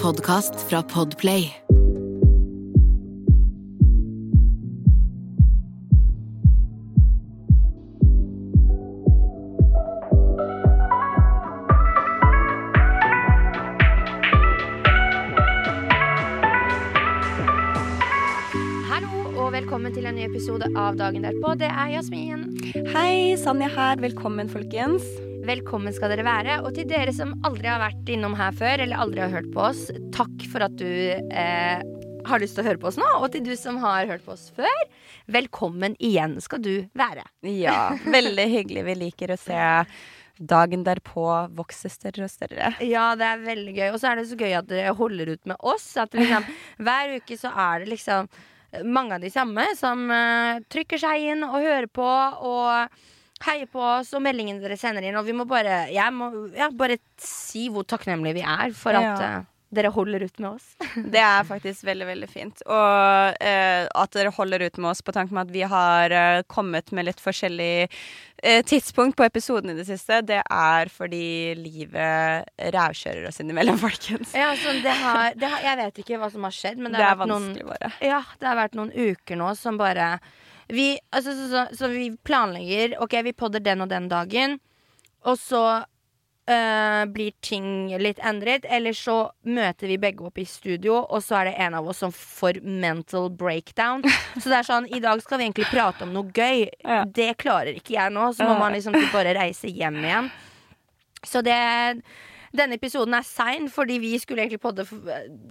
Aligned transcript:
podkast 0.00 0.54
fra 0.68 0.80
Podplay. 0.82 1.42
Hallo 18.88 19.26
og 19.36 19.52
velkommen 19.52 19.92
til 19.92 20.06
en 20.06 20.16
ny 20.16 20.24
episode 20.24 20.70
av 20.76 20.96
Dagen 20.96 21.28
derpå. 21.28 21.58
Det 21.60 21.68
er 21.68 21.96
Jasmin. 21.98 22.46
Hei, 22.94 23.36
Sanja 23.36 23.68
her. 23.68 24.00
Velkommen, 24.00 24.48
folkens. 24.48 25.04
Velkommen 25.40 25.94
skal 25.96 26.12
dere 26.12 26.24
være. 26.26 26.58
Og 26.66 26.74
til 26.76 26.84
dere 26.90 27.12
som 27.16 27.32
aldri 27.48 27.68
har 27.70 27.80
vært 27.80 28.10
innom 28.12 28.34
her 28.36 28.52
før, 28.56 28.82
eller 28.84 29.00
aldri 29.00 29.22
har 29.22 29.32
hørt 29.32 29.48
på 29.54 29.62
oss, 29.70 29.86
takk 30.12 30.44
for 30.52 30.66
at 30.66 30.74
du 30.76 30.86
eh, 31.16 31.80
har 32.28 32.42
lyst 32.42 32.58
til 32.58 32.64
å 32.64 32.68
høre 32.68 32.80
på 32.82 32.90
oss 32.90 32.98
nå. 33.00 33.08
Og 33.22 33.30
til 33.32 33.46
du 33.46 33.54
som 33.56 33.78
har 33.80 34.08
hørt 34.10 34.26
på 34.26 34.34
oss 34.34 34.50
før, 34.56 34.82
velkommen 35.32 35.96
igjen 35.96 36.36
skal 36.44 36.60
du 36.64 36.74
være. 36.98 37.24
Ja, 37.48 37.94
veldig 38.04 38.46
hyggelig. 38.52 38.84
Vi 38.90 38.96
liker 39.06 39.32
å 39.32 39.38
se 39.40 39.60
dagen 40.40 40.84
derpå 40.84 41.24
vokse 41.56 41.88
større 41.92 42.26
og 42.28 42.32
større. 42.32 42.74
Ja, 42.84 43.10
det 43.16 43.28
er 43.28 43.44
veldig 43.44 43.76
gøy. 43.78 43.86
Og 43.94 44.00
så 44.02 44.10
er 44.10 44.20
det 44.20 44.28
så 44.28 44.40
gøy 44.40 44.58
at 44.60 44.68
dere 44.68 44.96
holder 44.96 45.32
ut 45.36 45.48
med 45.48 45.56
oss. 45.72 45.88
At 46.00 46.16
liksom, 46.16 46.48
hver 46.84 47.16
uke 47.16 47.40
så 47.40 47.52
er 47.68 47.80
det 47.80 47.94
liksom 47.94 48.28
mange 48.84 49.16
av 49.16 49.24
de 49.24 49.32
samme 49.32 49.64
som 49.78 50.04
uh, 50.12 50.60
trykker 50.70 51.00
seg 51.00 51.32
inn 51.32 51.48
og 51.48 51.58
hører 51.58 51.88
på 51.90 52.06
og 52.06 53.00
heier 53.46 53.68
på 53.70 53.80
oss 53.80 54.12
og 54.16 54.24
meldingene 54.24 54.60
dere 54.62 54.76
sender 54.80 55.06
inn. 55.06 55.16
Og 55.20 55.26
vi 55.28 55.36
må 55.36 55.46
bare, 55.48 55.86
jeg 55.92 56.16
må 56.16 56.30
ja, 56.56 56.70
bare 56.72 56.98
si 57.20 57.68
hvor 57.72 57.86
takknemlige 57.88 58.40
vi 58.40 58.44
er 58.46 58.74
for 58.76 58.96
at 58.98 59.08
Ja. 59.22 59.30
uh, 59.40 59.48
dere 59.70 59.92
holder 59.94 60.24
ut 60.26 60.40
med 60.42 60.48
oss. 60.56 60.72
Det 61.14 61.20
er 61.22 61.44
faktisk 61.46 61.84
veldig, 61.86 62.06
veldig 62.08 62.28
fint. 62.30 62.62
Og 62.66 63.36
uh, 63.38 63.84
at 64.02 64.16
dere 64.16 64.32
holder 64.34 64.66
ut 64.66 64.80
med 64.82 64.90
oss 64.90 65.02
på 65.06 65.14
tanke 65.14 65.32
med 65.32 65.46
at 65.46 65.54
vi 65.54 65.62
har 65.62 66.10
uh, 66.10 66.42
kommet 66.50 66.90
med 66.92 67.06
litt 67.06 67.22
forskjellig 67.22 67.88
tidspunkt 68.64 69.18
på 69.18 69.26
episoden 69.26 69.68
i 69.68 69.74
det 69.76 69.84
siste, 69.84 70.22
det 70.24 70.38
er 70.40 70.88
fordi 70.88 71.52
livet 71.60 72.46
rævkjører 72.72 73.26
oss 73.28 73.36
innimellom, 73.42 73.76
folkens. 73.86 74.32
Ja, 74.32 74.54
altså, 74.54 74.72
det 74.80 74.94
har, 74.96 75.34
det 75.36 75.50
har, 75.52 75.60
jeg 75.66 75.76
vet 75.82 75.98
ikke 76.00 76.20
hva 76.22 76.30
som 76.32 76.46
har 76.48 76.54
skjedd, 76.56 76.80
men 76.80 76.94
det, 76.94 77.02
Det 77.02 77.04
har 77.04 77.18
vært 77.20 77.34
noen. 77.34 77.50
Ja, 78.00 78.22
det 78.40 78.48
har 78.48 78.56
vært 78.56 78.78
noen 78.80 78.94
uker 78.96 79.36
nå 79.36 79.50
som 79.60 79.76
bare 79.76 80.14
Vi, 80.70 80.98
altså, 81.10 81.34
så, 81.36 81.46
så, 81.50 81.62
så 81.76 81.88
vi 81.92 82.10
planlegger 82.26 82.96
Ok, 83.02 83.16
vi 83.26 83.32
podder 83.36 83.62
den 83.64 83.84
og 83.84 83.90
den 83.90 84.08
dagen, 84.10 84.58
og 85.26 85.38
så 85.38 85.64
øh, 86.50 87.02
blir 87.12 87.34
ting 87.44 87.90
litt 88.00 88.20
endret. 88.24 88.66
Eller 88.70 88.96
så 88.96 89.18
møter 89.46 89.90
vi 89.90 89.98
begge 90.00 90.24
opp 90.28 90.40
i 90.40 90.46
studio, 90.48 91.00
og 91.02 91.24
så 91.24 91.40
er 91.40 91.50
det 91.50 91.56
en 91.66 91.76
av 91.80 91.90
oss 91.90 92.02
som 92.04 92.14
får 92.14 92.62
mental 92.64 93.30
breakdown. 93.30 94.04
Så 94.40 94.48
det 94.48 94.60
er 94.60 94.68
sånn 94.68 94.88
I 94.94 95.02
dag 95.02 95.22
skal 95.24 95.40
vi 95.40 95.48
egentlig 95.48 95.70
prate 95.72 96.06
om 96.06 96.14
noe 96.16 96.30
gøy. 96.32 96.66
Ja. 96.84 97.02
Det 97.04 97.34
klarer 97.42 97.76
ikke 97.76 97.96
jeg 97.96 98.14
nå, 98.16 98.30
så 98.36 98.48
må 98.48 98.56
man 98.60 98.76
liksom 98.76 98.96
bare 99.14 99.36
reise 99.38 99.70
hjem 99.70 100.00
igjen. 100.04 100.32
Så 101.26 101.42
det 101.44 101.56
denne 102.56 102.76
episoden 102.80 103.14
er 103.14 103.26
sein, 103.26 103.68
fordi 103.70 103.98
vi 104.02 104.12
skulle 104.18 104.42
egentlig 104.42 104.60
podde 104.62 104.86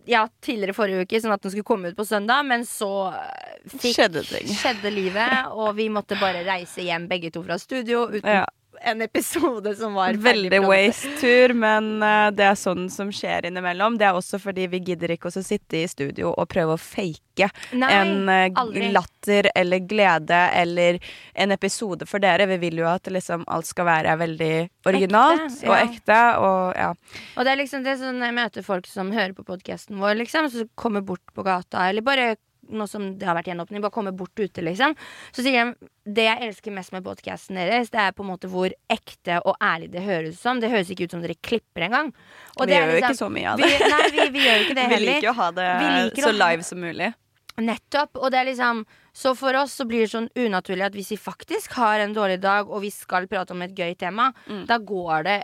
ja, 0.10 0.26
tidligere 0.44 0.76
forrige 0.76 1.06
uke, 1.08 1.22
sånn 1.24 1.36
at 1.36 1.44
den 1.46 1.54
skulle 1.54 1.68
komme 1.68 1.92
ut 1.92 2.00
på 2.00 2.06
søndag, 2.08 2.44
men 2.48 2.66
så 2.68 2.92
eh, 3.16 3.60
fikk, 3.72 3.96
Skjedde 3.96 4.24
skjedde 4.26 4.92
livet, 4.94 5.52
og 5.56 5.78
vi 5.80 5.88
måtte 5.94 6.20
bare 6.20 6.44
reise 6.48 6.84
hjem 6.84 7.08
begge 7.12 7.32
to 7.36 7.44
fra 7.46 7.60
studio 7.62 8.08
uten 8.12 8.40
Ja. 8.42 8.46
En 8.82 9.02
episode 9.02 9.76
som 9.76 9.94
var 9.94 10.14
Veldig 10.14 10.62
waste-tur, 10.66 11.54
men 11.58 12.04
eh, 12.04 12.30
det 12.36 12.46
er 12.48 12.58
sånn 12.60 12.88
som 12.94 13.12
skjer 13.14 13.48
innimellom. 13.50 13.98
Det 14.00 14.08
er 14.08 14.18
også 14.18 14.40
fordi 14.42 14.68
vi 14.72 14.82
gidder 14.92 15.14
ikke 15.16 15.32
å 15.32 15.44
sitte 15.44 15.82
i 15.82 15.88
studio 15.90 16.32
og 16.34 16.50
prøve 16.52 16.76
å 16.76 16.82
fake 16.82 17.50
Nei, 17.80 17.92
en 17.96 18.30
eh, 18.32 18.50
aldri. 18.60 18.90
latter 18.96 19.50
eller 19.56 19.84
glede 19.88 20.40
eller 20.60 21.00
en 21.34 21.56
episode 21.56 22.08
for 22.10 22.24
dere. 22.24 22.50
Vi 22.54 22.60
vil 22.64 22.82
jo 22.84 22.90
at 22.90 23.08
liksom 23.12 23.46
alt 23.48 23.70
skal 23.70 23.88
være 23.90 24.18
veldig 24.20 24.54
originalt 24.90 25.48
Ekte, 25.48 25.70
og 25.70 25.78
ekte. 25.80 26.20
Og 26.44 26.62
ja. 26.80 26.92
Og 27.36 27.48
det 27.48 27.54
er 27.54 27.62
liksom 27.64 27.88
det 27.88 27.98
sånn 28.02 28.20
når 28.20 28.32
jeg 28.32 28.40
møter 28.42 28.68
folk 28.68 28.90
som 28.90 29.14
hører 29.16 29.34
på 29.38 29.48
podkasten 29.48 30.00
vår, 30.02 30.20
liksom, 30.24 30.52
så 30.52 30.68
kommer 30.80 31.06
bort 31.06 31.24
på 31.36 31.46
gata, 31.48 31.88
eller 31.90 32.06
bare 32.06 32.36
nå 32.70 32.86
som 32.90 33.06
det 33.20 33.26
har 33.28 33.36
vært 33.38 33.50
gjenåpning, 33.52 33.82
bare 33.82 33.92
kommer 33.96 34.12
bort 34.16 34.38
ute, 34.40 34.62
liksom. 34.66 34.96
Så 35.36 35.44
sier 35.46 35.72
de 35.74 35.90
det 36.20 36.26
jeg 36.28 36.48
elsker 36.50 36.74
mest 36.74 36.92
med 36.96 37.04
podkasten 37.06 37.58
deres, 37.60 37.90
det 37.94 38.00
er 38.02 38.12
på 38.18 38.24
en 38.26 38.30
måte 38.32 38.50
hvor 38.50 38.74
ekte 38.90 39.40
og 39.46 39.56
ærlig 39.62 39.92
det 39.94 40.02
høres 40.06 40.36
ut 40.38 40.42
som. 40.42 40.60
Det 40.62 40.70
høres 40.72 40.90
ikke 40.94 41.06
ut 41.10 41.12
som 41.18 41.22
dere 41.22 41.36
klipper 41.42 41.86
engang. 41.90 42.14
Og 42.58 42.66
vi 42.66 42.72
det 42.72 42.78
er 42.78 42.86
gjør 42.86 42.94
jo 42.94 43.00
liksom- 43.00 43.10
ikke 43.10 43.24
så 43.26 43.30
mye 43.36 43.50
av 43.52 43.58
det. 43.60 43.70
Vi, 43.70 43.90
nei, 43.94 44.10
vi, 44.16 44.30
vi 44.38 44.46
gjør 44.48 44.64
ikke 44.66 44.76
det 44.80 44.86
Vi 44.88 44.96
heller. 44.96 45.14
liker 45.20 45.30
å 45.30 45.38
ha 45.42 45.50
det 45.52 46.24
så 46.24 46.32
live 46.36 46.64
som 46.64 46.80
mulig. 46.82 47.14
Nettopp. 47.60 48.16
Og 48.24 48.32
det 48.32 48.40
er 48.40 48.46
liksom 48.54 48.86
Så 49.20 49.34
for 49.36 49.54
oss 49.60 49.74
så 49.76 49.84
blir 49.86 50.06
det 50.06 50.12
sånn 50.14 50.30
unaturlig 50.40 50.86
at 50.86 50.94
hvis 50.96 51.10
vi 51.12 51.18
faktisk 51.20 51.74
har 51.76 52.00
en 52.00 52.14
dårlig 52.16 52.40
dag, 52.40 52.70
og 52.72 52.82
vi 52.86 52.90
skal 52.94 53.26
prate 53.28 53.52
om 53.52 53.62
et 53.66 53.74
gøy 53.76 53.98
tema, 54.00 54.30
da 54.66 54.78
går 54.80 55.24
det 55.28 55.40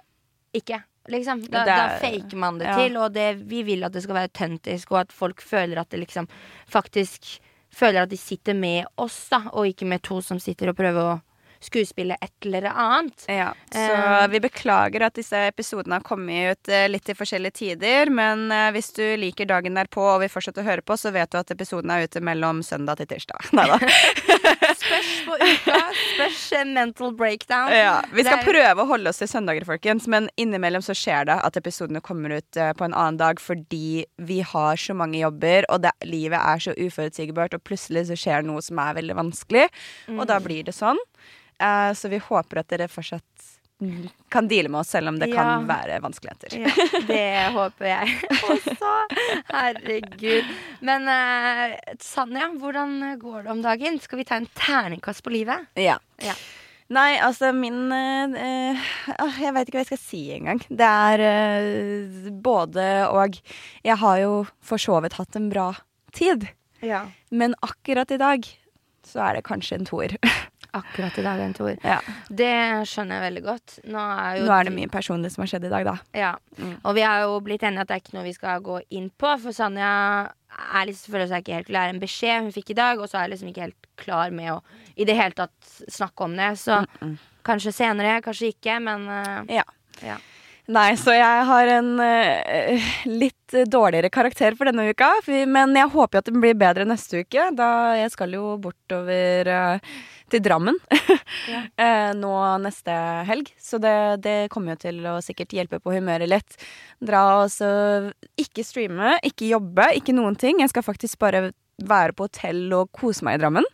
ikke. 0.55 0.77
Liksom. 1.11 1.43
Da. 1.47 1.63
Det 1.65 1.77
da 1.77 1.97
faker 2.01 2.39
man 2.41 2.59
det 2.61 2.69
ja. 2.69 2.77
til, 2.79 2.97
og 3.01 3.13
det, 3.15 3.27
vi 3.49 3.63
vil 3.67 3.85
at 3.87 3.93
det 3.93 4.03
skal 4.05 4.17
være 4.17 4.31
autentisk, 4.31 4.91
og 4.91 5.03
at 5.05 5.15
folk 5.15 5.43
føler 5.43 5.81
at 5.81 5.91
det 5.93 6.03
liksom 6.05 6.29
faktisk 6.71 7.37
Føler 7.75 8.05
at 8.05 8.09
de 8.09 8.15
sitter 8.15 8.55
med 8.55 8.85
oss, 9.03 9.25
da, 9.27 9.41
og 9.51 9.67
ikke 9.67 9.83
med 9.83 9.99
to 10.05 10.21
som 10.23 10.37
sitter 10.39 10.69
og 10.71 10.77
prøver 10.77 11.09
å 11.09 11.15
skuespille 11.65 12.15
et 12.21 12.45
eller 12.45 12.69
annet. 12.71 13.25
Ja, 13.27 13.49
så 13.73 13.91
Eh. 14.23 14.27
vi 14.27 14.39
beklager 14.39 15.01
at 15.07 15.13
disse 15.13 15.35
episodene 15.49 15.97
har 15.97 16.05
kommet 16.05 16.51
ut 16.51 16.69
eh, 16.69 16.87
litt 16.87 17.09
i 17.09 17.15
forskjellige 17.17 17.51
tider, 17.51 18.09
men 18.09 18.51
eh, 18.51 18.71
hvis 18.71 18.93
du 18.95 19.03
liker 19.17 19.45
dagen 19.49 19.75
derpå 19.75 20.01
og 20.01 20.21
vil 20.21 20.31
fortsette 20.31 20.61
å 20.61 20.67
høre 20.67 20.85
på, 20.85 20.97
så 20.97 21.11
vet 21.11 21.31
du 21.31 21.39
at 21.41 21.51
episoden 21.51 21.91
er 21.91 22.05
ute 22.07 22.21
mellom 22.21 22.63
søndag 22.63 23.01
til 23.01 23.07
tirsdag. 23.07 23.49
Neida. 23.57 23.79
Spørs 24.85 25.11
på 25.25 25.37
uka. 25.41 25.79
Spørs 26.15 26.41
mental 26.69 27.13
breakdown. 27.17 27.71
Ja, 27.73 28.01
vi 28.13 28.23
skal 28.23 28.39
er- 28.39 28.45
prøve 28.47 28.83
å 28.83 28.87
holde 28.89 29.09
oss 29.09 29.21
til 29.21 29.27
søndager, 29.31 29.65
folkens, 29.65 30.07
men 30.07 30.29
innimellom 30.37 30.83
så 30.85 30.95
skjer 30.97 31.25
det 31.31 31.39
at 31.43 31.57
episodene 31.57 32.01
kommer 32.05 32.37
ut 32.37 32.57
eh, 32.57 32.73
på 32.77 32.85
en 32.85 32.93
annen 32.93 33.17
dag 33.17 33.39
fordi 33.41 34.05
vi 34.17 34.41
har 34.41 34.75
så 34.77 34.95
mange 34.97 35.19
jobber, 35.19 35.65
og 35.69 35.81
det, 35.85 35.91
livet 36.03 36.39
er 36.39 36.59
så 36.59 36.75
uforutsigbart, 36.77 37.53
og 37.57 37.63
plutselig 37.63 38.07
så 38.09 38.19
skjer 38.19 38.45
noe 38.45 38.61
som 38.61 38.79
er 38.79 38.95
veldig 38.99 39.15
vanskelig, 39.17 39.67
og 40.15 40.25
da 40.29 40.39
blir 40.43 40.63
det 40.67 40.75
sånn. 40.75 40.99
Uh, 41.55 41.93
så 41.95 42.09
vi 42.11 42.17
håper 42.19 42.59
at 42.59 42.67
dere 42.67 42.89
fortsatt 42.91 43.23
mm, 43.23 43.54
kan 44.31 44.47
deale 44.47 44.69
med 44.71 44.79
oss, 44.79 44.89
selv 44.95 45.09
om 45.11 45.17
det 45.19 45.27
Ja. 45.29 45.35
kan 45.35 45.65
være 45.67 45.97
vanskeligheter. 46.03 46.53
Ja, 46.61 46.71
det 47.07 47.53
håper 47.53 47.85
jeg 47.89 48.13
også. 48.49 48.91
Herregud. 49.51 50.45
Men 50.85 51.07
uh, 51.09 51.75
Sanja, 51.99 52.47
hvordan 52.55 52.95
går 53.19 53.43
det 53.43 53.51
om 53.51 53.61
dagen? 53.65 53.99
Skal 53.99 54.21
vi 54.21 54.27
ta 54.27 54.39
en 54.39 54.47
terningkast 54.55 55.23
på 55.25 55.33
livet? 55.35 55.67
Ja. 55.75 55.97
Ja. 56.23 56.33
Nei, 56.95 57.15
altså 57.17 57.49
min 57.57 57.89
uh, 57.91 58.77
Jeg 59.41 59.53
vet 59.55 59.67
ikke 59.67 59.79
hva 59.79 59.83
jeg 59.83 59.91
skal 59.91 60.03
si 60.03 60.23
engang. 60.37 60.61
Det 60.69 60.85
er 60.85 62.29
både 62.45 62.85
og. 63.09 63.39
Jeg 63.83 63.97
har 64.01 64.19
jo 64.21 64.35
for 64.63 64.77
så 64.81 65.01
vidt 65.03 65.17
hatt 65.19 65.35
en 65.39 65.49
bra 65.51 65.71
tid. 66.15 66.47
Ja. 66.85 67.07
Men 67.31 67.57
akkurat 67.65 68.11
i 68.13 68.21
dag 68.21 68.45
så 69.05 69.21
er 69.27 69.37
det 69.39 69.45
kanskje 69.49 69.79
en 69.81 69.85
toer. 69.89 70.15
Akkurat 70.75 71.17
i 71.17 71.23
dag, 71.25 71.39
en 71.45 71.53
toer. 71.55 71.77
ja. 71.83 71.97
Det 72.29 72.51
skjønner 72.89 73.19
jeg 73.19 73.25
veldig 73.29 73.43
godt. 73.45 73.75
Nå 73.87 74.01
er, 74.01 74.41
Nå 74.43 74.55
er 74.55 74.67
det 74.67 74.73
mye 74.75 74.91
personlig 74.91 75.31
som 75.33 75.43
har 75.45 75.51
skjedd 75.53 75.67
i 75.69 75.73
dag, 75.73 75.85
da. 75.87 75.95
Ja. 76.17 76.31
Mm. 76.59 76.73
Og 76.83 76.95
vi 76.97 77.05
har 77.07 77.21
jo 77.23 77.37
blitt 77.45 77.63
enige 77.63 77.85
at 77.85 77.91
det 77.91 77.97
er 77.97 78.03
ikke 78.03 78.17
noe 78.17 78.25
vi 78.27 78.35
skal 78.35 78.63
gå 78.65 78.79
inn 78.97 79.07
på. 79.15 79.31
For 79.43 79.55
Sanja 79.55 79.91
er 80.55 80.89
liksom, 80.89 81.13
føler 81.15 81.29
seg 81.31 81.43
ikke 81.45 81.59
helt 81.59 81.71
klar. 81.71 81.91
En 81.91 82.01
beskjed 82.03 82.43
hun 82.47 82.53
fikk 82.55 82.73
i 82.75 82.79
dag, 82.79 82.99
og 82.99 83.07
så 83.11 83.19
er 83.21 83.27
jeg 83.27 83.35
liksom 83.35 83.51
ikke 83.53 83.65
helt 83.69 83.89
klar 83.99 84.35
med 84.35 84.53
å 84.57 84.59
i 84.95 85.07
det 85.07 85.15
hele 85.17 85.35
tatt 85.35 85.73
snakke 85.91 86.27
om 86.27 86.35
det. 86.39 86.53
Så 86.59 86.81
kanskje 87.45 87.73
senere, 87.75 88.21
kanskje 88.25 88.51
ikke, 88.55 88.79
men 88.83 89.07
uh, 89.11 89.43
Ja. 89.51 89.63
ja. 90.03 90.15
Nei, 90.65 90.95
så 90.97 91.13
jeg 91.13 91.45
har 91.45 91.69
en 91.75 91.91
uh, 92.01 92.89
litt 93.05 93.55
dårligere 93.69 94.09
karakter 94.09 94.55
for 94.57 94.65
denne 94.65 94.87
uka. 94.89 95.11
Men 95.45 95.75
jeg 95.77 95.91
håper 95.93 96.21
at 96.21 96.31
den 96.31 96.41
blir 96.41 96.57
bedre 96.57 96.87
neste 96.89 97.21
uke, 97.21 97.51
da 97.53 97.69
jeg 97.99 98.13
skal 98.15 98.33
jo 98.33 98.55
bortover 98.63 99.51
uh, 99.51 99.91
til 100.33 100.41
Drammen 100.41 100.77
Ja. 101.51 101.59
eh, 101.77 102.11
nå 102.17 102.31
neste 102.63 102.93
helg. 103.27 103.51
Så 103.61 103.77
det, 103.81 103.93
det 104.25 104.35
kommer 104.53 104.73
jo 104.73 104.81
til 104.87 105.03
å 105.05 105.19
sikkert 105.21 105.53
hjelpe 105.53 105.79
på 105.83 105.93
humøret 105.93 106.29
litt. 106.31 106.57
Dra 107.05 107.21
og 107.43 107.51
så 107.53 107.69
ikke 108.41 108.65
streame, 108.65 109.19
ikke 109.25 109.51
jobbe, 109.51 109.91
ikke 109.99 110.15
noen 110.17 110.37
ting. 110.39 110.63
Jeg 110.63 110.73
skal 110.73 110.85
faktisk 110.87 111.19
bare 111.21 111.51
være 111.85 112.15
på 112.17 112.25
hotell 112.25 112.65
og 112.73 112.89
kose 112.95 113.25
meg 113.27 113.37
i 113.37 113.43
Drammen. 113.43 113.67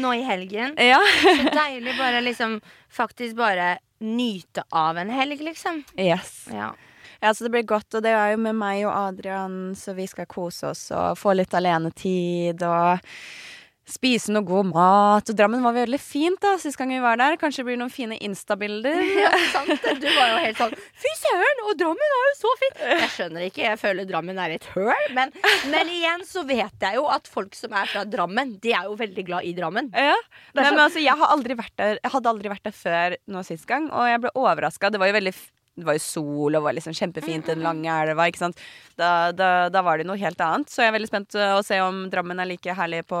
Nå 0.00 0.14
i 0.14 0.22
helgen. 0.26 0.74
Ja. 0.80 1.00
Så 1.22 1.50
deilig 1.56 1.96
bare 1.98 2.20
liksom 2.24 2.60
faktisk 2.92 3.36
bare 3.36 3.78
nyte 4.02 4.64
av 4.70 4.98
en 4.98 5.10
helg, 5.10 5.40
liksom. 5.44 5.82
Yes. 5.96 6.48
Ja. 6.52 6.72
Ja, 7.22 7.34
så 7.34 7.44
det 7.44 7.52
blir 7.54 7.62
godt, 7.62 7.94
og 7.94 8.02
det 8.02 8.10
er 8.18 8.32
jo 8.32 8.40
med 8.42 8.56
meg 8.58 8.80
og 8.82 8.96
Adrian, 8.96 9.76
så 9.78 9.94
vi 9.94 10.08
skal 10.10 10.26
kose 10.26 10.72
oss 10.72 10.88
og 10.90 11.18
få 11.20 11.36
litt 11.38 11.54
alenetid 11.54 12.64
og 12.66 13.04
spise 13.92 14.32
noe 14.32 14.44
god 14.48 14.70
mat. 14.72 15.28
Og 15.30 15.36
Drammen 15.38 15.62
var 15.64 15.74
veldig 15.76 16.00
fint 16.00 16.40
da, 16.42 16.54
sist 16.62 16.78
gang 16.80 16.90
vi 16.94 17.00
var 17.04 17.18
der. 17.20 17.36
Kanskje 17.40 17.62
det 17.62 17.68
blir 17.70 17.78
noen 17.80 17.92
fine 17.92 18.16
Insta-bilder. 18.24 18.98
Ja, 19.22 19.30
sant. 19.52 19.84
Du 20.02 20.08
var 20.16 20.32
jo 20.32 20.38
helt 20.42 20.58
sånn 20.58 20.72
Fy 21.02 21.12
søren, 21.20 21.60
og 21.68 21.76
Drammen 21.80 22.14
er 22.18 22.24
jo 22.26 22.34
så 22.40 22.52
fint! 22.62 22.80
Jeg 22.88 23.10
skjønner 23.14 23.46
ikke, 23.48 23.64
jeg 23.68 23.80
føler 23.80 24.08
Drammen 24.08 24.40
er 24.42 24.56
et 24.56 24.66
høl. 24.74 25.06
Men, 25.16 25.32
men 25.72 25.92
igjen 25.92 26.24
så 26.28 26.42
vet 26.48 26.82
jeg 26.88 26.98
jo 26.98 27.04
at 27.12 27.28
folk 27.30 27.54
som 27.58 27.74
er 27.78 27.90
fra 27.92 28.02
Drammen, 28.08 28.56
de 28.64 28.72
er 28.74 28.88
jo 28.90 28.96
veldig 29.00 29.26
glad 29.28 29.46
i 29.48 29.54
Drammen. 29.56 29.92
Ja. 29.94 30.16
Så- 30.18 30.58
men 30.62 30.80
altså, 30.82 31.00
jeg, 31.04 31.14
har 31.20 31.32
aldri 31.36 31.56
vært 31.58 31.76
der, 31.80 31.98
jeg 32.02 32.12
hadde 32.16 32.32
aldri 32.32 32.50
vært 32.52 32.66
der 32.68 32.76
før 32.76 33.16
nå 33.32 33.44
sist 33.46 33.68
gang, 33.70 33.90
og 33.92 34.08
jeg 34.10 34.22
ble 34.24 34.32
overraska. 34.38 34.90
Det 34.92 35.00
var 35.02 35.12
jo 35.12 35.18
veldig 35.20 35.32
f- 35.36 35.50
det 35.74 35.86
var 35.88 35.96
jo 35.96 36.02
sol 36.04 36.56
og 36.58 36.64
var 36.66 36.74
liksom 36.76 36.92
kjempefint, 36.92 37.46
den 37.48 37.62
lange 37.64 37.88
elva. 37.88 38.26
ikke 38.28 38.42
sant? 38.42 38.58
Da, 39.00 39.32
da, 39.32 39.70
da 39.72 39.80
var 39.84 39.96
det 39.98 40.04
noe 40.08 40.20
helt 40.20 40.40
annet. 40.44 40.68
Så 40.68 40.82
jeg 40.82 40.90
er 40.90 40.96
veldig 40.98 41.08
spent 41.08 41.36
uh, 41.38 41.54
å 41.56 41.62
se 41.64 41.78
om 41.80 42.02
Drammen 42.12 42.42
er 42.42 42.50
like 42.50 42.74
herlig 42.76 43.00
på 43.08 43.20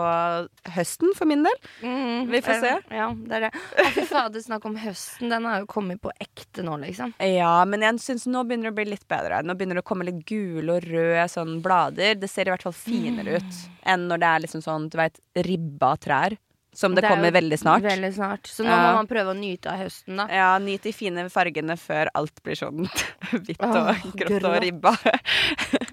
høsten, 0.74 1.14
for 1.16 1.30
min 1.30 1.46
del. 1.46 1.56
Mm, 1.80 2.28
Vi 2.32 2.42
får 2.44 2.60
se. 2.60 2.74
Ja, 2.92 3.08
det 3.16 3.38
er 3.38 3.46
det. 3.46 3.52
Å, 3.56 3.86
fy 3.96 4.04
fader, 4.10 4.44
snakk 4.44 4.68
om 4.68 4.76
høsten. 4.82 5.32
Den 5.32 5.48
har 5.48 5.62
jo 5.64 5.70
kommet 5.72 6.02
på 6.04 6.12
ekte 6.20 6.64
nå, 6.66 6.76
liksom. 6.84 7.16
Ja, 7.24 7.54
men 7.68 7.86
jeg 7.86 8.02
syns 8.04 8.28
nå 8.28 8.44
begynner 8.44 8.68
det 8.68 8.74
å 8.76 8.80
bli 8.82 8.88
litt 8.92 9.08
bedre. 9.08 9.40
Nå 9.48 9.56
begynner 9.56 9.80
det 9.80 9.86
å 9.86 9.88
komme 9.88 10.06
litt 10.10 10.20
gule 10.28 10.76
og 10.76 10.86
røde 10.92 11.24
sånn 11.32 11.56
blader. 11.64 12.18
Det 12.20 12.28
ser 12.30 12.50
i 12.50 12.54
hvert 12.54 12.68
fall 12.68 12.76
finere 12.76 13.40
ut 13.40 13.60
enn 13.88 14.06
når 14.12 14.20
det 14.22 14.28
er 14.28 14.44
liksom 14.44 14.62
sånn, 14.62 14.90
du 14.92 15.00
veit, 15.00 15.16
ribba 15.48 15.96
trær. 16.04 16.36
Som 16.74 16.94
det, 16.96 17.02
det 17.04 17.10
kommer 17.12 17.30
veldig 17.34 17.56
snart. 17.60 17.82
Veldig 17.84 18.08
snart. 18.16 18.48
Så 18.48 18.64
nå 18.64 18.70
Ja. 18.72 18.78
må 18.86 18.92
man 18.96 19.06
prøve 19.10 19.34
å 19.34 19.36
nyte 19.36 19.68
av 19.68 19.76
høsten, 19.82 20.16
da. 20.16 20.24
Ja, 20.32 20.46
nyt 20.58 20.82
de 20.86 20.92
fine 20.96 21.26
fargene 21.28 21.76
før 21.76 22.08
alt 22.16 22.42
blir 22.42 22.56
sånn 22.56 22.86
hvitt 23.44 23.60
og 23.60 24.06
grått 24.16 24.46
og 24.48 24.56
ribba. 24.64 24.94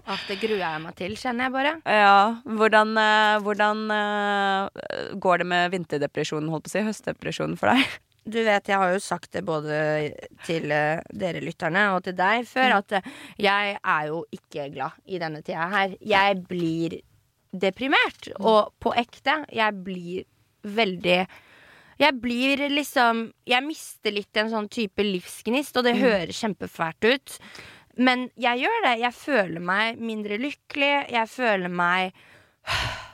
At 0.08 0.24
det 0.30 0.40
gruer 0.40 0.62
jeg 0.64 0.82
meg 0.86 0.96
til, 0.96 1.18
kjenner 1.20 1.50
jeg 1.50 1.56
bare. 1.58 1.74
Ja, 1.84 2.38
hvordan, 2.48 2.94
eh, 2.98 3.40
hvordan 3.44 3.84
eh, 3.92 5.16
går 5.20 5.44
det 5.44 5.50
med 5.52 5.72
vinterdepresjonen, 5.76 6.48
holdt 6.54 6.70
på 6.70 6.72
å 6.72 6.76
si, 6.78 6.86
høstdepresjonen 6.88 7.60
for 7.60 7.74
deg? 7.76 7.84
Du 8.30 8.40
vet, 8.46 8.68
jeg 8.70 8.78
har 8.78 8.92
jo 8.94 9.00
sagt 9.04 9.32
det 9.36 9.44
både 9.44 9.76
til 10.48 10.72
eh, 10.72 11.00
dere 11.12 11.44
lytterne 11.44 11.90
og 11.96 12.04
til 12.08 12.16
deg 12.20 12.48
før, 12.48 12.80
at 12.80 13.00
jeg 13.42 13.78
er 13.84 14.10
jo 14.12 14.24
ikke 14.32 14.72
glad 14.74 14.96
i 15.10 15.20
denne 15.20 15.44
tida 15.44 15.68
her. 15.76 15.96
Jeg 16.00 16.44
blir 16.48 17.00
deprimert. 17.52 18.30
Og 18.40 18.72
på 18.80 18.94
ekte, 18.96 19.42
jeg 19.52 19.80
blir 19.84 20.28
veldig 20.64 21.22
jeg 22.00 22.16
blir 22.24 22.62
liksom 22.72 23.26
Jeg 23.50 23.66
mister 23.66 24.14
litt 24.16 24.38
en 24.40 24.52
sånn 24.54 24.70
type 24.72 25.04
livsgnist, 25.04 25.76
og 25.76 25.84
det 25.84 25.98
høres 26.00 26.40
kjempefælt 26.40 27.08
ut. 27.10 27.38
Men 28.00 28.30
jeg 28.40 28.64
gjør 28.64 28.84
det. 28.86 28.96
Jeg 29.02 29.16
føler 29.18 29.64
meg 29.64 30.00
mindre 30.00 30.40
lykkelig. 30.40 30.94
Jeg 31.12 31.28
føler 31.28 31.68
meg 31.68 32.16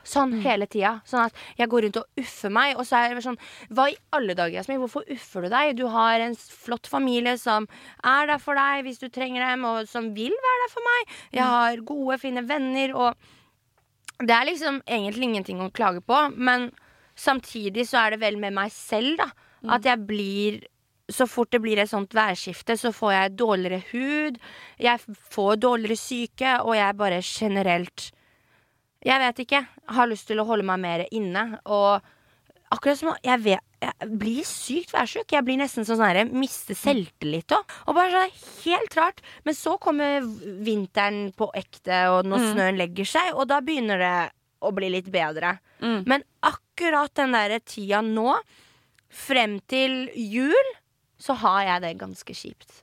sånn 0.06 0.36
hele 0.44 0.68
tida. 0.70 1.00
Sånn 1.10 1.26
at 1.26 1.42
jeg 1.58 1.70
går 1.72 1.88
rundt 1.88 2.00
og 2.04 2.22
uffer 2.22 2.54
meg. 2.54 2.76
Og 2.78 2.86
så 2.86 3.02
er 3.02 3.18
det 3.18 3.26
sånn 3.26 3.40
Hva 3.74 3.88
i 3.90 3.98
alle 4.14 4.38
dager, 4.38 4.60
Jasmin? 4.60 4.84
Hvorfor 4.84 5.10
uffer 5.18 5.48
du 5.48 5.50
deg? 5.56 5.74
Du 5.80 5.88
har 5.90 6.22
en 6.22 6.38
flott 6.38 6.86
familie 6.92 7.40
som 7.42 7.66
er 8.06 8.30
der 8.30 8.42
for 8.44 8.60
deg 8.60 8.86
hvis 8.86 9.02
du 9.02 9.10
trenger 9.10 9.48
dem, 9.48 9.66
og 9.66 9.90
som 9.90 10.14
vil 10.14 10.38
være 10.46 10.64
der 10.64 10.74
for 10.76 10.92
meg. 10.92 11.20
Jeg 11.40 11.52
har 11.58 11.86
gode, 11.90 12.22
fine 12.22 12.46
venner, 12.46 12.94
og 12.94 14.22
det 14.22 14.32
er 14.32 14.48
liksom 14.48 14.84
egentlig 14.86 15.32
ingenting 15.32 15.66
å 15.66 15.74
klage 15.74 16.06
på, 16.06 16.28
men 16.38 16.70
samtidig 17.16 17.88
så 17.90 18.06
er 18.06 18.16
det 18.16 18.22
vel 18.24 18.38
med 18.42 18.56
meg 18.56 18.72
selv, 18.76 19.18
da. 19.22 19.32
At 19.76 19.86
jeg 19.88 20.06
blir 20.06 20.64
så 21.12 21.28
fort 21.30 21.52
det 21.54 21.62
blir 21.62 21.78
et 21.82 21.90
sånt 21.90 22.14
værskifte, 22.18 22.78
så 22.78 22.92
får 22.94 23.12
jeg 23.14 23.38
dårligere 23.38 23.82
hud. 23.92 24.40
Jeg 24.82 25.18
får 25.34 25.60
dårligere 25.62 26.00
syke, 26.00 26.58
og 26.64 26.76
jeg 26.78 26.98
bare 26.98 27.22
generelt 27.22 28.12
Jeg 29.06 29.22
vet 29.22 29.40
ikke. 29.44 29.60
Har 29.94 30.08
lyst 30.10 30.28
til 30.28 30.40
å 30.42 30.46
holde 30.50 30.66
meg 30.66 30.80
mer 30.82 31.04
inne. 31.14 31.60
Og 31.66 32.02
akkurat 32.74 32.98
som 32.98 33.12
jeg 33.22 33.44
vet 33.44 33.62
Jeg 33.86 34.10
blir 34.18 34.44
sykt 34.50 34.96
værsjuk. 34.96 35.30
Jeg 35.30 35.46
blir 35.46 35.60
nesten 35.62 35.86
sånn 35.86 36.00
sånn 36.02 36.32
Mister 36.34 36.74
selvtillit 36.74 37.54
òg. 37.54 37.70
Og 37.86 37.94
bare 37.94 38.10
sånn 38.10 38.66
helt 38.66 38.98
rart. 38.98 39.22
Men 39.46 39.54
så 39.54 39.78
kommer 39.78 40.26
vinteren 40.66 41.30
på 41.38 41.52
ekte, 41.54 42.08
og 42.10 42.26
når 42.26 42.48
snøen 42.56 42.82
legger 42.82 43.06
seg, 43.06 43.36
og 43.36 43.46
da 43.54 43.62
begynner 43.62 44.02
det 44.02 44.16
å 44.66 44.74
bli 44.74 44.90
litt 44.90 45.12
bedre. 45.14 45.60
Men 46.10 46.26
akkurat 46.42 46.65
den 47.16 47.32
der 47.36 47.60
tida 47.60 48.02
nå, 48.02 48.36
frem 49.10 49.60
til 49.72 50.10
jul, 50.16 50.72
så 51.18 51.34
har 51.40 51.62
jeg 51.64 51.82
det 51.86 51.98
ganske 52.02 52.34
kjipt. 52.36 52.82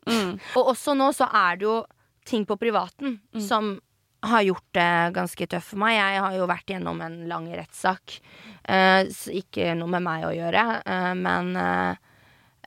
Og 0.56 0.72
også 0.72 0.94
nå 0.96 1.10
så 1.12 1.28
er 1.28 1.56
det 1.60 1.66
jo 1.68 1.84
ting 2.24 2.46
på 2.46 2.56
privaten 2.56 3.18
som 3.42 3.74
har 4.22 4.42
gjort 4.46 4.68
det 4.72 5.14
ganske 5.16 5.46
tøft 5.50 5.72
for 5.72 5.78
meg. 5.82 5.96
Jeg 5.98 6.20
har 6.22 6.34
jo 6.38 6.46
vært 6.46 6.70
gjennom 6.70 7.00
en 7.02 7.16
lang 7.28 7.48
rettssak. 7.50 8.20
Eh, 8.64 9.02
ikke 9.34 9.74
noe 9.74 9.90
med 9.90 10.02
meg 10.06 10.24
å 10.28 10.30
gjøre, 10.30 10.62
eh, 10.86 11.14
men 11.18 11.56
eh, 11.58 11.96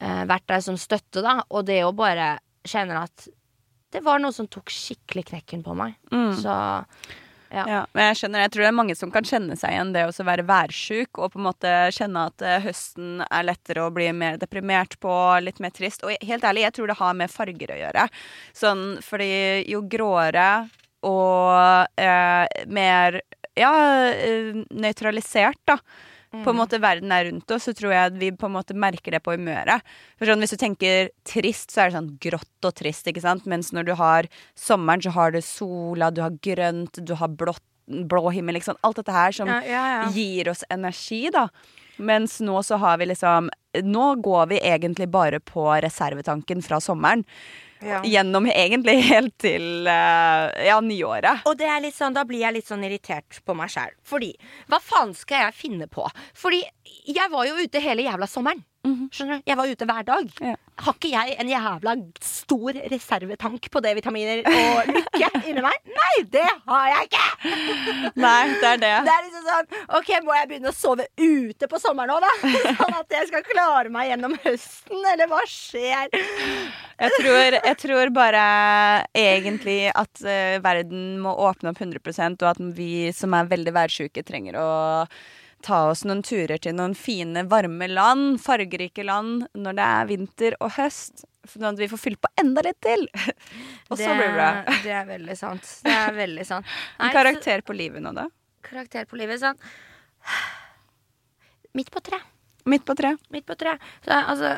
eh, 0.02 0.26
vært 0.28 0.48
der 0.52 0.60
som 0.66 0.76
støtte, 0.78 1.24
da. 1.24 1.38
Og 1.50 1.64
det 1.66 1.80
å 1.88 1.94
bare 1.96 2.34
kjenne 2.68 3.06
at 3.08 3.28
det 3.96 4.04
var 4.04 4.20
noe 4.20 4.36
som 4.36 4.48
tok 4.52 4.68
skikkelig 4.68 5.30
knekken 5.32 5.64
på 5.64 5.74
meg. 5.80 5.96
Så 6.36 6.52
ja. 7.56 7.66
Ja, 7.70 7.82
men 7.96 8.10
jeg 8.10 8.20
skjønner, 8.20 8.46
jeg 8.46 8.54
tror 8.54 8.66
det 8.66 8.70
er 8.70 8.78
mange 8.82 8.96
som 9.00 9.12
kan 9.14 9.28
kjenne 9.28 9.56
seg 9.60 9.76
igjen 9.76 9.94
det 9.96 10.06
å 10.10 10.28
være 10.28 10.46
værsjuk, 10.48 11.20
og 11.20 11.34
på 11.34 11.42
en 11.42 11.48
måte 11.48 11.74
kjenne 11.96 12.26
at 12.30 12.46
eh, 12.46 12.62
høsten 12.66 13.22
er 13.26 13.48
lettere 13.48 13.86
å 13.86 13.94
bli 13.96 14.10
mer 14.16 14.40
deprimert 14.42 14.98
på, 15.04 15.14
litt 15.44 15.62
mer 15.64 15.74
trist. 15.76 16.04
Og 16.04 16.14
helt 16.26 16.48
ærlig, 16.48 16.66
jeg 16.68 16.78
tror 16.78 16.92
det 16.92 17.00
har 17.00 17.16
med 17.18 17.32
farger 17.32 17.76
å 17.76 17.80
gjøre. 17.80 18.08
Sånn, 18.56 18.84
fordi 19.06 19.32
jo 19.72 19.86
gråere 19.90 20.50
og 21.06 22.02
eh, 22.02 22.66
mer 22.68 23.22
ja, 23.56 23.72
eh, 24.12 24.52
nøytralisert, 24.76 25.62
da. 25.70 25.80
På 26.44 26.52
en 26.52 26.58
måte 26.60 26.80
verden 26.82 27.12
er 27.12 27.30
rundt 27.30 27.52
oss, 27.52 27.68
så 27.68 27.74
tror 27.78 27.94
jeg 27.94 28.12
at 28.12 28.18
vi 28.20 28.32
på 28.32 28.48
en 28.50 28.56
måte 28.58 28.76
merker 28.76 29.12
det 29.16 29.22
på 29.24 29.36
humøret. 29.38 29.82
For 30.20 30.26
sånn, 30.30 30.42
Hvis 30.44 30.56
du 30.56 30.58
tenker 30.58 31.10
trist, 31.24 31.72
så 31.72 31.82
er 31.86 31.90
det 31.90 31.98
sånn 32.00 32.18
grått 32.20 32.68
og 32.68 32.76
trist, 32.76 33.08
ikke 33.08 33.22
sant? 33.24 33.46
Mens 33.46 33.72
når 33.72 33.86
du 33.86 33.94
har 33.96 34.28
sommeren, 34.56 35.02
så 35.02 35.14
har 35.16 35.32
du 35.32 35.42
sola, 35.42 36.12
du 36.12 36.22
har 36.22 36.32
grønt, 36.44 37.00
du 37.06 37.16
har 37.16 37.30
blått, 37.30 37.64
blå 37.86 38.32
himmel, 38.34 38.56
liksom. 38.58 38.76
Alt 38.82 38.98
dette 38.98 39.14
her 39.14 39.32
som 39.32 39.48
Ja, 39.48 39.62
ja, 39.64 39.84
ja. 40.02 40.12
gir 40.12 40.50
oss 40.50 40.64
energi, 40.70 41.30
da. 41.32 41.48
Mens 41.98 42.40
nå 42.42 42.60
så 42.66 42.78
har 42.82 42.98
vi 42.98 43.06
liksom 43.06 43.50
Nå 43.84 44.16
går 44.24 44.48
vi 44.48 44.58
egentlig 44.60 45.10
bare 45.12 45.40
på 45.44 45.68
reservetanken 45.84 46.62
fra 46.64 46.80
sommeren. 46.80 47.26
Ja. 47.84 48.00
Gjennom 48.08 48.48
egentlig 48.50 48.96
helt 49.10 49.36
til 49.42 49.88
eh, 49.92 50.68
ja, 50.70 50.78
nyåret. 50.82 51.44
Og 51.50 51.58
det 51.60 51.68
er 51.70 51.84
litt 51.84 51.98
sånn, 51.98 52.16
da 52.16 52.24
blir 52.28 52.46
jeg 52.46 52.56
litt 52.58 52.70
sånn 52.70 52.86
irritert 52.88 53.42
på 53.46 53.56
meg 53.58 53.74
sjæl. 53.74 53.96
Fordi 54.08 54.32
hva 54.72 54.80
faen 54.84 55.12
skal 55.18 55.48
jeg 55.48 55.58
finne 55.60 55.90
på? 55.92 56.08
Fordi 56.38 56.64
jeg 57.06 57.32
var 57.34 57.50
jo 57.50 57.60
ute 57.60 57.84
hele 57.84 58.08
jævla 58.08 58.30
sommeren. 58.32 58.64
Skjønner 58.86 59.40
du? 59.40 59.50
Jeg 59.50 59.58
var 59.60 59.72
ute 59.72 59.88
hver 59.90 60.06
dag. 60.08 60.32
Ja. 60.44 60.56
Har 60.76 60.98
ikke 60.98 61.08
jeg 61.08 61.36
en 61.40 61.48
jævla 61.48 61.94
stor 62.20 62.78
reservetank 62.92 63.70
på 63.72 63.82
D-vitaminer 63.84 64.42
og 64.50 64.90
lykke 64.92 65.30
inni 65.50 65.64
meg? 65.64 65.78
Nei, 65.88 66.16
det 66.34 66.44
har 66.44 66.90
jeg 66.92 67.08
ikke! 67.08 67.54
Nei, 68.26 68.42
det 68.60 68.72
er 68.74 68.82
det. 68.82 68.92
Det 69.08 69.14
er 69.14 69.24
liksom 69.28 69.46
sånn 69.48 69.96
OK, 70.00 70.12
må 70.26 70.36
jeg 70.36 70.50
begynne 70.52 70.74
å 70.74 70.76
sove 70.76 71.08
ute 71.16 71.70
på 71.72 71.80
sommeren 71.80 72.16
òg, 72.18 72.26
da? 72.26 72.52
Sånn 72.82 72.98
at 73.00 73.16
jeg 73.16 73.30
skal 73.32 73.46
klare 73.48 73.94
meg 73.94 74.10
gjennom 74.12 74.36
høsten, 74.44 75.00
eller 75.14 75.32
hva 75.32 75.42
skjer? 75.50 76.12
Jeg 76.12 77.16
tror, 77.22 77.58
jeg 77.58 77.80
tror 77.82 78.12
bare 78.16 78.44
egentlig 79.16 79.80
at 79.96 80.22
uh, 80.28 80.58
verden 80.64 81.22
må 81.24 81.34
åpne 81.48 81.72
opp 81.72 81.82
100% 81.84 82.44
og 82.44 82.52
at 82.52 82.62
vi 82.76 83.10
som 83.16 83.36
er 83.36 83.48
veldig 83.52 83.76
værsjuke, 83.76 84.24
trenger 84.28 84.60
å 84.60 84.70
ta 85.66 85.82
oss 85.90 86.04
noen 86.06 86.22
turer 86.26 86.62
til 86.62 86.76
noen 86.78 86.94
fine, 86.98 87.46
varme 87.50 87.88
land, 87.90 88.38
fargerike 88.44 89.06
land, 89.06 89.48
når 89.58 89.78
det 89.80 89.88
er 90.00 90.10
vinter 90.12 90.58
og 90.62 90.76
høst. 90.78 91.26
Sånn 91.50 91.68
at 91.70 91.82
vi 91.82 91.90
får 91.90 92.02
fylt 92.02 92.22
på 92.22 92.32
enda 92.42 92.64
litt 92.66 92.80
til. 92.86 93.06
og 93.90 93.98
så 93.98 94.14
blir 94.14 94.24
det 94.24 94.34
bra. 94.38 94.50
Det 94.86 94.94
er 94.98 95.06
veldig 95.10 95.38
sant. 95.38 95.70
Det 95.86 95.94
er 95.94 96.16
veldig 96.18 96.46
sant. 96.48 96.70
Nei, 97.00 97.10
En 97.10 97.16
karakter 97.18 97.66
på 97.66 97.78
livet 97.78 98.06
nå, 98.06 98.14
da? 98.18 98.30
karakter 98.66 99.06
på 99.06 99.20
livet. 99.20 99.42
Sånn 99.42 99.60
Midt 101.78 101.92
på 101.94 102.02
tre. 102.02 102.18
Midt 102.72 102.86
på 102.88 102.96
tre. 102.98 103.14
Midt 103.34 103.46
på 103.46 103.58
tre. 103.60 103.76
Så 104.06 104.16
altså 104.16 104.56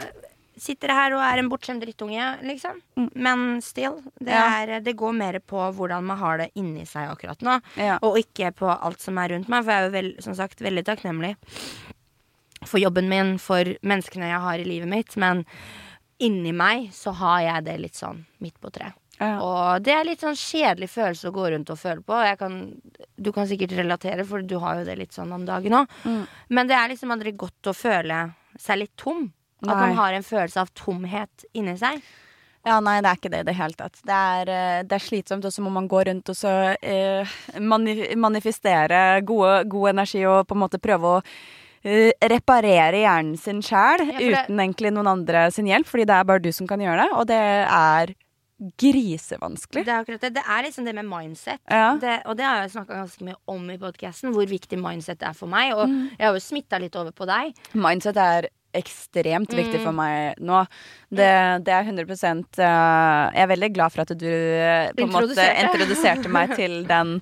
Sitter 0.58 0.94
her 0.94 1.14
og 1.14 1.22
er 1.22 1.42
en 1.42 1.50
bortskjemt 1.52 1.84
drittunge, 1.84 2.32
liksom. 2.48 2.80
Men 3.14 3.62
still. 3.62 4.00
Det, 4.18 4.34
er, 4.34 4.78
det 4.82 4.96
går 4.98 5.14
mer 5.18 5.38
på 5.46 5.62
hvordan 5.78 6.08
man 6.08 6.18
har 6.22 6.42
det 6.42 6.50
inni 6.58 6.86
seg 6.90 7.12
akkurat 7.12 7.44
nå. 7.46 7.60
Ja. 7.78 8.00
Og 8.06 8.18
ikke 8.22 8.50
på 8.58 8.72
alt 8.74 9.04
som 9.04 9.20
er 9.22 9.36
rundt 9.36 9.52
meg. 9.54 9.66
For 9.66 9.74
jeg 9.74 9.84
er 9.84 9.90
jo 9.90 9.96
vel, 9.98 10.10
som 10.26 10.38
sagt 10.38 10.64
veldig 10.66 10.86
takknemlig 10.88 11.36
for 12.66 12.82
jobben 12.82 13.10
min, 13.10 13.36
for 13.42 13.76
menneskene 13.86 14.32
jeg 14.32 14.44
har 14.44 14.62
i 14.62 14.68
livet 14.68 14.90
mitt. 14.90 15.18
Men 15.20 15.44
inni 16.24 16.54
meg 16.56 16.90
så 16.96 17.14
har 17.20 17.44
jeg 17.46 17.68
det 17.68 17.78
litt 17.84 18.00
sånn 18.00 18.24
midt 18.44 18.58
på 18.62 18.72
tre. 18.74 18.92
Ja. 19.18 19.38
Og 19.42 19.86
det 19.86 19.94
er 19.96 20.06
litt 20.06 20.22
sånn 20.22 20.38
kjedelig 20.38 20.92
følelse 20.94 21.30
å 21.30 21.34
gå 21.34 21.48
rundt 21.54 21.72
og 21.74 21.80
føle 21.82 22.04
på. 22.06 22.18
Jeg 22.22 22.38
kan, 22.42 22.60
du 23.18 23.32
kan 23.34 23.50
sikkert 23.50 23.74
relatere, 23.80 24.26
for 24.30 24.46
du 24.46 24.58
har 24.62 24.82
jo 24.82 24.90
det 24.90 24.98
litt 25.00 25.16
sånn 25.16 25.34
om 25.34 25.46
dagen 25.48 25.80
òg. 25.80 25.96
Mm. 26.06 26.22
Men 26.54 26.70
det 26.70 26.78
er 26.78 26.94
liksom 26.94 27.14
aldri 27.16 27.34
godt 27.38 27.72
å 27.72 27.76
føle 27.78 28.22
seg 28.62 28.84
litt 28.84 28.94
tom. 29.00 29.26
At 29.64 29.68
Nei. 29.72 29.76
man 29.88 29.96
har 29.98 30.14
en 30.14 30.24
følelse 30.24 30.62
av 30.62 30.70
tomhet 30.78 31.46
inni 31.58 31.78
seg. 31.78 32.02
Ja, 32.68 32.80
nei, 32.84 32.98
det 33.02 33.10
er 33.10 33.16
ikke 33.18 33.30
det 33.32 33.40
i 33.40 33.48
det 33.48 33.56
hele 33.56 33.78
tatt. 33.80 34.00
Det 34.06 34.14
er, 34.14 34.50
eh, 34.52 34.84
det 34.84 34.98
er 34.98 35.04
slitsomt, 35.06 35.46
og 35.48 35.54
så 35.56 35.64
må 35.64 35.72
man 35.72 35.88
gå 35.88 36.02
rundt 36.06 36.30
og 36.30 36.36
så 36.36 36.76
eh, 36.82 37.26
manifestere 38.16 39.22
gode, 39.26 39.64
god 39.72 39.90
energi 39.94 40.26
og 40.28 40.44
på 40.50 40.58
en 40.58 40.66
måte 40.66 40.82
prøve 40.84 41.18
å 41.20 41.22
Uh, 41.88 42.10
reparere 42.26 42.98
hjernen 43.04 43.38
sin 43.40 43.60
sjæl 43.64 44.02
Ja, 44.10 44.18
uten 44.18 44.58
egentlig 44.60 44.90
noen 44.92 45.08
andre 45.08 45.46
sin 45.54 45.70
hjelp, 45.70 45.86
fordi 45.88 46.08
det 46.10 46.16
er 46.18 46.26
bare 46.28 46.42
du 46.44 46.50
som 46.52 46.68
kan 46.68 46.82
gjøre 46.82 47.06
det, 47.06 47.12
og 47.16 47.28
det 47.30 47.38
er 47.38 48.12
grisevanskelig. 48.82 49.84
Det 49.86 49.94
er 49.94 50.02
akkurat 50.02 50.24
det. 50.26 50.32
Det 50.36 50.44
er 50.44 50.66
liksom 50.66 50.88
det 50.88 50.96
med 50.98 51.06
mindset. 51.08 51.62
Ja. 51.70 51.92
Det, 52.02 52.16
og 52.26 52.36
det 52.40 52.46
har 52.48 52.64
jeg 52.64 52.74
snakka 52.74 52.98
ganske 52.98 53.28
mye 53.28 53.38
om 53.54 53.70
i 53.72 53.78
podkasten, 53.82 54.34
hvor 54.36 54.50
viktig 54.50 54.80
mindset 54.82 55.24
er 55.30 55.38
for 55.38 55.48
meg. 55.48 55.76
Og 55.78 55.88
Mm. 55.88 56.10
jeg 56.18 56.28
har 56.28 56.34
jo 56.34 56.44
smitta 56.44 56.80
litt 56.82 56.96
over 56.96 57.12
på 57.12 57.26
deg. 57.30 57.54
Mindset 57.74 58.18
er 58.18 58.50
ekstremt 58.80 59.52
viktig 59.58 59.80
Mm. 59.82 59.84
for 59.84 59.94
meg 59.98 60.40
nå. 60.40 60.62
Det, 61.10 61.30
det 61.66 61.74
er 61.74 61.84
100 61.84 62.06
uh, 62.06 63.32
Jeg 63.34 63.44
er 63.44 63.52
veldig 63.54 63.72
glad 63.76 63.92
for 63.94 64.02
at 64.06 64.14
du 64.18 64.28
eh, 64.28 64.92
på 64.96 65.06
en 65.06 65.14
måte 65.14 65.48
Introduserte. 65.64 66.30
meg 66.30 66.56
til 66.56 66.84
den 66.94 67.22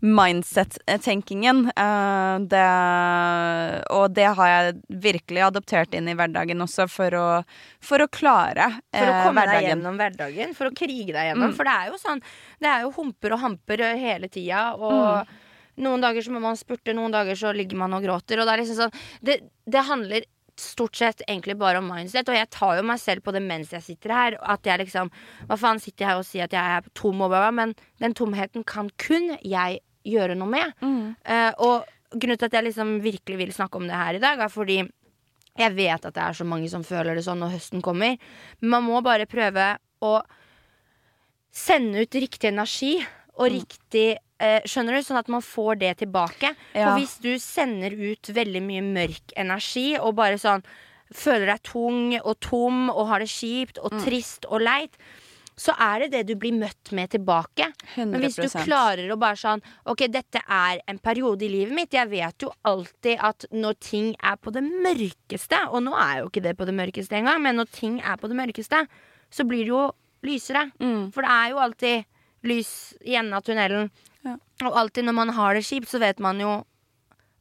mindset-tenkingen. 0.00 1.66
Uh, 1.76 2.38
det- 2.48 3.84
og 3.90 4.14
det 4.16 4.24
har 4.36 4.46
jeg 4.48 4.74
virkelig 4.88 5.42
adoptert 5.44 5.94
inn 5.94 6.08
i 6.08 6.14
hverdagen 6.16 6.60
også, 6.64 6.88
for 6.88 7.10
å, 7.10 7.26
for 7.84 7.98
å 8.00 8.08
klare 8.08 8.70
For 8.94 9.04
å 9.04 9.12
komme 9.26 9.44
komme 9.44 9.46
deg 9.52 9.68
gjennom 9.68 9.98
hverdagen. 10.00 10.54
For 10.56 10.70
å 10.70 10.74
krige 10.74 11.12
deg 11.12 11.30
gjennom. 11.30 11.50
Mm. 11.52 11.56
For 11.58 11.64
det 11.68 11.74
er 11.76 11.86
jo 11.92 11.98
sånn 12.00 12.22
Det 12.60 12.68
er 12.70 12.80
jo 12.86 12.90
humper 12.96 13.32
og 13.36 13.40
hamper 13.44 13.84
hele 14.00 14.28
tida. 14.28 14.74
Og 14.76 15.26
Mm. 15.26 15.26
noen 15.84 16.00
dager 16.00 16.20
så 16.22 16.30
må 16.32 16.40
man 16.40 16.56
spurte, 16.56 16.92
noen 16.94 17.12
dager 17.12 17.34
så 17.36 17.52
ligger 17.54 17.76
man 17.76 17.92
og 17.94 18.02
gråter. 18.02 18.40
Og 18.40 18.46
det 18.46 18.52
er 18.54 18.62
liksom 18.64 18.76
sånn 18.76 18.94
Det, 19.22 19.40
det 19.68 19.84
handler 19.84 20.24
stort 20.60 20.98
sett 21.00 21.22
egentlig 21.26 21.56
bare 21.60 21.80
om 21.80 21.88
mindset. 21.90 22.28
Og 22.28 22.36
jeg 22.36 22.50
tar 22.54 22.76
jo 22.78 22.86
meg 22.86 23.00
selv 23.02 23.24
på 23.26 23.32
det 23.34 23.42
mens 23.44 23.72
jeg 23.74 23.82
sitter 23.86 24.14
her. 24.14 24.36
At 24.40 24.68
jeg 24.68 24.84
liksom 24.84 25.10
Hva 25.48 25.58
faen 25.60 25.80
sitter 25.82 26.04
jeg 26.04 26.10
her 26.12 26.20
og 26.20 26.28
sier 26.28 26.46
at 26.46 26.56
jeg 26.56 26.76
er 26.78 26.90
tom 26.94 27.24
og 27.24 27.32
bla, 27.32 27.48
men 27.54 27.74
den 28.02 28.14
tomheten 28.16 28.64
kan 28.68 28.90
kun 29.00 29.34
jeg 29.40 29.80
gjøre 30.06 30.36
noe 30.38 30.48
med. 30.48 30.72
Mm. 30.80 31.16
Uh, 31.26 31.52
og 31.60 31.90
grunnen 32.14 32.38
til 32.40 32.48
at 32.48 32.56
jeg 32.58 32.68
liksom 32.70 32.96
virkelig 33.04 33.38
vil 33.38 33.52
snakke 33.54 33.78
om 33.80 33.86
det 33.88 33.98
her 33.98 34.16
i 34.18 34.22
dag, 34.22 34.40
er 34.40 34.50
fordi 34.52 34.78
jeg 35.60 35.74
vet 35.76 36.06
at 36.06 36.14
det 36.14 36.22
er 36.22 36.36
så 36.38 36.46
mange 36.48 36.70
som 36.72 36.84
føler 36.86 37.18
det 37.18 37.24
sånn 37.26 37.40
når 37.42 37.56
høsten 37.58 37.82
kommer. 37.84 38.16
Men 38.60 38.72
man 38.78 38.86
må 38.86 39.02
bare 39.04 39.28
prøve 39.30 39.74
å 40.00 40.12
sende 41.52 42.02
ut 42.04 42.14
riktig 42.14 42.48
energi 42.52 42.94
og 43.36 43.50
Mm. 43.50 43.54
riktig 43.58 44.18
Skjønner 44.64 44.96
du? 44.96 45.02
Sånn 45.04 45.18
at 45.20 45.28
man 45.28 45.42
får 45.44 45.78
det 45.82 45.94
tilbake. 46.04 46.54
Ja. 46.74 46.90
For 46.90 47.00
hvis 47.00 47.16
du 47.20 47.32
sender 47.42 47.92
ut 47.92 48.30
veldig 48.32 48.62
mye 48.64 48.82
mørk 48.86 49.34
energi 49.36 49.98
og 50.00 50.14
bare 50.20 50.38
sånn 50.40 50.62
føler 51.12 51.46
deg 51.50 51.62
tung 51.66 52.14
og 52.20 52.36
tom 52.40 52.84
og 52.92 53.08
har 53.10 53.18
det 53.24 53.28
kjipt 53.28 53.80
og 53.82 53.92
Mm. 53.92 54.04
trist 54.04 54.46
og 54.48 54.60
leit, 54.62 54.94
så 55.60 55.74
er 55.76 55.98
det 56.00 56.10
det 56.12 56.20
du 56.28 56.34
blir 56.40 56.54
møtt 56.56 56.92
med 56.96 57.10
tilbake. 57.10 57.66
100 57.96 58.06
Men 58.14 58.22
hvis 58.22 58.36
du 58.36 58.48
klarer 58.64 59.10
å 59.12 59.18
bare 59.18 59.36
sånn 59.36 59.60
Ok, 59.84 60.06
dette 60.08 60.40
er 60.48 60.80
en 60.88 60.98
periode 60.98 61.42
i 61.44 61.48
livet 61.52 61.74
mitt. 61.74 61.90
Jeg 61.92 62.08
vet 62.08 62.38
jo 62.46 62.50
alltid 62.64 63.18
at 63.20 63.44
når 63.52 63.74
ting 63.78 64.14
er 64.22 64.36
på 64.36 64.50
det 64.52 64.62
mørkeste, 64.62 65.68
og 65.68 65.82
nå 65.82 65.92
er 65.98 66.20
jo 66.22 66.30
ikke 66.30 66.42
det 66.42 66.56
på 66.56 66.64
det 66.64 66.74
mørkeste 66.74 67.12
engang, 67.18 67.42
men 67.42 67.56
når 67.56 67.68
ting 67.72 68.00
er 68.00 68.16
på 68.16 68.28
det 68.28 68.36
mørkeste, 68.38 68.86
så 69.30 69.44
blir 69.44 69.64
det 69.66 69.74
jo 69.74 69.92
lysere. 70.24 70.70
Mm. 70.80 71.12
For 71.12 71.20
det 71.22 71.30
er 71.30 71.50
jo 71.50 71.58
alltid 71.58 72.04
lys 72.44 72.94
i 73.04 73.16
enden 73.16 73.34
av 73.34 73.42
tunnelen. 73.44 73.90
Ja. 74.26 74.36
Og 74.66 74.76
alltid 74.76 75.06
når 75.08 75.16
man 75.16 75.34
har 75.36 75.56
det 75.56 75.64
kjipt, 75.66 75.90
så 75.90 76.00
vet 76.02 76.20
man 76.22 76.40
jo 76.42 76.60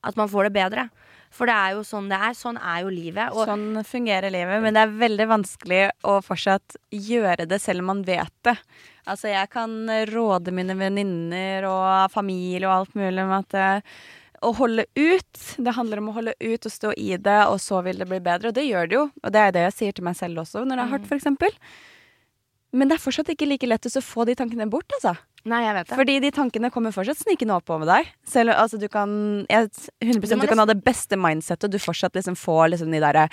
at 0.06 0.16
man 0.20 0.30
får 0.32 0.48
det 0.48 0.56
bedre. 0.56 0.90
For 1.34 1.46
det 1.50 1.54
er 1.54 1.76
jo 1.78 1.84
sånn 1.86 2.08
det 2.10 2.18
er. 2.18 2.36
Sånn 2.38 2.58
er 2.58 2.84
jo 2.86 2.94
livet. 2.94 3.34
Og 3.36 3.46
Sånn 3.50 3.82
fungerer 3.86 4.34
livet, 4.34 4.64
men 4.64 4.74
det 4.74 4.86
er 4.86 4.96
veldig 5.02 5.28
vanskelig 5.30 5.82
å 6.08 6.20
fortsatt 6.26 6.80
gjøre 6.96 7.46
det 7.50 7.60
selv 7.62 7.84
om 7.84 7.92
man 7.94 8.06
vet 8.08 8.34
det. 8.48 8.56
Altså, 9.10 9.30
jeg 9.32 9.52
kan 9.54 9.76
råde 10.10 10.54
mine 10.56 10.78
venninner 10.80 11.68
og 11.70 12.10
familie 12.14 12.66
og 12.70 12.76
alt 12.80 12.98
mulig 12.98 13.26
om 13.26 13.36
at 13.38 13.58
eh, 13.58 14.00
å 14.46 14.54
holde 14.58 14.86
ut. 14.96 15.44
Det 15.58 15.76
handler 15.76 16.02
om 16.02 16.10
å 16.12 16.18
holde 16.18 16.36
ut 16.40 16.66
og 16.66 16.74
stå 16.74 16.96
i 16.98 17.12
det, 17.18 17.40
og 17.52 17.60
så 17.62 17.84
vil 17.86 18.02
det 18.02 18.10
bli 18.10 18.22
bedre. 18.24 18.50
Og 18.52 18.58
det 18.58 18.66
gjør 18.66 18.90
det 18.90 18.98
jo. 18.98 19.06
Og 19.22 19.36
det 19.36 19.46
er 19.46 19.56
det 19.56 19.66
jeg 19.68 19.78
sier 19.78 19.98
til 19.98 20.08
meg 20.08 20.18
selv 20.20 20.44
også 20.46 20.64
når 20.66 20.80
det 20.80 20.86
er 20.86 20.94
hardt, 20.96 21.10
f.eks. 21.10 21.30
Men 22.70 22.90
det 22.90 22.98
er 22.98 23.02
fortsatt 23.02 23.32
ikke 23.34 23.50
like 23.50 23.70
lett 23.70 23.90
å 23.90 24.06
få 24.06 24.26
de 24.30 24.38
tankene 24.38 24.70
bort, 24.70 24.90
altså. 25.00 25.16
Nei, 25.46 25.62
jeg 25.63 25.75
vet 25.77 25.88
det. 25.88 25.96
Fordi 25.96 26.15
de 26.19 26.31
tankene 26.36 26.69
kommer 26.74 26.91
fortsatt 26.91 27.22
snikende 27.22 27.55
oppover 27.55 27.88
deg. 27.88 28.10
Selv, 28.27 28.51
altså, 28.60 28.79
du 28.79 28.88
kan 28.91 29.46
jeg, 29.50 29.69
100 30.01 30.19
Du 30.19 30.41
du 30.41 30.48
kan 30.48 30.60
ha 30.60 30.65
det 30.65 30.84
beste 30.84 31.15
mindsettet, 31.15 31.69
og 31.69 31.72
du 31.72 31.79
fortsatt 31.79 32.13
liksom 32.19 32.36
får 32.36 32.74
liksom 32.74 32.91
de 32.91 33.00
derre 33.00 33.29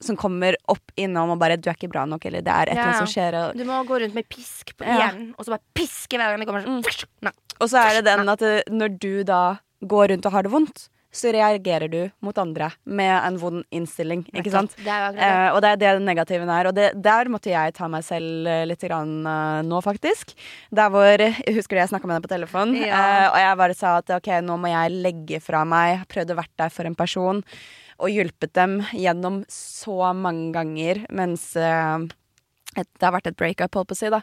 som 0.00 0.16
kommer 0.16 0.54
opp 0.68 0.92
innom 0.96 1.30
og 1.34 1.38
bare 1.40 1.56
'Du 1.56 1.68
er 1.70 1.74
ikke 1.74 1.90
bra 1.90 2.04
nok', 2.06 2.24
eller 2.26 2.40
'det 2.42 2.52
er 2.52 2.62
et 2.62 2.68
eller 2.70 2.82
Ja. 2.82 2.88
annet 2.92 3.02
som 3.02 3.06
skjer'. 3.06 3.50
Og, 3.50 3.56
Du 3.56 3.64
må 3.64 3.84
gå 3.86 4.00
rundt 4.00 4.14
med 4.14 4.28
pisk 4.28 4.76
på 4.76 4.84
Ja. 4.86 4.98
hjernen, 5.10 5.34
og 5.38 5.44
så 5.44 5.50
bare 5.50 5.64
piske 5.74 6.16
hver 6.16 6.30
gang 6.30 6.38
det 6.40 6.46
kommer 6.46 6.62
sånn. 6.64 6.82
Mm. 7.22 7.32
og 7.60 7.68
så 7.68 7.78
er 7.82 7.94
det 8.00 8.04
den 8.04 8.28
at 8.28 8.42
eh, 8.42 8.62
når 8.70 8.98
du 9.00 9.24
da 9.24 9.58
går 9.84 10.08
rundt 10.10 10.26
og 10.26 10.32
har 10.32 10.42
det 10.42 10.52
vondt, 10.52 10.88
så 11.14 11.32
reagerer 11.32 11.88
du 11.88 12.00
mot 12.20 12.36
andre 12.38 12.68
med 12.84 13.12
en 13.14 13.38
vond 13.40 13.62
innstilling, 13.74 14.26
ikke 14.36 14.52
sant? 14.52 14.74
Det 14.76 14.90
er 14.92 15.00
jo 15.00 15.06
akkurat 15.08 15.22
det. 15.22 15.30
Eh, 15.30 15.48
og 15.54 15.60
det 15.64 15.70
er 15.70 15.80
det 15.80 15.92
den 15.96 16.08
negativen 16.10 16.52
er. 16.52 16.68
Og 16.68 16.76
det, 16.76 16.90
der 17.04 17.32
måtte 17.32 17.52
jeg 17.52 17.74
ta 17.78 17.88
meg 17.88 18.04
selv 18.06 18.48
eh, 18.50 18.66
litt 18.68 18.84
grann, 18.84 19.16
uh, 19.24 19.60
nå, 19.64 19.80
faktisk. 19.84 20.36
Der 20.74 20.92
hvor 20.92 21.08
Jeg 21.08 21.56
husker 21.56 21.76
du 21.76 21.82
jeg 21.82 21.92
snakka 21.94 22.10
med 22.10 22.18
deg 22.18 22.28
på 22.28 22.34
telefon, 22.34 22.76
Ja. 22.76 23.00
eh, 23.00 23.26
og 23.30 23.40
jeg 23.40 23.60
bare 23.64 23.78
sa 23.78 23.96
at 24.02 24.14
ok, 24.18 24.30
nå 24.44 24.58
må 24.60 24.70
jeg 24.72 25.02
legge 25.08 25.42
fra 25.44 25.64
meg. 25.64 26.04
Prøvd 26.12 26.34
å 26.34 26.40
vært 26.42 26.56
der 26.60 26.72
for 26.74 26.88
en 26.88 26.98
person 26.98 27.42
og 27.98 28.14
hjulpet 28.14 28.52
dem 28.54 28.78
gjennom 28.94 29.42
så 29.50 30.12
mange 30.14 30.52
ganger 30.54 31.02
mens 31.10 31.50
uh, 31.58 31.98
et, 32.76 32.86
det 32.86 33.06
har 33.06 33.14
vært 33.14 33.30
et 33.30 33.38
breakup, 33.38 33.74
holdt 33.74 33.90
på 33.90 33.96
å 33.96 33.98
si, 33.98 34.10
da. 34.12 34.20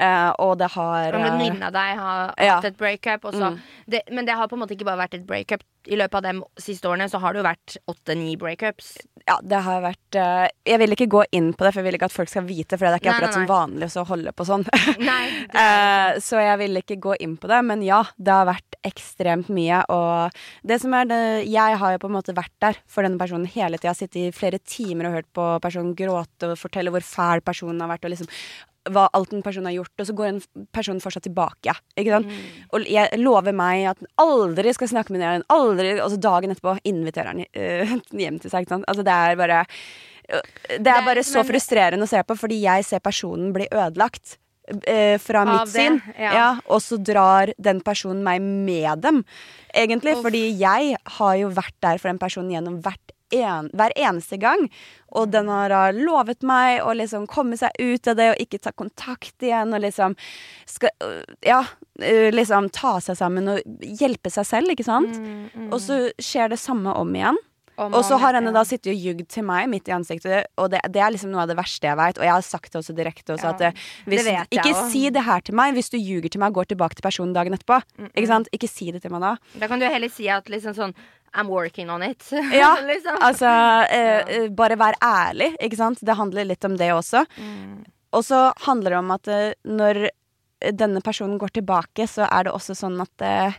Eh, 0.00 0.30
og 0.40 0.54
det 0.60 0.70
har 0.72 1.16
en 1.16 1.26
venninne 1.26 1.68
av 1.68 1.74
deg 1.74 1.98
har 2.00 2.32
ja. 2.40 2.56
et 2.64 2.78
breakup. 2.78 3.26
Mm. 3.34 3.58
det, 3.90 4.02
men 4.14 4.28
det 4.28 4.36
har 4.38 4.48
på 4.48 4.56
en 4.56 4.62
måte 4.62 4.76
ikke 4.76 4.88
bare 4.88 5.02
vært 5.02 5.18
et 5.18 5.26
breakup. 5.28 5.64
I 5.88 5.96
løpet 5.96 6.18
av 6.18 6.26
de 6.26 6.60
siste 6.60 6.88
årene 6.90 7.06
så 7.08 7.20
har 7.22 7.32
det 7.32 7.40
jo 7.40 7.46
vært 7.46 7.76
åtte-ni 7.88 8.34
breakups. 8.40 8.92
Ja, 9.24 9.38
det 9.44 9.60
har 9.64 9.80
vært 9.84 10.16
uh, 10.18 10.46
Jeg 10.66 10.80
vil 10.82 10.96
ikke 10.96 11.08
gå 11.12 11.22
inn 11.36 11.50
på 11.54 11.64
det, 11.64 11.72
for 11.72 11.80
jeg 11.80 11.86
vil 11.88 11.96
ikke 11.98 12.08
at 12.10 12.14
folk 12.14 12.30
skal 12.32 12.44
vite, 12.48 12.76
for 12.76 12.86
det 12.86 12.92
er 12.92 13.00
ikke 13.00 13.10
Nei, 13.10 13.16
akkurat 13.16 13.30
nei, 13.30 13.38
som 13.38 13.48
vanlig 13.50 13.88
å 13.88 14.04
holde 14.10 14.34
på 14.36 14.46
sånn. 14.48 14.66
Nei, 15.00 15.22
Eh, 15.60 16.18
så 16.22 16.38
jeg 16.40 16.58
vil 16.60 16.78
ikke 16.78 16.96
gå 17.02 17.14
inn 17.24 17.34
på 17.40 17.48
det, 17.50 17.58
men 17.66 17.82
ja, 17.84 17.98
det 18.16 18.32
har 18.32 18.46
vært 18.48 18.76
ekstremt 18.86 19.50
mye. 19.52 19.80
Og 19.92 20.40
det 20.66 20.78
som 20.82 20.94
er 20.96 21.08
det 21.10 21.20
Jeg 21.50 21.78
har 21.80 21.94
jo 21.94 22.00
på 22.02 22.10
en 22.10 22.16
måte 22.16 22.36
vært 22.36 22.54
der 22.62 22.78
for 22.88 23.06
denne 23.06 23.20
personen 23.20 23.48
hele 23.50 23.80
tida. 23.80 23.94
Sittet 23.96 24.20
i 24.22 24.34
flere 24.34 24.60
timer 24.62 25.08
og 25.08 25.18
hørt 25.18 25.30
på 25.36 25.46
personen 25.64 25.96
gråte 25.98 26.52
og 26.52 26.60
fortelle 26.60 26.92
hvor 26.94 27.04
fæl 27.04 27.44
personen 27.44 27.82
har 27.82 27.90
vært, 27.92 28.06
og 28.06 28.14
liksom 28.14 28.30
hva 28.92 29.06
alt 29.16 29.32
en 29.36 29.42
person 29.46 29.66
har 29.68 29.74
gjort, 29.76 29.92
og 30.02 30.08
så 30.08 30.14
går 30.18 30.28
en 30.30 30.40
person 30.74 31.00
fortsatt 31.02 31.26
tilbake. 31.28 31.74
Ikke 32.00 32.16
sant? 32.18 32.34
Og 32.74 32.86
jeg 32.90 33.20
lover 33.22 33.54
meg 33.56 33.86
at 33.92 34.02
han 34.02 34.10
aldri 34.26 34.74
skal 34.76 34.90
snakke 34.92 35.14
med 35.14 35.24
den, 35.24 35.46
aldri, 35.52 35.94
og 36.00 36.10
så 36.12 36.20
dagen 36.20 36.52
etterpå 36.54 36.76
inviterer 36.90 37.32
han 37.32 37.42
uh, 37.46 37.96
hjem 38.22 38.38
til 38.42 38.52
seg. 38.52 38.66
Ikke 38.66 38.76
sant? 38.76 38.88
Altså 38.90 39.06
det 39.06 39.16
er 39.16 39.40
bare 39.40 39.64
Det 40.78 40.92
er 40.92 41.06
bare 41.06 41.24
så 41.26 41.42
frustrerende 41.46 42.06
å 42.06 42.10
se 42.10 42.20
på, 42.22 42.36
fordi 42.38 42.60
jeg 42.62 42.86
ser 42.86 43.02
personen 43.02 43.54
bli 43.56 43.66
ødelagt. 43.70 44.36
eh, 44.86 45.16
fra 45.18 45.44
mitt 45.48 45.72
det, 45.72 45.74
syn. 45.74 45.96
ja. 46.14 46.32
Ja, 46.36 46.48
og 46.70 46.78
så 46.84 46.98
drar 47.02 47.50
den 47.58 47.80
personen 47.82 48.22
meg 48.22 48.40
med 48.42 49.02
dem. 49.02 49.24
Egentlig, 49.74 50.14
Uff. 50.14 50.22
fordi 50.28 50.44
jeg 50.60 50.96
har 51.16 51.34
jo 51.40 51.48
vært 51.56 51.74
der 51.82 51.98
for 51.98 52.10
den 52.12 52.20
personen 52.22 52.52
gjennom 52.54 52.76
hvert 52.84 53.14
en, 53.34 53.70
hver 53.76 53.94
eneste 53.96 54.38
gang. 54.40 54.66
Og 55.16 55.30
den 55.32 55.50
har 55.50 55.74
lovet 55.96 56.44
meg 56.46 56.82
å 56.86 56.94
liksom 56.94 57.26
komme 57.30 57.58
seg 57.58 57.74
ut 57.78 58.10
av 58.10 58.18
det 58.18 58.30
og 58.32 58.42
ikke 58.42 58.62
ta 58.62 58.72
kontakt 58.72 59.42
igjen. 59.42 59.74
Og 59.74 59.82
liksom 59.82 60.16
skal, 60.70 60.90
øh, 61.02 61.22
Ja, 61.46 61.64
øh, 62.00 62.30
liksom 62.32 62.70
ta 62.70 62.98
seg 63.00 63.16
sammen 63.16 63.48
og 63.48 63.60
hjelpe 63.82 64.30
seg 64.30 64.46
selv, 64.46 64.70
ikke 64.70 64.86
sant? 64.86 65.18
Mm, 65.18 65.50
mm. 65.54 65.70
Og 65.72 65.80
så 65.80 66.10
skjer 66.20 66.50
det 66.50 66.60
samme 66.62 66.94
om 66.94 67.14
igjen. 67.14 67.38
Om 67.80 67.94
Og 67.96 68.04
så 68.04 68.18
har 68.20 68.36
henne 68.36 68.52
da 68.52 68.60
sittet 68.68 68.90
og 68.92 68.98
ljugd 69.00 69.28
til 69.32 69.44
meg 69.48 69.68
midt 69.72 69.88
i 69.88 69.94
ansiktet, 69.96 70.50
og 70.60 70.68
det, 70.72 70.82
det 70.92 71.00
er 71.00 71.14
liksom 71.14 71.30
noe 71.32 71.46
av 71.46 71.48
det 71.48 71.56
verste 71.56 71.88
jeg 71.88 71.96
veit. 71.96 72.18
Og 72.20 72.26
jeg 72.26 72.34
har 72.34 72.44
sagt 72.44 72.74
det 72.74 72.80
også 72.82 72.94
direkte 72.96 73.32
også, 73.32 73.46
Ja, 73.46 73.54
at 73.54 73.62
eh, 73.70 73.86
hvis, 74.10 74.28
Ikke 74.50 74.66
også. 74.74 74.90
si 74.92 75.06
det 75.08 75.22
her 75.24 75.40
til 75.46 75.56
meg 75.56 75.72
hvis 75.78 75.88
du 75.88 75.96
ljuger 75.96 76.28
til 76.28 76.42
meg 76.42 76.52
og 76.52 76.60
går 76.60 76.74
tilbake 76.74 76.98
til 76.98 77.06
personen 77.06 77.32
dagen 77.32 77.56
etterpå. 77.56 77.80
Ikke 78.10 78.28
sant? 78.28 78.52
Ikke 78.52 78.68
si 78.68 78.90
det 78.92 79.00
til 79.00 79.14
meg 79.14 79.24
da. 79.24 79.32
Da 79.62 79.70
kan 79.70 79.80
du 79.80 79.88
heller 79.88 80.12
si 80.12 80.28
at 80.28 80.52
liksom 80.52 80.76
sånn 80.76 80.92
I'm 81.32 81.48
working 81.48 81.90
on 81.90 82.02
it. 82.02 82.30
Ja, 82.52 82.78
liksom. 82.86 83.16
Altså, 83.20 83.46
eh, 83.90 84.36
eh, 84.36 84.48
bare 84.50 84.76
vær 84.76 84.96
ærlig, 85.04 85.52
ikke 85.62 85.78
sant? 85.78 86.02
Det 86.02 86.16
handler 86.18 86.48
litt 86.48 86.64
om 86.66 86.76
det 86.76 86.90
også. 86.94 87.24
Mm. 87.38 87.84
Og 88.16 88.24
så 88.26 88.48
handler 88.66 88.90
det 88.96 88.98
om 88.98 89.12
at 89.14 89.30
eh, 89.30 89.52
når 89.70 90.08
denne 90.76 91.00
personen 91.00 91.38
går 91.40 91.54
tilbake, 91.60 92.08
så 92.10 92.26
er 92.26 92.48
det 92.48 92.54
også 92.54 92.74
sånn 92.76 92.98
at 93.00 93.24
eh, 93.24 93.54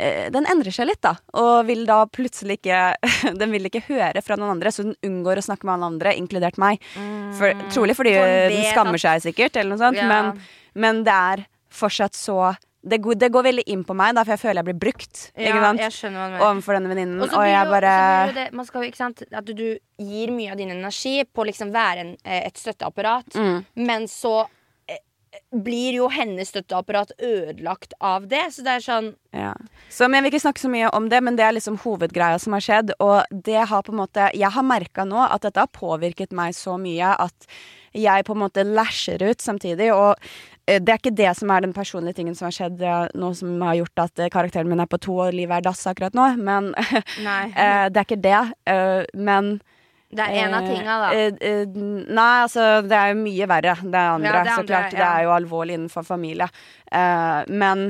eh, 0.00 0.30
den 0.34 0.48
endrer 0.50 0.74
seg 0.74 0.88
litt, 0.88 1.02
da. 1.04 1.14
Og 1.38 1.68
vil 1.68 1.84
da 1.88 2.00
plutselig 2.10 2.58
ikke 2.62 2.80
Den 3.40 3.52
vil 3.54 3.68
ikke 3.68 3.84
høre 3.90 4.24
fra 4.24 4.38
noen 4.40 4.56
andre, 4.56 4.72
så 4.72 4.86
den 4.88 4.96
unngår 5.04 5.42
å 5.42 5.48
snakke 5.50 5.68
med 5.68 5.76
alle 5.76 5.92
andre, 5.92 6.16
inkludert 6.18 6.60
meg. 6.60 6.82
For, 7.38 7.52
trolig 7.74 7.98
fordi 7.98 8.16
den 8.16 8.70
skammer 8.72 9.00
seg 9.00 9.26
sikkert, 9.28 9.60
eller 9.60 9.74
noe 9.74 9.82
sånt. 9.84 10.00
Ja. 10.00 10.08
Men, 10.08 10.46
men 10.74 11.04
det 11.06 11.14
er 11.34 11.44
fortsatt 11.74 12.16
så 12.16 12.54
det, 12.86 12.98
går, 13.02 13.14
det 13.18 13.30
går 13.32 13.44
veldig 13.46 13.64
inn 13.72 13.84
på 13.88 13.94
meg, 13.96 14.14
da, 14.16 14.24
for 14.24 14.34
jeg 14.34 14.42
føler 14.42 14.60
jeg 14.60 14.68
blir 14.70 14.80
brukt. 14.84 15.20
Ja. 15.40 15.54
Overfor 16.50 16.76
denne 16.76 16.90
venninnen. 16.92 17.22
Og 17.22 17.32
Og, 17.32 17.44
jeg 17.48 17.64
jo- 17.64 17.70
bare 17.72 18.32
det, 18.34 18.52
man 18.52 18.66
skal 18.66 18.92
sant, 18.92 19.22
At 19.32 19.44
du, 19.44 19.54
du 19.54 19.78
gir 19.98 20.30
mye 20.30 20.50
av 20.52 20.58
din 20.60 20.70
energi 20.70 21.24
på 21.24 21.42
å 21.44 21.46
liksom 21.48 21.72
være 21.72 21.98
en, 22.04 22.16
eh, 22.24 22.46
et 22.46 22.54
støtteapparat, 22.60 23.32
Mm. 23.34 23.64
men 23.76 24.06
så 24.06 24.46
eh, 24.88 24.98
blir 25.52 25.94
jo 25.94 26.08
hennes 26.08 26.48
støtteapparat 26.52 27.12
ødelagt 27.18 27.92
av 28.00 28.28
det. 28.28 28.44
Så 28.52 28.62
det 28.62 28.76
er 28.76 28.80
sånn 28.84 29.14
Ja. 29.32 29.54
Så, 29.90 30.08
men 30.08 30.22
Jeg 30.22 30.30
vil 30.30 30.38
ikke 30.38 30.46
snakke 30.48 30.60
så 30.62 30.70
mye 30.70 30.90
om 30.94 31.08
det, 31.08 31.22
men 31.22 31.36
det 31.36 31.44
er 31.44 31.52
liksom 31.52 31.78
hovedgreia 31.78 32.38
som 32.40 32.52
har 32.52 32.60
skjedd. 32.60 32.92
Og 33.00 33.24
det 33.42 33.66
har 33.68 33.82
på 33.82 33.90
en 33.92 33.98
måte 34.06 34.30
Jeg 34.34 34.50
har 34.50 34.62
merka 34.62 35.04
nå 35.04 35.18
at 35.30 35.42
dette 35.42 35.58
har 35.58 35.66
påvirket 35.68 36.32
meg 36.32 36.52
så 36.54 36.78
mye 36.78 37.16
at 37.18 37.46
jeg 37.94 38.26
på 38.26 38.34
en 38.34 38.42
måte 38.44 38.64
lasher 38.66 39.22
ut 39.22 39.40
samtidig. 39.42 39.90
Og 39.94 40.14
eh, 40.66 40.80
det 40.82 40.92
er 40.92 41.00
ikke 41.00 41.14
det 41.16 41.30
som 41.38 41.52
er 41.54 41.64
den 41.64 41.74
personlige 41.76 42.18
tingen 42.20 42.36
som 42.38 42.48
har 42.48 42.56
skjedd 42.56 42.82
nå 43.14 43.30
som 43.38 43.54
har 43.64 43.78
gjort 43.82 44.04
at 44.06 44.24
eh, 44.24 44.32
karakteren 44.32 44.70
min 44.70 44.82
er 44.82 44.90
på 44.90 45.00
to 45.02 45.16
og 45.26 45.36
livet 45.36 45.60
er 45.60 45.68
dass 45.68 45.86
akkurat 45.90 46.16
nå. 46.16 46.32
Men 46.40 46.72
eh, 46.80 47.86
det 47.90 48.00
er 48.00 48.04
ikke 48.04 48.22
det. 48.24 48.42
Men 49.14 49.56
Det 50.14 50.22
er 50.22 50.44
en 50.44 50.54
av 50.54 50.68
tinga, 50.68 50.96
da. 51.02 51.10
Nei, 52.14 52.32
altså 52.44 52.68
det 52.86 52.98
er 52.98 53.12
jo 53.12 53.20
mye 53.22 53.50
verre, 53.50 53.76
det 53.82 54.02
andre. 54.14 54.30
Ja, 54.30 54.42
det 54.46 54.52
så 54.52 54.62
andre, 54.62 54.70
klart, 54.70 54.94
det 54.94 55.06
er 55.08 55.24
jo 55.26 55.34
alvorlig 55.34 55.78
innenfor 55.78 56.06
familie. 56.06 56.46
Men 57.50 57.88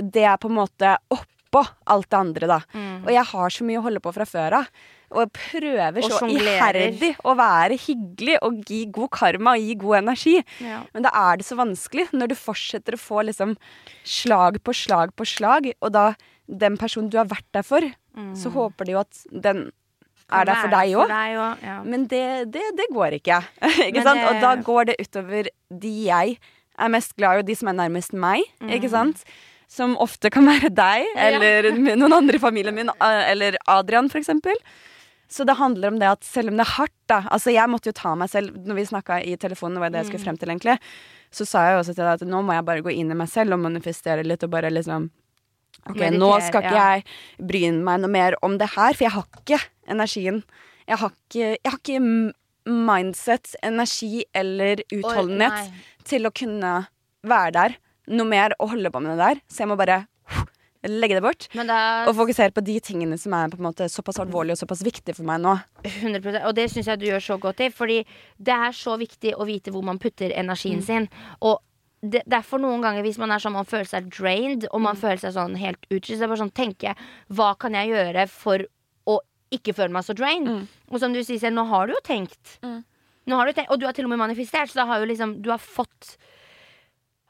det 0.00 0.24
er 0.24 0.40
på 0.40 0.48
en 0.48 0.56
måte 0.56 0.94
oppå 1.12 1.60
alt 1.92 2.08
det 2.08 2.16
andre, 2.16 2.48
da. 2.48 2.58
Mm. 2.72 3.04
Og 3.04 3.12
jeg 3.12 3.28
har 3.34 3.52
så 3.52 3.66
mye 3.68 3.82
å 3.82 3.84
holde 3.84 4.00
på 4.00 4.14
fra 4.16 4.24
før 4.28 4.56
av. 4.62 4.70
Og 5.14 5.30
prøver 5.36 6.00
Og 6.02 6.10
så 6.10 6.26
iherdig 6.34 7.12
å 7.24 7.34
være 7.38 7.76
hyggelig 7.78 8.36
og 8.42 8.60
gi 8.66 8.80
god 8.94 9.10
karma 9.14 9.54
og 9.56 9.62
gi 9.62 9.74
god 9.78 9.96
energi. 10.02 10.36
Ja. 10.64 10.80
Men 10.92 11.06
da 11.06 11.12
er 11.14 11.38
det 11.40 11.46
så 11.46 11.56
vanskelig 11.60 12.08
når 12.12 12.32
du 12.32 12.36
fortsetter 12.38 12.96
å 12.98 13.00
få 13.00 13.22
liksom 13.30 13.54
slag 14.04 14.58
på 14.66 14.74
slag 14.74 15.14
på 15.16 15.26
slag, 15.28 15.70
og 15.80 15.92
da 15.94 16.08
den 16.50 16.76
personen 16.76 17.08
du 17.10 17.16
har 17.20 17.30
vært 17.30 17.46
der 17.56 17.62
for, 17.64 17.80
så 18.38 18.50
håper 18.54 18.84
de 18.86 18.92
jo 18.94 19.00
at 19.00 19.22
den 19.32 19.64
er 20.32 20.44
der 20.48 20.58
for 20.60 20.70
deg 20.72 20.92
òg. 20.98 21.10
Ja. 21.62 21.78
Men 21.84 22.04
det, 22.10 22.50
det, 22.52 22.62
det 22.78 22.86
går 22.94 23.16
ikke. 23.20 23.38
ikke 23.88 24.02
sant? 24.04 24.20
det- 24.20 24.28
Og 24.28 24.40
da 24.44 24.52
går 24.66 24.90
det 24.90 24.96
utover 25.02 25.48
de 25.70 25.94
jeg 26.06 26.38
er 26.78 26.88
mest 26.90 27.14
glad 27.16 27.36
i, 27.38 27.42
og 27.42 27.46
de 27.46 27.54
som 27.58 27.68
er 27.70 27.76
nærmest 27.84 28.12
meg. 28.18 28.42
Ikke 28.66 28.90
sant? 28.90 29.22
Som 29.70 29.96
ofte 30.02 30.30
kan 30.30 30.44
være 30.46 30.70
deg, 30.74 31.06
eller 31.16 31.68
Ja. 31.70 31.94
noen 31.96 32.12
andre 32.12 32.36
i 32.36 32.42
familien 32.42 32.74
min, 32.76 32.90
eh, 33.00 33.30
eller 33.32 33.56
Adrian 33.66 34.08
for 34.12 34.18
eksempel. 34.20 34.54
Så 35.28 35.44
det 35.48 35.56
handler 35.56 35.88
om 35.88 35.98
det 35.98 36.08
at 36.10 36.24
selv 36.24 36.50
om 36.52 36.56
det 36.58 36.66
er 36.66 36.72
hardt, 36.76 36.94
da 37.08 37.22
Altså 37.32 37.50
jeg 37.54 37.68
måtte 37.72 37.88
jo 37.88 37.94
ta 37.96 38.14
meg 38.14 38.28
selv 38.30 38.54
Når 38.60 38.76
vi 38.76 38.84
snakka 38.86 39.16
i 39.24 39.36
telefonen, 39.40 39.74
det 39.78 39.80
var 39.80 39.90
det 39.90 39.98
jeg 40.02 40.06
Mm. 40.06 40.10
skulle 40.12 40.24
frem 40.24 40.38
til, 40.38 40.48
egentlig, 40.52 40.78
så 41.32 41.46
sa 41.48 41.62
jeg 41.64 41.74
jo 41.74 41.80
også 41.82 41.94
til 41.94 42.04
deg 42.04 42.12
at 42.22 42.28
nå 42.28 42.42
må 42.44 42.52
jeg 42.54 42.64
bare 42.64 42.82
gå 42.84 42.92
inn 42.92 43.10
i 43.10 43.14
meg 43.18 43.28
selv 43.28 43.52
og 43.56 43.60
manifestere 43.64 44.22
litt 44.24 44.42
og 44.44 44.50
bare 44.50 44.70
liksom 44.70 45.10
Ok, 45.90 45.98
nå 46.14 46.30
skal 46.46 46.62
ikke 46.62 46.76
ja. 46.76 46.84
jeg 46.94 47.04
bry 47.48 47.62
meg 47.72 48.00
noe 48.00 48.08
mer 48.10 48.36
om 48.42 48.54
det 48.56 48.68
her, 48.76 48.94
for 48.94 49.04
jeg 49.04 49.10
har 49.12 49.26
ikke 49.40 49.58
energien. 49.90 50.42
Jeg 50.88 50.96
har 51.00 51.10
ikke, 51.10 51.48
jeg 51.58 51.70
har 51.72 51.78
ikke 51.80 52.32
mindset, 52.64 53.54
energi 53.62 54.24
eller 54.34 54.80
utholdenhet 54.94 55.58
Oi, 55.66 55.82
til 56.08 56.24
å 56.28 56.32
kunne 56.32 56.86
være 57.26 57.52
der 57.52 57.76
noe 58.14 58.28
mer 58.28 58.54
og 58.60 58.70
holde 58.74 58.90
på 58.92 59.00
med 59.02 59.16
det 59.18 59.24
der. 59.26 59.42
Så 59.50 59.64
jeg 59.64 59.68
må 59.68 59.76
bare 59.80 60.06
legge 60.88 61.16
det 61.18 61.22
bort. 61.24 61.48
Men 61.54 61.66
da 61.70 61.78
Og 62.08 62.14
fokusere 62.16 62.52
på 62.54 62.62
de 62.64 62.78
tingene 62.80 63.18
som 63.18 63.32
er 63.32 63.48
på 63.48 63.58
en 63.58 63.66
måte 63.72 63.88
såpass 63.88 64.18
alvorlige 64.20 64.52
og 64.58 64.62
såpass 64.62 64.82
viktige 64.84 65.14
for 65.16 65.24
meg 65.24 65.40
nå. 65.40 65.54
100 65.84 66.44
Og 66.46 66.54
det 66.54 66.70
syns 66.70 66.86
jeg 66.86 66.98
du 67.00 67.06
gjør 67.06 67.22
så 67.24 67.38
godt 67.40 67.60
i. 67.60 67.70
Fordi 67.70 68.04
det 68.38 68.54
er 68.54 68.72
så 68.76 68.96
viktig 69.00 69.34
å 69.36 69.46
vite 69.48 69.70
hvor 69.72 69.82
man 69.84 69.98
putter 69.98 70.30
energien 70.34 70.78
Mm. 70.80 70.82
sin. 70.82 71.08
Og 71.42 71.60
det, 72.04 72.22
derfor 72.28 72.58
noen 72.60 72.82
ganger 72.82 73.02
hvis 73.02 73.16
man 73.18 73.30
er 73.32 73.38
sånn 73.40 73.52
man 73.56 73.64
føler 73.64 73.88
seg 73.88 74.10
drained, 74.10 74.66
og 74.72 74.78
Mm. 74.80 74.82
man 74.82 74.96
føler 74.96 75.16
seg 75.22 75.32
sånn 75.32 75.56
helt 75.56 75.86
utslitt, 75.90 76.18
så 76.18 76.24
er 76.24 76.28
bare 76.28 76.42
sånn 76.44 76.52
tenke 76.52 76.94
Hva 77.32 77.54
kan 77.58 77.72
jeg 77.72 77.88
gjøre 77.88 78.28
for 78.28 78.58
å 79.08 79.18
ikke 79.50 79.72
føle 79.74 79.90
meg 79.90 80.04
så 80.04 80.14
drained? 80.14 80.48
Mm. 80.48 80.66
Og 80.90 81.00
som 81.00 81.12
du 81.12 81.20
sier 81.24 81.38
selv, 81.40 81.54
nå 81.56 81.66
har 81.68 81.86
du 81.86 81.92
jo 81.94 82.00
tenkt. 82.04 82.58
Har 83.26 83.46
du 83.46 83.52
tenkt 83.54 83.70
og 83.70 83.80
du 83.80 83.86
har 83.86 83.92
til 83.94 84.04
og 84.04 84.10
med 84.10 84.18
manifestert, 84.18 84.68
så 84.68 84.74
da 84.82 84.86
har 84.86 85.00
jo 85.00 85.06
liksom 85.06 85.40
Du 85.40 85.48
har 85.50 85.58
fått 85.58 86.16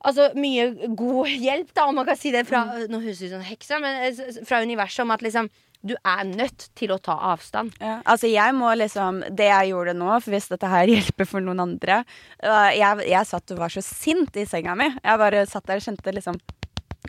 Altså 0.05 0.31
mye 0.37 0.91
god 0.99 1.31
hjelp, 1.33 1.71
da, 1.77 1.87
om 1.89 1.97
man 2.01 2.07
kan 2.09 2.19
si 2.21 2.33
det 2.35 2.45
fra. 2.49 2.65
Nå 2.93 2.99
høres 3.01 3.23
det 3.23 3.31
ut 3.31 3.37
som 3.39 3.45
heksa, 3.47 3.79
men 3.81 4.03
eh, 4.05 4.43
fra 4.45 4.61
universet 4.65 5.05
om 5.07 5.15
at 5.15 5.25
liksom 5.25 5.49
du 5.85 5.93
er 6.01 6.23
nødt 6.25 6.71
til 6.79 6.95
å 6.95 6.97
ta 6.97 7.13
avstand. 7.33 7.75
Altså 8.09 8.25
jeg 8.31 8.55
må 8.57 8.71
liksom 8.81 9.19
Det 9.37 9.51
jeg 9.51 9.69
gjorde 9.75 9.93
nå, 9.93 10.07
for 10.25 10.33
hvis 10.33 10.49
dette 10.49 10.71
her 10.73 10.89
hjelper 10.95 11.29
for 11.29 11.45
noen 11.45 11.61
andre 11.61 11.99
jeg, 12.41 13.05
jeg 13.11 13.29
satt 13.29 13.53
og 13.53 13.61
var 13.61 13.73
så 13.75 13.83
sint 13.85 14.39
i 14.41 14.47
senga 14.49 14.73
mi. 14.81 14.87
Jeg 15.05 15.21
bare 15.21 15.43
satt 15.51 15.67
der 15.69 15.83
og 15.83 15.85
kjente 15.85 16.15
liksom 16.17 16.41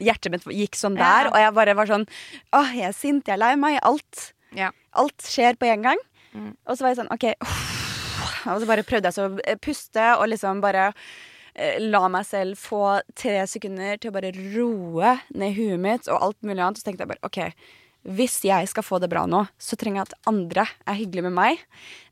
Hjertet 0.03 0.33
mitt 0.33 0.43
gikk 0.51 0.75
sånn 0.75 0.97
Ja. 0.99 1.07
der, 1.07 1.29
og 1.31 1.37
jeg 1.39 1.53
bare 1.55 1.75
var 1.79 1.87
sånn 1.87 2.03
Åh, 2.51 2.73
jeg 2.75 2.89
er 2.89 2.97
sint, 2.97 3.29
jeg 3.31 3.37
er 3.37 3.39
lei 3.45 3.53
meg. 3.55 3.77
Alt. 3.87 4.33
Ja. 4.51 4.73
Alt 4.91 5.23
skjer 5.23 5.55
på 5.55 5.71
en 5.71 5.87
gang. 5.87 6.01
Mm. 6.35 6.49
Og 6.67 6.75
så 6.75 6.83
var 6.83 6.91
jeg 6.91 6.99
sånn 6.99 7.13
OK. 7.15 7.29
Og 8.51 8.59
så 8.59 8.67
bare 8.67 8.83
prøvde 8.83 9.07
jeg 9.07 9.15
så 9.15 9.29
å 9.31 9.55
puste 9.63 10.09
og 10.19 10.27
liksom 10.33 10.59
bare 10.63 10.89
la 11.79 12.01
meg 12.11 12.25
selv 12.27 12.57
få 12.59 12.99
tre 13.15 13.37
sekunder 13.47 13.97
til 14.01 14.11
å 14.11 14.15
bare 14.17 14.31
roe 14.35 15.15
ned 15.33 15.55
huet 15.55 15.79
mitt 15.79 16.07
og 16.11 16.21
alt 16.21 16.41
mulig 16.43 16.59
annet. 16.61 16.79
Så 16.81 16.87
tenkte 16.89 17.05
jeg 17.05 17.13
bare 17.13 17.23
OK, 17.27 17.39
hvis 18.15 18.39
jeg 18.45 18.67
skal 18.69 18.83
få 18.85 18.99
det 19.01 19.09
bra 19.09 19.23
nå, 19.25 19.45
så 19.57 19.77
trenger 19.79 20.01
jeg 20.03 20.09
at 20.11 20.17
andre 20.29 20.65
er 20.85 20.99
hyggelige 20.99 21.25
med 21.29 21.37
meg. 21.39 21.63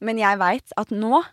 Men 0.02 0.18
jeg 0.22 0.40
veit 0.42 0.74
at 0.80 0.94
nå, 0.96 1.24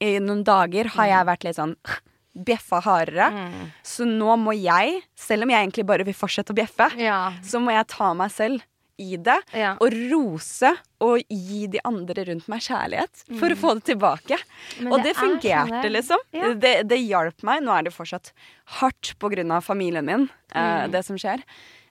i 0.00 0.14
noen 0.20 0.44
dager, 0.44 0.88
har 0.96 1.06
jeg 1.10 1.26
vært 1.30 1.44
litt 1.48 1.58
sånn 1.58 1.74
bjeffa 2.46 2.82
hardere. 2.84 3.30
Mm. 3.32 3.68
Så 3.84 4.04
nå 4.08 4.34
må 4.40 4.52
jeg, 4.56 5.02
selv 5.16 5.46
om 5.46 5.52
jeg 5.52 5.64
egentlig 5.66 5.86
bare 5.88 6.04
vil 6.06 6.16
fortsette 6.16 6.52
å 6.52 6.58
bjeffe, 6.58 6.90
Ja. 7.00 7.32
så 7.42 7.60
må 7.60 7.72
jeg 7.72 7.88
ta 7.92 8.12
meg 8.14 8.30
selv 8.34 8.60
i 9.00 9.16
det 9.20 9.38
Ja. 9.52 9.74
og 9.80 9.92
rose 10.12 10.70
og 11.00 11.20
gi 11.28 11.66
de 11.68 11.80
andre 11.84 12.24
rundt 12.24 12.46
meg 12.48 12.60
kjærlighet 12.64 13.24
for 13.38 13.52
å 13.52 13.56
få 13.60 13.74
det 13.78 13.84
tilbake. 13.92 14.38
Mm. 14.78 14.84
Men 14.84 14.92
og 14.92 14.98
det 14.98 15.04
det 15.04 15.10
er 15.12 15.20
sånn 15.20 15.34
fungerte, 15.40 15.82
det- 15.82 15.92
liksom. 15.92 16.18
Ja. 16.32 16.54
Det, 16.54 16.74
det 16.88 16.98
hjalp 17.08 17.42
meg. 17.42 17.62
Nå 17.62 17.72
er 17.78 17.82
det 17.84 17.92
fortsatt 17.92 18.32
hardt 18.80 19.14
på 19.18 19.30
grunn 19.30 19.50
av 19.52 19.62
familien 19.64 20.04
min, 20.04 20.28
Mm. 20.54 20.84
eh, 20.84 20.86
det 20.88 21.04
som 21.04 21.16
skjer. 21.16 21.42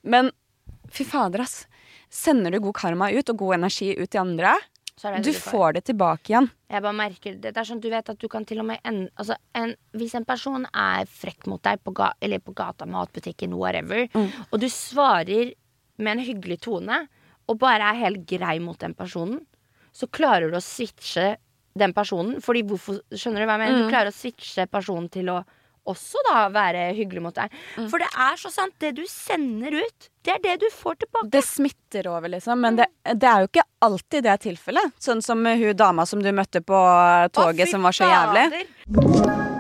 Men 0.04 0.32
fy 0.90 1.04
fader, 1.04 1.42
ass. 1.42 1.68
Sender 2.10 2.52
du 2.52 2.60
god 2.60 2.74
karma 2.76 3.12
ut 3.12 3.30
og 3.30 3.38
god 3.38 3.56
energi 3.56 3.96
ut 3.98 4.10
til 4.10 4.22
andre, 4.22 4.56
du 5.02 5.22
det 5.32 5.36
får 5.36 5.74
det 5.74 5.84
tilbake 5.86 6.30
igjen. 6.32 6.50
Jeg 6.72 6.82
bare 6.82 6.94
merker 6.96 7.34
det. 7.36 7.54
Det 7.54 7.58
er 7.58 7.66
sånn, 7.68 7.82
du 7.82 7.90
vet 7.90 8.10
at 8.10 8.18
du 8.18 8.28
kan 8.30 8.46
til 8.46 8.60
og 8.62 8.66
med 8.66 8.80
en, 8.86 9.10
altså 9.20 9.36
en, 9.54 9.76
Hvis 9.94 10.16
en 10.16 10.24
person 10.24 10.66
er 10.74 11.04
frekk 11.06 11.48
mot 11.48 11.62
deg 11.62 11.84
på, 11.84 11.94
ga, 11.94 12.14
eller 12.22 12.40
på 12.40 12.54
gata, 12.56 12.86
matbutikken, 12.86 13.54
whatever, 13.58 14.08
Mm. 14.16 14.32
og 14.54 14.60
du 14.60 14.68
svarer 14.68 15.54
med 15.98 16.18
en 16.18 16.24
hyggelig 16.26 16.62
tone, 16.62 17.08
og 17.52 17.60
bare 17.62 17.92
er 17.92 18.02
helt 18.06 18.24
grei 18.30 18.58
mot 18.64 18.80
den 18.82 18.96
personen, 18.98 19.42
så 19.96 20.10
klarer 20.12 20.52
du 20.52 20.58
å 20.60 20.64
switche 20.64 21.36
den 21.80 21.94
personen. 21.96 22.40
Fordi 22.44 22.64
hvorfor, 22.68 23.02
skjønner 23.12 23.44
du 23.44 23.48
hva 23.48 23.58
jeg 23.58 23.64
mener? 23.64 23.78
Mm. 23.78 23.86
Du 23.86 23.94
klarer 23.94 24.12
å 24.12 24.16
switche 24.16 24.68
personen 24.72 25.08
til 25.14 25.32
å 25.34 25.40
også 25.86 26.22
da 26.26 26.48
være 26.50 26.88
hyggelig 26.98 27.22
mot 27.22 27.36
deg. 27.38 27.54
Mm. 27.78 27.90
For 27.92 28.02
det 28.02 28.10
er 28.10 28.40
så 28.42 28.52
sant. 28.54 28.74
Det 28.82 28.92
du 28.98 29.04
sender 29.10 29.78
ut, 29.78 30.10
det 30.26 30.34
er 30.34 30.42
det 30.44 30.56
du 30.66 30.68
får 30.74 30.98
tilbake. 31.04 31.30
Det 31.36 31.44
smitter 31.46 32.10
over, 32.10 32.32
liksom. 32.34 32.62
Men 32.62 32.82
det, 32.82 32.90
det 33.14 33.30
er 33.30 33.46
jo 33.46 33.52
ikke 33.52 33.68
alltid 33.86 34.26
det 34.26 34.34
er 34.34 34.46
tilfellet. 34.50 34.96
Sånn 34.98 35.22
som 35.26 35.46
hun 35.46 35.68
dama 35.78 36.08
som 36.10 36.24
du 36.26 36.32
møtte 36.34 36.64
på 36.66 36.86
toget, 37.36 37.68
Å, 37.70 37.76
som 37.76 37.86
var 37.86 38.00
så 38.00 38.10
jævlig. 38.10 38.50
fader. 38.90 39.55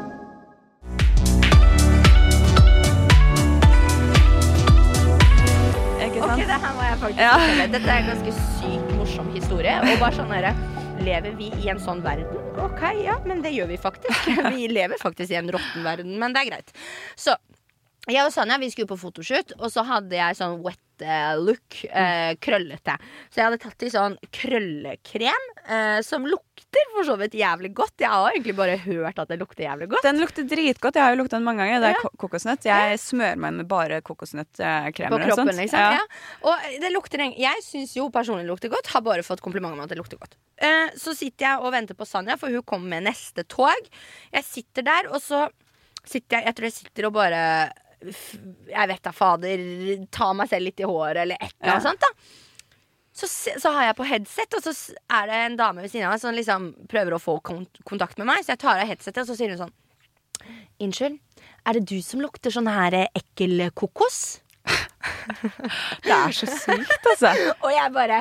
Jeg 6.96 7.02
faktisk 7.02 7.22
Ja. 7.22 7.68
Dette 7.68 7.90
er 7.90 8.02
en 8.02 8.10
ganske 8.10 8.34
sykt 8.62 8.92
morsom 8.96 9.32
historie. 9.36 9.76
Og 9.82 10.00
bare 10.00 10.16
sånn 10.16 10.32
herre 10.32 10.56
Lever 11.04 11.36
vi 11.36 11.50
i 11.60 11.68
en 11.70 11.80
sånn 11.82 12.00
verden? 12.02 12.38
Ok, 12.64 12.82
ja, 13.04 13.18
men 13.28 13.42
det 13.44 13.52
gjør 13.52 13.68
vi 13.68 13.78
faktisk. 13.78 14.30
Vi 14.56 14.70
lever 14.72 14.96
faktisk 15.02 15.34
i 15.34 15.36
en 15.36 15.52
råtten 15.52 15.84
verden, 15.84 16.14
men 16.18 16.34
det 16.34 16.46
er 16.46 16.48
greit. 16.54 16.72
Så 17.20 17.36
jeg 18.08 18.24
og 18.24 18.32
Sanja 18.32 18.56
vi 18.62 18.70
skulle 18.72 18.88
på 18.88 18.98
fotoshoot, 19.02 19.52
og 19.60 19.68
så 19.74 19.84
hadde 19.84 20.16
jeg 20.16 20.38
sånn 20.40 20.62
wet 20.64 20.80
look. 21.42 21.84
Eh, 21.90 22.36
krøllete. 22.40 22.96
Så 23.30 23.42
jeg 23.42 23.46
hadde 23.50 23.60
tatt 23.64 23.84
i 23.84 23.90
sånn 23.92 24.16
krøllekrem 24.32 25.48
eh, 25.68 26.00
som 26.06 26.26
lukter 26.28 26.86
for 26.96 27.04
så 27.08 27.16
vidt 27.20 27.36
jævlig 27.36 27.74
godt. 27.76 27.96
Jeg 28.00 28.10
har 28.12 28.32
egentlig 28.32 28.56
bare 28.56 28.78
hørt 28.78 29.20
at 29.20 29.28
det 29.32 29.40
lukter 29.40 29.66
jævlig 29.66 29.90
godt. 29.92 30.04
Den 30.08 30.20
lukter 30.22 30.44
dritgodt. 30.48 30.96
Jeg 30.96 31.04
har 31.04 31.16
jo 31.16 31.22
lukta 31.24 31.38
den 31.38 31.44
mange 31.48 31.64
ganger. 31.64 31.82
Det 31.84 31.90
er 31.92 32.00
Ja. 32.04 32.10
kokosnøtt. 32.18 32.66
Jeg 32.66 33.00
smører 33.00 33.38
meg 33.38 33.54
med 33.54 33.68
bare 33.68 34.02
kokosnøttkremer 34.02 35.10
på 35.10 35.20
og 35.20 35.26
kroppen, 35.28 35.52
sånt. 35.52 35.58
liksom. 35.60 35.80
Ja. 35.80 36.02
Og 36.44 36.58
det 36.82 36.92
lukter 36.94 37.20
Jeg 37.38 37.64
syns 37.64 37.96
jo 37.96 38.10
personlig 38.10 38.46
lukter 38.48 38.70
godt. 38.70 38.88
Har 38.88 39.02
bare 39.02 39.24
fått 39.24 39.42
komplimenter 39.42 39.74
om 39.74 39.84
at 39.84 39.90
det 39.90 39.98
lukter 39.98 40.18
godt. 40.18 40.36
Eh, 40.58 40.90
så 40.96 41.16
sitter 41.16 41.46
jeg 41.48 41.60
og 41.60 41.72
venter 41.72 41.96
på 41.96 42.06
Sanja, 42.08 42.38
for 42.38 42.48
hun 42.50 42.62
kommer 42.64 42.88
med 42.88 43.04
neste 43.04 43.44
tog. 43.48 43.90
Jeg 44.34 44.44
sitter 44.44 44.82
der, 44.84 45.10
og 45.12 45.22
så 45.22 45.50
sitter 46.06 46.38
jeg 46.38 46.46
Jeg 46.46 46.56
tror 46.56 46.64
jeg 46.70 46.74
sitter 46.74 47.06
og 47.08 47.14
bare 47.14 47.72
Jeg 48.70 48.88
vet 48.92 49.04
da 49.04 49.12
fader 49.16 49.62
Ta 50.12 50.32
meg 50.34 50.50
selv 50.52 50.68
litt 50.70 50.80
i 50.80 50.88
håret, 50.90 51.22
eller 51.24 51.36
et 51.40 51.54
eller 51.62 51.74
annet 51.78 51.84
Ja. 51.84 51.90
sånt. 51.90 52.00
da 52.02 52.08
så, 53.16 53.28
så 53.32 53.72
har 53.72 53.86
jeg 53.86 53.96
på 53.96 54.04
headset, 54.10 54.56
og 54.58 54.64
så 54.66 54.72
er 55.16 55.28
det 55.30 55.36
en 55.46 55.54
dame 55.56 55.82
ved 55.86 55.88
siden 55.92 56.04
av 56.10 56.12
meg 56.12 56.20
som 56.20 56.36
liksom 56.36 56.66
prøver 56.92 57.16
å 57.16 57.20
få 57.24 57.38
kon 57.48 57.62
kontakt 57.88 58.18
med 58.20 58.28
meg. 58.28 58.42
Så 58.44 58.52
jeg 58.52 58.60
tar 58.60 58.82
av 58.82 58.90
headsetet, 58.90 59.22
og 59.24 59.30
så 59.30 59.38
sier 59.40 59.54
hun 59.54 59.62
sånn 59.62 59.76
Unnskyld, 60.84 61.20
Er 61.66 61.74
det 61.80 61.86
du 61.88 62.02
som 62.04 62.20
lukter 62.20 62.52
sånn 62.52 62.68
her 62.68 62.92
ekkel 63.16 63.70
kokos? 63.74 64.42
Det 66.04 66.12
er 66.12 66.34
så 66.36 66.46
sykt, 66.50 67.08
altså. 67.14 67.32
Og 67.64 67.72
jeg 67.72 67.94
bare 67.96 68.20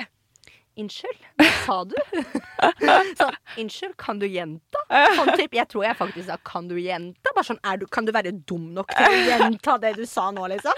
Unnskyld, 0.74 1.20
hva 1.38 1.46
sa 1.62 1.74
du? 1.86 1.94
sånn, 3.20 3.36
unnskyld, 3.62 3.92
kan 4.00 4.18
du 4.18 4.24
gjenta? 4.26 4.80
Sånn 5.14 5.30
typ, 5.38 5.52
jeg 5.54 5.68
tror 5.70 5.84
jeg 5.86 5.96
faktisk 6.00 6.26
sa 6.26 6.38
kan 6.42 6.66
du 6.66 6.74
gjenta? 6.82 7.30
Bare 7.36 7.46
sånn, 7.46 7.60
du, 7.78 7.86
Kan 7.94 8.08
du 8.08 8.10
være 8.14 8.32
dum 8.34 8.72
nok 8.74 8.90
til 8.90 9.06
å 9.06 9.20
gjenta 9.28 9.76
det 9.84 9.92
du 10.00 10.02
sa 10.10 10.26
nå, 10.34 10.48
liksom? 10.50 10.74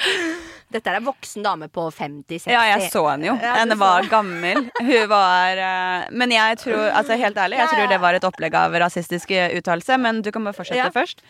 Dette 0.75 0.93
er 0.93 0.99
en 1.01 1.07
voksen 1.09 1.47
dame 1.47 1.71
på 1.73 1.87
50-60. 1.89 2.53
Ja, 2.53 2.67
jeg 2.75 2.91
så 2.93 3.07
henne 3.09 3.31
jo. 3.31 3.39
Ja, 3.41 3.55
Henne 3.63 3.79
var 3.81 4.05
gammel. 4.13 4.67
Hun 4.83 5.09
var 5.13 5.63
eh, 5.65 6.07
Men 6.13 6.35
jeg 6.35 6.61
tror, 6.61 6.91
altså 6.91 7.17
helt 7.17 7.41
ærlig, 7.41 7.63
jeg 7.63 7.73
tror 7.73 7.93
det 7.95 8.01
var 8.05 8.19
et 8.21 8.29
opplegg 8.29 8.57
av 8.59 8.77
rasistisk 8.85 9.33
uttalelse. 9.33 9.97
Men 10.03 10.21
du 10.27 10.33
kan 10.35 10.45
bare 10.45 10.57
fortsette 10.61 10.85
Ja. 10.85 10.93
først. 10.93 11.25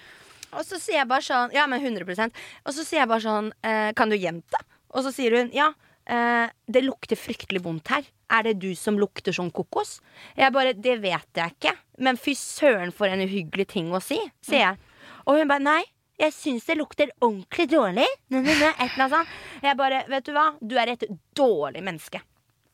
Og 0.57 0.63
så 0.67 0.79
sier 0.81 1.03
jeg 1.03 1.09
bare 1.11 1.25
sånn 1.27 1.55
Ja, 1.55 1.65
men 1.69 1.83
100% 1.83 2.31
Og 2.65 2.75
så 2.75 2.85
sier 2.87 3.03
jeg 3.03 3.09
bare 3.11 3.21
sånn 3.25 3.49
eh, 3.67 3.91
Kan 3.99 4.13
du 4.13 4.15
gjenta? 4.17 4.61
Og 4.95 5.03
så 5.05 5.11
sier 5.13 5.35
hun 5.37 5.51
ja. 5.55 5.73
Eh, 6.07 6.47
det 6.71 6.85
lukter 6.87 7.19
fryktelig 7.19 7.65
vondt 7.65 7.91
her. 7.91 8.07
Er 8.31 8.43
det 8.43 8.57
du 8.63 8.73
som 8.75 8.99
lukter 8.99 9.35
sånn 9.35 9.53
kokos? 9.55 10.01
Jeg 10.39 10.53
bare 10.55 10.73
Det 10.75 10.97
vet 11.03 11.29
jeg 11.39 11.55
ikke. 11.55 11.75
Men 12.03 12.19
fy 12.19 12.35
søren 12.39 12.93
for 12.93 13.07
en 13.07 13.23
uhyggelig 13.23 13.69
ting 13.73 13.93
å 13.95 14.01
si, 14.03 14.19
sier 14.45 14.63
jeg. 14.65 14.79
Og 15.27 15.39
hun 15.39 15.51
bare 15.51 15.63
nei. 15.63 15.83
Jeg 16.17 16.33
syns 16.33 16.65
det 16.65 16.79
lukter 16.79 17.11
ordentlig 17.21 17.67
dårlig. 17.69 18.07
Nå, 18.33 18.41
nå, 18.41 18.49
nå, 18.49 18.71
et 18.73 18.87
eller 18.87 19.05
annet 19.05 19.13
sånt. 19.13 19.35
Jeg 19.67 19.77
bare, 19.77 19.99
vet 20.09 20.25
du 20.25 20.33
hva? 20.33 20.47
Du 20.65 20.75
er 20.81 20.95
et 20.95 21.05
dårlig 21.37 21.83
menneske. 21.85 22.23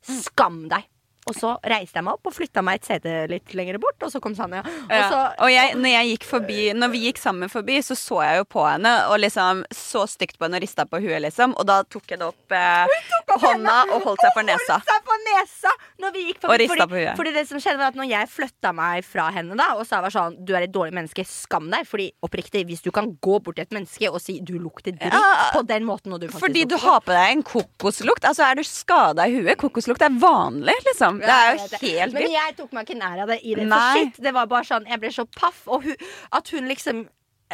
Skam 0.06 0.68
deg. 0.70 0.86
Og 1.30 1.36
så 1.38 1.52
reiste 1.70 2.00
jeg 2.00 2.02
meg 2.04 2.16
opp 2.16 2.26
og 2.26 2.34
flytta 2.34 2.62
meg 2.66 2.80
et 2.80 2.88
sete 2.88 3.10
litt 3.30 3.52
lenger 3.54 3.76
bort, 3.78 3.94
og 4.02 4.10
så 4.10 4.18
kom 4.20 4.34
Sanja. 4.34 4.62
Og 4.66 4.90
Ja. 4.90 5.20
Og 5.38 5.50
jeg, 5.52 5.76
når, 5.78 5.90
jeg 5.92 6.08
gikk 6.12 6.24
forbi, 6.26 6.72
når 6.74 6.90
vi 6.90 7.02
gikk 7.06 7.18
sammen 7.22 7.48
forbi, 7.52 7.76
så 7.82 7.94
så 7.94 8.18
jeg 8.24 8.40
jo 8.40 8.44
på 8.50 8.64
henne 8.66 8.90
og 9.08 9.20
liksom 9.22 9.62
så 9.70 10.02
stygt 10.10 10.34
på 10.38 10.48
henne 10.48 10.58
og 10.58 10.64
rista 10.64 10.84
på 10.84 10.98
huet, 11.02 11.20
liksom. 11.22 11.54
Og 11.58 11.66
da 11.68 11.82
tok 11.86 12.06
det 12.10 12.18
opp 12.26 12.52
eh, 12.56 12.90
hånda 13.38 13.76
og 13.94 14.02
holdt 14.08 14.24
seg 14.24 14.34
for 14.34 14.46
nesa. 14.48 14.80
Holdt 14.80 14.90
seg 14.90 15.06
på 15.06 15.18
nesa 15.28 15.74
når 16.02 16.14
vi 16.16 16.24
gikk 16.26 16.40
Og 16.42 16.48
forbi. 16.50 16.58
ristet 16.64 16.74
Fordi, 16.74 16.88
på 16.90 16.98
huet. 16.98 17.16
fordi 17.20 17.32
det 17.38 17.44
som 17.48 17.62
skjedde 17.62 17.78
var 17.78 17.92
at 17.92 18.00
når 18.00 18.10
jeg 18.10 18.30
flytta 18.32 18.72
meg 18.74 19.06
fra 19.06 19.28
henne 19.36 19.58
da 19.62 19.68
og 19.78 19.86
sa 19.86 20.00
var 20.02 20.10
sånn 20.14 20.36
Du 20.42 20.52
er 20.56 20.66
et 20.66 20.72
dårlig 20.74 20.94
menneske, 20.98 21.24
skam 21.28 21.70
deg. 21.70 21.86
Fordi 21.86 22.08
oppriktig, 22.26 22.64
hvis 22.66 22.82
du 22.82 22.90
kan 22.90 23.12
gå 23.22 23.38
bort 23.38 23.60
til 23.60 23.66
et 23.68 23.74
menneske 23.74 24.10
og 24.10 24.18
si 24.22 24.40
du 24.42 24.56
lukter 24.58 24.90
dritt 24.96 25.14
Ja, 25.14 25.50
på 25.54 25.62
den 25.68 25.86
måten 25.86 26.12
og 26.12 26.20
du 26.20 26.26
faktisk 26.26 26.42
Fordi 26.48 26.64
du 26.66 26.76
har 26.82 27.00
på 27.04 27.14
deg 27.14 27.36
en 27.36 27.42
kokoslukt. 27.46 28.26
Altså, 28.26 28.42
er 28.48 28.58
du 28.58 28.64
skada 28.66 29.28
i 29.30 29.38
huet? 29.38 29.54
Kokoslukt 29.60 30.02
er 30.02 30.10
vanlig, 30.18 30.74
liksom. 30.88 31.11
Det 31.20 31.32
er 31.34 31.50
jo 31.52 31.66
helt 31.66 31.82
vilt. 31.82 32.14
Men 32.14 32.32
jeg 32.32 32.56
tok 32.56 32.72
meg 32.72 32.86
ikke 32.88 32.98
nær 33.00 33.24
av 33.24 33.32
det 33.32 33.40
i 33.42 33.56
det. 33.58 33.66
For 33.68 33.98
shit, 33.98 34.22
det 34.24 34.32
var 34.36 34.46
bare 34.46 34.68
sånn 34.68 34.86
Jeg 34.88 35.02
ble 35.02 35.10
så 35.12 35.26
paff. 35.26 35.64
Og 35.66 35.84
hun, 35.88 36.06
at 36.32 36.48
hun 36.54 36.70
liksom 36.70 37.04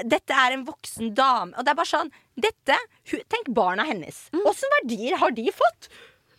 dette 0.06 0.30
er 0.30 0.54
en 0.54 0.64
voksen 0.68 1.14
dame. 1.16 1.54
Og 1.56 1.64
det 1.66 1.72
er 1.72 1.78
bare 1.78 1.90
sånn 1.90 2.12
dette, 2.38 2.76
Tenk 3.32 3.48
barna 3.56 3.82
hennes. 3.88 4.28
Åssen 4.46 4.70
verdier 4.78 5.16
har 5.18 5.32
de 5.34 5.48
fått? 5.50 5.88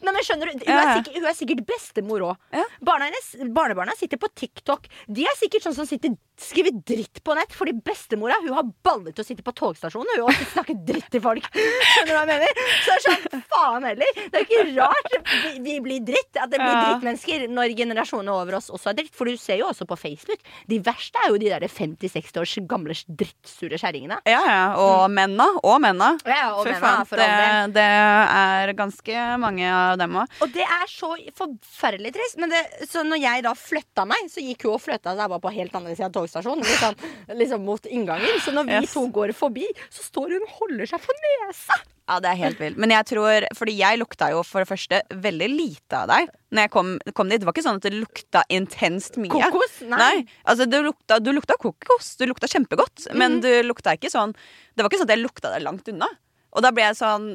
Nei, 0.01 0.13
men 0.15 0.23
skjønner 0.23 0.45
du, 0.47 0.51
Hun 0.59 0.59
Mm. 0.69 0.79
Er 0.79 0.95
sikkert, 1.03 1.15
hun 1.19 1.25
er 1.29 1.35
sikkert 1.35 1.65
bestemor 1.67 2.21
òg. 2.29 2.37
Ja. 2.55 2.63
Barna 2.81 3.05
hennes, 3.09 3.29
barnebarna 3.53 3.95
sitter 3.97 4.17
på 4.17 4.29
TikTok. 4.35 4.87
De 5.07 5.23
er 5.27 5.35
sikkert 5.37 5.63
sånn 5.65 5.75
som 5.75 5.85
sitter 5.89 6.15
skriver 6.39 6.71
dritt 6.87 7.19
på 7.23 7.35
nett. 7.35 7.51
Fordi 7.51 7.73
bestemora 7.83 8.37
hun 8.41 8.53
har 8.55 8.63
baller 8.85 9.11
til 9.11 9.23
å 9.25 9.27
sitte 9.27 9.43
på 9.43 9.51
togstasjonen 9.59 10.07
hun, 10.15 10.29
og 10.29 10.31
snakke 10.53 10.75
dritt 10.87 11.09
til 11.11 11.19
folk. 11.23 11.43
Skjønner 11.51 12.07
du 12.07 12.13
hva 12.15 12.21
jeg 12.23 12.29
mener? 12.31 12.61
Så 12.85 12.93
det 12.93 12.95
er 12.95 13.03
sånn, 13.09 13.43
faen 13.51 13.87
heller. 13.89 14.13
Det 14.29 14.39
er 14.39 14.45
jo 14.45 14.47
ikke 14.47 14.77
rart 14.77 15.17
vi, 15.43 15.51
vi 15.67 15.75
blir 15.83 15.99
dritt. 16.07 16.31
At 16.39 16.49
det 16.53 16.61
blir 16.61 16.69
Ja. 16.69 16.85
drittmennesker 16.93 17.47
når 17.51 17.75
generasjonene 17.75 18.31
over 18.39 18.55
oss 18.61 18.69
også 18.71 18.91
er 18.93 18.99
dritt. 19.01 19.11
For 19.15 19.25
du 19.25 19.35
ser 19.35 19.57
jo 19.59 19.67
også 19.67 19.85
på 19.89 19.97
Facebook. 19.99 20.39
De 20.69 20.79
verste 20.79 21.19
er 21.25 21.33
jo 21.33 21.37
de 21.41 21.49
der 21.51 21.67
50-60 21.67 22.39
års 22.39 22.55
gamle 22.69 22.95
drittsure 23.09 23.75
kjerringene. 23.81 24.21
Ja, 24.29 24.39
ja. 24.47 24.63
Og 24.79 25.09
menna. 25.11 25.49
Og 25.63 25.81
menna. 25.83 26.13
Ja, 26.25 26.53
og 26.55 26.63
Fy 26.65 26.71
menna, 26.71 26.79
faen, 26.87 27.05
for 27.09 27.19
all 27.19 27.67
det, 27.67 27.73
det 27.75 27.89
er 27.89 28.73
ganske 28.79 29.25
mange 29.41 29.65
av 29.67 29.88
dem 29.97 30.13
òg. 30.21 30.27
Og 30.41 30.51
det 30.53 30.61
er 30.61 30.85
så 30.87 31.15
forferdelig 31.35 32.13
trist. 32.13 32.37
Men 32.37 32.49
det, 32.53 32.61
så 32.89 33.03
når 33.07 33.21
jeg 33.23 33.43
da 33.43 33.53
flytta 33.57 34.05
meg, 34.05 34.29
så 34.29 34.43
gikk 34.43 34.63
hun 34.67 34.73
og 34.77 34.81
flytta 34.83 35.15
seg 35.17 35.29
bare 35.33 35.39
på 35.41 35.53
helt 35.55 35.73
andre 35.79 35.95
sida 35.95 36.05
av 36.09 36.13
togstasjonen. 36.19 36.63
Liksom, 36.63 36.95
liksom 37.39 37.65
mot 37.65 37.85
inngangen. 37.89 38.39
Så 38.45 38.51
når 38.55 38.65
vi 38.69 38.77
Yes. 38.79 38.93
to 38.93 39.07
går 39.09 39.33
forbi, 39.33 39.65
så 39.89 40.03
står 40.05 40.29
hun 40.37 40.43
og 40.45 40.49
holder 40.59 40.85
seg 40.85 40.99
for 41.01 41.13
nesa. 41.25 41.73
Ja, 42.09 42.19
det 42.19 42.29
er 42.31 42.35
helt 42.41 42.57
vilt. 42.59 42.77
Men 42.77 42.89
jeg 42.89 43.05
tror 43.05 43.45
Fordi 43.55 43.73
jeg 43.77 43.99
lukta 43.99 44.31
jo 44.31 44.41
for 44.43 44.63
det 44.63 44.67
første 44.67 45.01
veldig 45.13 45.49
lite 45.55 45.93
av 45.93 46.07
deg 46.09 46.29
Når 46.51 46.61
jeg 46.63 46.71
kom, 46.71 46.87
kom 47.13 47.29
dit. 47.29 47.39
Det 47.39 47.45
var 47.45 47.53
ikke 47.53 47.61
sånn 47.67 47.75
at 47.77 47.85
det 47.85 47.93
lukta 47.93 48.41
intenst 48.49 49.17
mye. 49.21 49.29
Kokos? 49.29 49.81
Nei. 49.85 50.25
altså 50.43 50.65
du 50.67 50.81
lukta, 50.81 51.19
du 51.21 51.29
lukta 51.31 51.53
kokos. 51.61 52.15
Du 52.17 52.25
lukta 52.25 52.47
kjempegodt. 52.49 53.13
Men 53.13 53.37
Mhm. 53.37 53.41
du 53.41 53.63
lukta 53.69 53.93
ikke 53.93 54.09
sånn 54.09 54.33
Det 54.75 54.81
var 54.81 54.89
ikke 54.89 55.01
sånn 55.03 55.09
at 55.11 55.17
jeg 55.17 55.25
lukta 55.27 55.53
deg 55.53 55.61
langt 55.61 55.87
unna. 55.87 56.07
Og 56.53 56.63
da 56.65 56.71
ble 56.73 56.81
jeg 56.87 56.95
sånn 56.97 57.27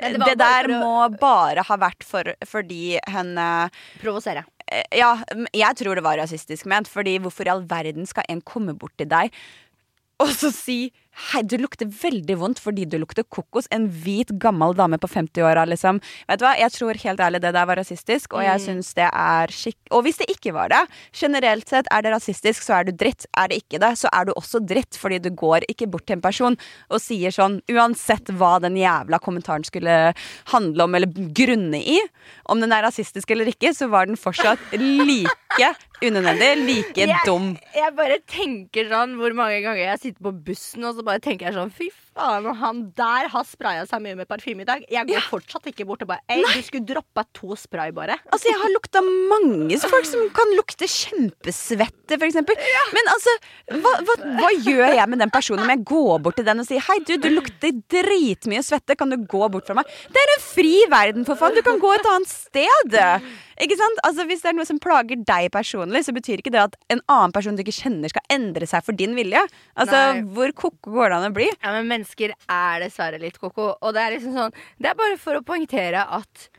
Det, 0.00 0.18
det 0.20 0.34
der 0.38 0.68
å- 0.68 0.80
må 0.82 1.18
bare 1.18 1.62
ha 1.64 1.76
vært 1.80 2.04
for, 2.04 2.22
fordi 2.46 2.98
henne 3.08 3.70
Provosere. 4.02 4.44
Eh, 4.70 4.84
Ja, 4.98 5.14
jeg 5.54 5.76
tror 5.80 5.94
det 5.96 6.04
var 6.04 6.18
rasistisk 6.20 6.66
ment. 6.66 6.86
Fordi 6.88 7.18
hvorfor 7.18 7.46
i 7.46 7.50
all 7.50 7.62
verden 7.62 8.06
skal 8.06 8.24
en 8.28 8.40
komme 8.42 8.76
bort 8.78 8.96
til 8.98 9.06
deg 9.08 9.32
og 10.20 10.28
så 10.34 10.50
si 10.52 10.92
Hei, 11.18 11.40
du 11.42 11.56
lukter 11.58 11.88
veldig 11.90 12.36
vondt 12.38 12.60
fordi 12.62 12.84
du 12.86 12.94
lukter 13.00 13.24
kokos. 13.26 13.66
En 13.74 13.88
hvit, 13.90 14.30
gammel 14.38 14.76
dame 14.78 15.00
på 15.02 15.08
50-åra, 15.10 15.64
liksom. 15.66 15.98
Vet 16.28 16.38
du 16.38 16.44
hva, 16.46 16.52
Jeg 16.54 16.70
tror 16.76 17.00
helt 17.02 17.22
ærlig 17.24 17.40
det 17.42 17.50
der 17.56 17.66
var 17.66 17.80
rasistisk, 17.80 18.36
og 18.38 18.44
jeg 18.46 18.62
syns 18.62 18.92
det 18.94 19.08
er 19.08 19.50
skikk... 19.50 19.78
Og 19.90 20.04
hvis 20.06 20.20
det 20.20 20.28
ikke 20.30 20.54
var 20.54 20.70
det, 20.70 20.84
generelt 21.10 21.66
sett 21.68 21.90
er 21.90 22.06
det 22.06 22.12
rasistisk, 22.14 22.62
så 22.62 22.78
er 22.78 22.86
du 22.86 22.92
dritt. 22.94 23.26
Er 23.34 23.50
det 23.50 23.58
ikke 23.64 23.80
det, 23.82 23.90
så 23.98 24.12
er 24.14 24.28
du 24.28 24.32
også 24.36 24.62
dritt, 24.62 24.94
fordi 25.00 25.18
du 25.24 25.30
går 25.34 25.66
ikke 25.66 25.90
bort 25.90 26.06
til 26.06 26.20
en 26.20 26.22
person 26.22 26.58
og 26.86 27.02
sier 27.02 27.34
sånn, 27.34 27.58
uansett 27.72 28.30
hva 28.38 28.54
den 28.62 28.78
jævla 28.78 29.18
kommentaren 29.18 29.66
skulle 29.66 29.98
handle 30.54 30.86
om 30.86 30.94
eller 30.94 31.10
grunne 31.34 31.82
i, 31.82 31.98
om 32.46 32.62
den 32.62 32.72
er 32.72 32.86
rasistisk 32.86 33.34
eller 33.34 33.50
ikke, 33.50 33.74
så 33.74 33.90
var 33.90 34.06
den 34.06 34.20
fortsatt 34.20 34.62
like 34.78 35.74
unødvendig, 36.04 36.84
like 36.94 37.18
dum. 37.26 37.52
Jeg 37.74 37.94
bare 37.98 38.20
tenker 38.30 38.86
sånn 38.90 39.16
hvor 39.18 39.34
mange 39.36 39.58
ganger 39.64 39.82
jeg 39.82 40.02
sitter 40.02 40.28
på 40.28 40.34
bussen 40.46 40.86
og 40.86 40.98
så 40.98 41.04
bare 41.08 41.24
tenker 41.24 41.48
jeg 41.48 41.56
sånn 41.56 41.72
Fy 41.72 41.88
faen, 42.18 42.48
han 42.60 42.80
der 42.98 43.28
har 43.32 43.46
spraya 43.46 43.84
seg 43.88 44.02
mye 44.04 44.16
med 44.18 44.28
parfyme 44.30 44.64
i 44.64 44.68
dag. 44.68 44.84
Jeg 44.90 45.08
går 45.08 45.24
fortsatt 45.30 45.68
ikke 45.70 45.86
bort 45.88 46.02
og 46.04 46.10
bare 46.12 46.24
Ei, 46.32 46.42
du 46.42 46.62
skulle 46.66 46.86
droppa 46.88 47.24
to 47.36 47.56
spray, 47.58 47.92
bare. 47.94 48.18
Altså, 48.32 48.50
jeg 48.50 48.58
har 48.60 48.72
lukta 48.74 49.02
mange 49.04 49.78
folk 49.88 50.06
som 50.08 50.26
kan 50.36 50.54
lukte 50.58 50.88
kjempesvette, 50.90 52.18
for 52.18 52.26
eksempel. 52.28 52.58
Men 52.96 53.10
altså, 53.14 53.34
hva, 53.78 53.94
hva, 54.06 54.18
hva 54.42 54.52
gjør 54.56 54.96
jeg 54.98 55.08
med 55.12 55.22
den 55.24 55.32
personen 55.34 55.64
om 55.64 55.74
jeg 55.74 55.84
går 55.88 56.22
bort 56.24 56.38
til 56.40 56.48
den 56.48 56.62
og 56.62 56.68
sier 56.68 56.84
Hei, 56.88 56.98
du, 57.06 57.14
du 57.20 57.28
lukter 57.32 57.74
dritmye 57.92 58.62
svette, 58.66 58.96
kan 58.98 59.12
du 59.12 59.18
gå 59.28 59.42
bort 59.52 59.68
fra 59.68 59.76
meg? 59.78 59.90
Det 60.12 60.22
er 60.22 60.34
en 60.36 60.44
fri 60.46 60.74
verden, 60.90 61.28
for 61.28 61.38
faen! 61.38 61.56
Du 61.58 61.64
kan 61.66 61.80
gå 61.82 61.92
et 61.96 62.10
annet 62.14 62.30
sted! 62.32 62.98
Ikke 63.58 63.78
sant? 63.78 64.00
Altså, 64.06 64.26
Hvis 64.28 64.44
det 64.44 64.52
er 64.52 64.56
noe 64.58 64.68
som 64.68 64.78
plager 64.82 65.18
deg 65.26 65.48
personlig, 65.54 66.04
så 66.06 66.14
betyr 66.14 66.42
ikke 66.42 66.52
det 66.54 66.62
at 66.62 66.76
en 66.94 67.02
annen 67.10 67.34
person 67.34 67.56
du 67.58 67.64
ikke 67.64 67.74
kjenner, 67.74 68.10
skal 68.12 68.24
endre 68.32 68.68
seg 68.70 68.84
for 68.86 68.96
din 68.98 69.16
vilje. 69.18 69.42
Altså, 69.78 69.98
Nei. 70.14 70.26
Hvor 70.36 70.54
ko-ko 70.62 70.94
går 70.94 71.10
det 71.10 71.18
an 71.18 71.28
å 71.30 71.34
bli? 71.34 71.48
Ja, 71.56 71.74
men 71.74 71.88
mennesker 72.08 72.34
er 72.48 72.80
dessverre 72.80 73.18
litt 73.20 73.38
ko-ko. 73.38 73.76
Og 73.82 73.94
det 73.94 74.00
er 74.02 74.14
liksom 74.16 74.34
sånn 74.34 74.54
Det 74.78 74.88
er 74.90 74.96
bare 74.98 75.18
for 75.18 75.36
å 75.36 75.42
poengtere 75.44 76.04
at 76.04 76.50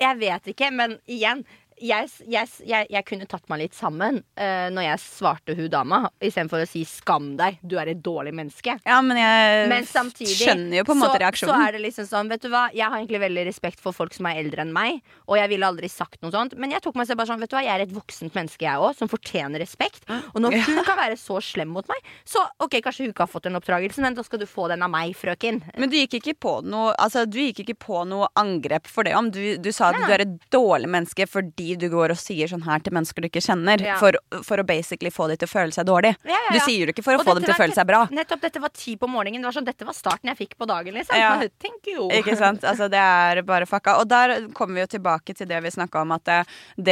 Jeg 0.00 0.18
vet 0.18 0.46
ikke, 0.52 0.70
men 0.70 0.98
igjen 1.06 1.44
jeg, 1.76 2.08
jeg, 2.24 2.48
jeg, 2.64 2.88
jeg 2.92 3.04
kunne 3.08 3.26
tatt 3.28 3.44
meg 3.52 3.60
litt 3.64 3.76
sammen 3.76 4.20
uh, 4.38 4.68
når 4.72 4.86
jeg 4.86 5.02
svarte 5.02 5.56
hun 5.58 5.68
dama, 5.72 6.00
istedenfor 6.20 6.64
å 6.64 6.68
si 6.68 6.84
'skam 6.88 7.34
deg, 7.38 7.58
du 7.62 7.76
er 7.80 7.90
et 7.92 8.00
dårlig 8.02 8.32
menneske'. 8.36 8.78
Ja, 8.86 9.00
men 9.04 9.20
jeg 9.20 9.68
Men 9.70 9.88
samtidig 9.88 10.36
skjønner 10.38 10.80
jo 10.80 10.86
på 10.88 10.96
en 10.96 11.02
måte 11.02 11.18
så, 11.18 11.22
reaksjonen. 11.24 11.52
så 11.52 11.68
er 11.68 11.76
det 11.76 11.82
liksom 11.84 12.08
sånn, 12.08 12.30
vet 12.32 12.42
du 12.42 12.48
hva 12.52 12.66
Jeg 12.72 12.88
har 12.88 12.96
egentlig 12.96 13.20
veldig 13.22 13.44
respekt 13.48 13.82
for 13.82 13.96
folk 13.96 14.14
som 14.16 14.28
er 14.30 14.40
eldre 14.40 14.64
enn 14.64 14.72
meg, 14.74 15.02
og 15.26 15.36
jeg 15.40 15.52
ville 15.52 15.68
aldri 15.68 15.90
sagt 15.92 16.22
noe 16.24 16.32
sånt, 16.34 16.56
men 16.56 16.72
jeg 16.72 16.82
tok 16.84 16.96
meg 16.96 17.10
selv 17.10 17.20
bare 17.20 17.32
sånn, 17.32 17.42
vet 17.44 17.52
du 17.52 17.58
hva 17.58 17.64
Jeg 17.66 17.74
er 17.74 17.84
et 17.86 17.94
voksent 17.94 18.38
menneske, 18.38 18.64
jeg 18.64 18.80
òg, 18.80 18.96
som 18.96 19.10
fortjener 19.10 19.60
respekt. 19.62 20.08
Og 20.34 20.40
når 20.40 20.56
hun 20.66 20.82
kan 20.86 20.98
være 20.98 21.20
så 21.20 21.40
slem 21.44 21.72
mot 21.76 21.86
meg, 21.90 22.00
så 22.24 22.44
ok, 22.62 22.80
kanskje 22.80 23.06
hun 23.06 23.12
ikke 23.12 23.26
har 23.26 23.32
fått 23.32 23.50
en 23.50 23.60
oppdragelse, 23.60 24.00
men 24.04 24.16
da 24.16 24.24
skal 24.24 24.40
du 24.40 24.48
få 24.48 24.70
den 24.72 24.84
av 24.86 24.92
meg, 24.92 25.12
frøken. 25.18 25.60
Men 25.76 25.92
du 25.92 25.98
gikk 26.00 26.20
ikke 26.20 26.38
på 26.46 26.58
noe 26.64 26.94
Altså, 26.96 27.24
du 27.28 27.36
gikk 27.38 27.60
ikke 27.64 27.76
på 27.86 28.02
noe 28.08 28.28
angrep 28.38 28.86
for 28.88 29.06
det 29.06 29.12
om. 29.18 29.28
Du, 29.32 29.40
du 29.60 29.68
sa 29.74 29.90
at 29.90 29.98
Nei, 29.98 30.06
du 30.06 30.14
er 30.14 30.24
et 30.24 30.34
dårlig 30.54 30.88
menneske 30.90 31.26
fordi 31.28 31.65
du 31.74 31.88
går 31.90 32.12
og 32.14 32.18
sier 32.20 32.46
sånn 32.46 32.62
her 32.62 32.78
til 32.84 32.94
mennesker 32.94 33.24
du 33.24 33.26
ikke 33.26 33.42
kjenner. 33.42 33.82
Ja. 33.82 33.96
For, 33.98 34.14
for 34.46 34.62
å 34.62 34.64
basically 34.68 35.10
få 35.10 35.26
dem 35.32 35.40
til 35.40 35.48
å 35.48 35.50
føle 35.50 35.74
seg 35.74 35.88
dårlig. 35.88 36.14
Ja, 36.28 36.38
ja, 36.46 36.52
Du 36.54 36.60
sier 36.62 36.86
det 36.86 36.94
ikke 36.94 37.02
for 37.08 37.16
å 37.16 37.20
Og 37.20 37.26
få 37.26 37.34
dem 37.38 37.46
til 37.48 37.54
å 37.54 37.58
føle 37.58 37.74
seg 37.74 37.88
bra. 37.88 38.04
Nettopp, 38.14 38.44
dette 38.46 38.62
var 38.62 38.70
ti 38.76 38.94
på 39.00 39.08
morgenen. 39.10 39.42
Det 39.42 39.50
var 39.50 39.56
sånn, 39.58 39.66
Dette 39.66 39.88
var 39.88 39.96
starten 39.98 40.30
jeg 40.30 40.38
fikk 40.44 40.54
på 40.60 40.68
dagen, 40.70 40.94
liksom. 40.94 41.18
Thank 41.66 41.90
you. 41.90 42.06
Ikke 42.14 42.36
sant? 42.38 42.62
Altså, 42.62 42.86
det 42.92 43.02
er 43.02 43.42
bare 43.48 43.66
fucka. 43.66 43.96
Og 43.98 44.06
der 44.10 44.36
kommer 44.54 44.78
vi 44.78 44.84
jo 44.84 44.92
tilbake 44.94 45.34
til 45.34 45.50
det 45.50 45.58
vi 45.66 45.74
snakka 45.74 46.04
om, 46.06 46.14
at 46.14 46.24
det, 46.30 46.38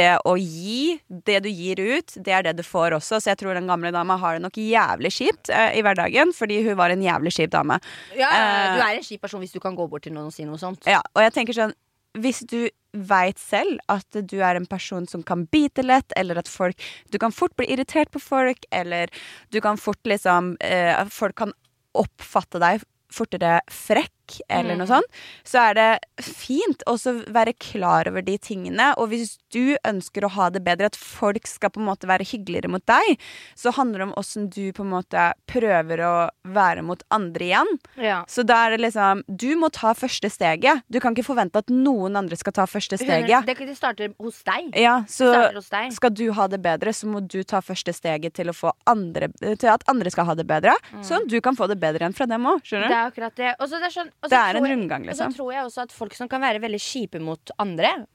det 0.01 0.07
å 0.27 0.35
gi, 0.35 0.97
det 1.07 1.39
du 1.45 1.49
gir 1.53 1.79
ut, 1.79 2.17
det 2.19 2.35
er 2.35 2.49
det 2.49 2.57
du 2.59 2.63
får 2.67 2.97
også. 2.99 3.21
Så 3.23 3.31
jeg 3.31 3.39
tror 3.39 3.55
den 3.55 3.71
gamle 3.71 3.93
dama 3.95 4.19
har 4.19 4.35
det 4.35 4.43
nok 4.45 4.59
jævlig 4.59 5.13
kjipt 5.15 5.53
eh, 5.53 5.77
i 5.79 5.85
hverdagen, 5.85 6.35
fordi 6.35 6.59
hun 6.67 6.75
var 6.79 6.91
en 6.91 7.01
jævlig 7.05 7.31
kjip 7.39 7.53
dame. 7.55 7.79
Ja, 8.17 8.31
Eh, 8.35 8.75
du 8.75 8.81
er 8.83 8.97
en 8.97 9.03
kjip 9.05 9.21
person 9.23 9.39
hvis 9.39 9.53
du 9.53 9.59
kan 9.63 9.75
gå 9.77 9.85
bort 9.87 10.03
til 10.03 10.13
noen 10.15 10.27
og 10.27 10.33
si 10.35 10.43
noe 10.47 10.59
sånt. 10.59 10.83
Ja, 10.89 10.99
og 11.15 11.21
jeg 11.23 11.31
tenker 11.35 11.55
sånn 11.55 11.73
Hvis 12.19 12.41
du 12.47 12.69
veit 12.95 13.39
selv 13.41 13.79
at 13.91 14.07
du 14.15 14.37
er 14.39 14.57
en 14.57 14.67
person 14.69 15.07
som 15.07 15.23
kan 15.23 15.45
bite 15.51 15.83
lett, 15.85 16.13
eller 16.15 16.39
at 16.39 16.51
folk 16.51 16.81
Du 17.11 17.19
kan 17.19 17.31
fort 17.31 17.55
bli 17.55 17.67
irritert 17.73 18.11
på 18.11 18.19
folk, 18.19 18.65
eller 18.71 19.11
du 19.51 19.61
kan 19.61 19.77
fort 19.77 20.01
liksom 20.05 20.55
eh, 20.59 21.05
Folk 21.11 21.35
kan 21.35 21.53
oppfatte 21.95 22.59
deg 22.59 22.83
fortere 23.15 23.59
frekk 23.71 24.11
eller 24.49 24.75
Mm. 24.75 24.77
noe 24.79 24.87
sånt, 24.87 25.05
så 25.43 25.59
er 25.69 25.73
det 25.73 25.99
fint 26.25 26.83
også 26.87 27.25
være 27.31 27.53
klar 27.59 28.07
over 28.07 28.21
de 28.25 28.37
tingene. 28.37 28.93
Og 28.97 29.09
hvis 29.09 29.37
du 29.51 29.75
ønsker 29.85 30.25
å 30.25 30.29
ha 30.35 30.49
det 30.49 30.63
bedre, 30.63 30.85
at 30.85 30.95
folk 30.95 31.45
skal 31.47 31.69
på 31.69 31.79
en 31.79 31.87
måte 31.87 32.07
være 32.09 32.25
hyggeligere 32.25 32.69
mot 32.69 32.85
deg, 32.85 33.19
så 33.55 33.71
handler 33.73 33.99
det 33.99 34.07
om 34.09 34.13
åssen 34.17 34.49
du 34.49 34.71
på 34.73 34.83
en 34.83 34.91
måte 34.91 35.33
prøver 35.47 35.99
å 36.05 36.29
være 36.47 36.81
mot 36.83 37.01
andre 37.11 37.45
igjen. 37.49 37.71
Ja. 37.97 38.23
Så 38.27 38.43
da 38.45 38.65
er 38.67 38.75
det 38.77 38.81
liksom 38.91 39.23
Du 39.35 39.55
må 39.55 39.69
ta 39.71 39.93
første 39.93 40.29
steget. 40.31 40.81
Du 40.91 40.99
kan 40.99 41.13
ikke 41.15 41.25
forvente 41.25 41.57
at 41.57 41.67
noen 41.69 42.15
andre 42.15 42.35
skal 42.37 42.53
ta 42.53 42.65
første 42.65 42.97
steget. 42.97 43.45
Det, 43.45 43.57
det 43.57 43.77
starter 43.77 44.13
hos 44.19 44.41
deg. 44.43 44.71
Ja, 44.75 45.03
så 45.07 45.51
hos 45.53 45.69
deg. 45.69 45.91
skal 45.93 46.09
du 46.15 46.31
ha 46.33 46.47
det 46.47 46.61
bedre, 46.61 46.93
så 46.93 47.07
må 47.07 47.21
du 47.27 47.43
ta 47.43 47.59
første 47.61 47.93
steget 47.93 48.33
til 48.33 48.47
å 48.51 48.55
få 48.55 48.71
andre 48.87 49.29
Til 49.55 49.69
at 49.69 49.83
andre 49.87 50.09
skal 50.11 50.25
ha 50.25 50.35
det 50.35 50.45
bedre. 50.47 50.73
Sånn 51.05 51.27
du 51.27 51.39
kan 51.41 51.55
få 51.55 51.67
det 51.67 51.79
bedre 51.79 52.05
enn 52.05 52.13
fra 52.15 52.25
dem 52.25 52.43
òg. 52.45 52.61
Det 52.61 52.69
Skjønner 52.69 52.87
du? 52.87 52.93
er 52.93 53.09
akkurat 53.11 53.35
det. 53.35 53.55
Og 53.59 53.67
så 53.69 53.79
det 53.79 53.87
er, 53.89 53.93
sånn, 53.95 54.11
Det 54.29 54.39
er 54.41 54.55
en 54.59 54.67
rundgang, 54.71 55.05
liksom. 55.05 55.27
Og 55.27 55.33
så 55.33 55.37
tror 55.37 55.53
jeg 55.53 55.63
også 55.69 55.81
at 55.87 55.91
folk 55.91 56.13
som 56.13 56.27
kan 56.31 56.41
være 56.41 56.61
veldig 56.63 56.79
kjipe 56.81 57.19
mot 57.21 57.51
andre 57.59 58.05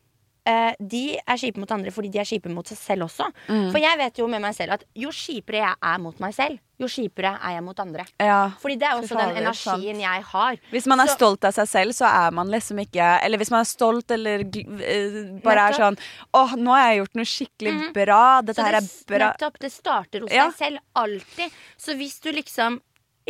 eh, 0.49 0.73
De 0.81 1.19
er 1.21 1.37
kjipe 1.37 1.61
mot 1.61 1.71
andre 1.71 1.93
fordi 1.93 2.09
de 2.15 2.19
er 2.23 2.25
kjipe 2.29 2.49
mot 2.53 2.67
seg 2.67 2.79
selv 2.81 3.07
også. 3.09 3.27
Mm. 3.49 3.69
For 3.71 3.79
jeg 3.83 3.99
vet 4.01 4.19
jo 4.23 4.27
med 4.31 4.41
meg 4.41 4.55
selv 4.57 4.73
at 4.79 4.85
jo 4.97 5.13
kjipere 5.15 5.61
jeg 5.63 5.77
er 5.93 5.99
mot 6.03 6.19
meg 6.23 6.35
selv, 6.35 6.59
jo 6.81 6.89
kjipere 6.89 7.35
er 7.45 7.59
jeg 7.59 7.65
mot 7.67 7.81
andre. 7.83 8.07
Ja. 8.19 8.39
Fordi 8.63 8.77
det 8.81 8.87
er 8.89 8.97
også 8.97 9.19
den 9.19 9.35
energien 9.37 9.83
energien 9.85 10.01
jeg 10.01 10.23
har. 10.31 10.57
Hvis 10.73 10.87
man 10.89 11.01
er 11.05 11.11
Så- 11.11 11.19
stolt 11.19 11.45
av 11.45 11.53
seg 11.53 11.69
selv, 11.69 11.93
så 11.93 12.07
er 12.09 12.31
man 12.33 12.49
liksom 12.49 12.79
ikke 12.81 13.09
Eller 13.23 13.39
hvis 13.39 13.51
man 13.53 13.61
er 13.61 13.69
stolt 13.69 14.11
eller 14.17 14.41
uh, 14.41 15.41
bare 15.45 15.45
bare 15.45 15.67
er 15.69 15.77
sånn 15.77 15.99
Åh, 16.35 16.57
nå 16.57 16.71
har 16.73 16.87
jeg 16.89 17.03
gjort 17.03 17.19
noe 17.21 17.29
skikkelig 17.35 17.93
bra. 17.93 18.41
Dette 18.41 18.57
det, 18.57 18.65
her 18.65 18.79
er 18.81 18.89
bra. 19.07 19.33
nettopp, 19.35 19.59
det 19.61 19.73
starter 19.73 20.21
hos 20.25 20.33
Ja. 20.33 20.49
deg 20.49 20.57
selv. 20.57 20.79
Alltid. 20.97 21.53
Så 21.77 21.95
hvis 22.01 22.19
du 22.25 22.33
liksom 22.33 22.81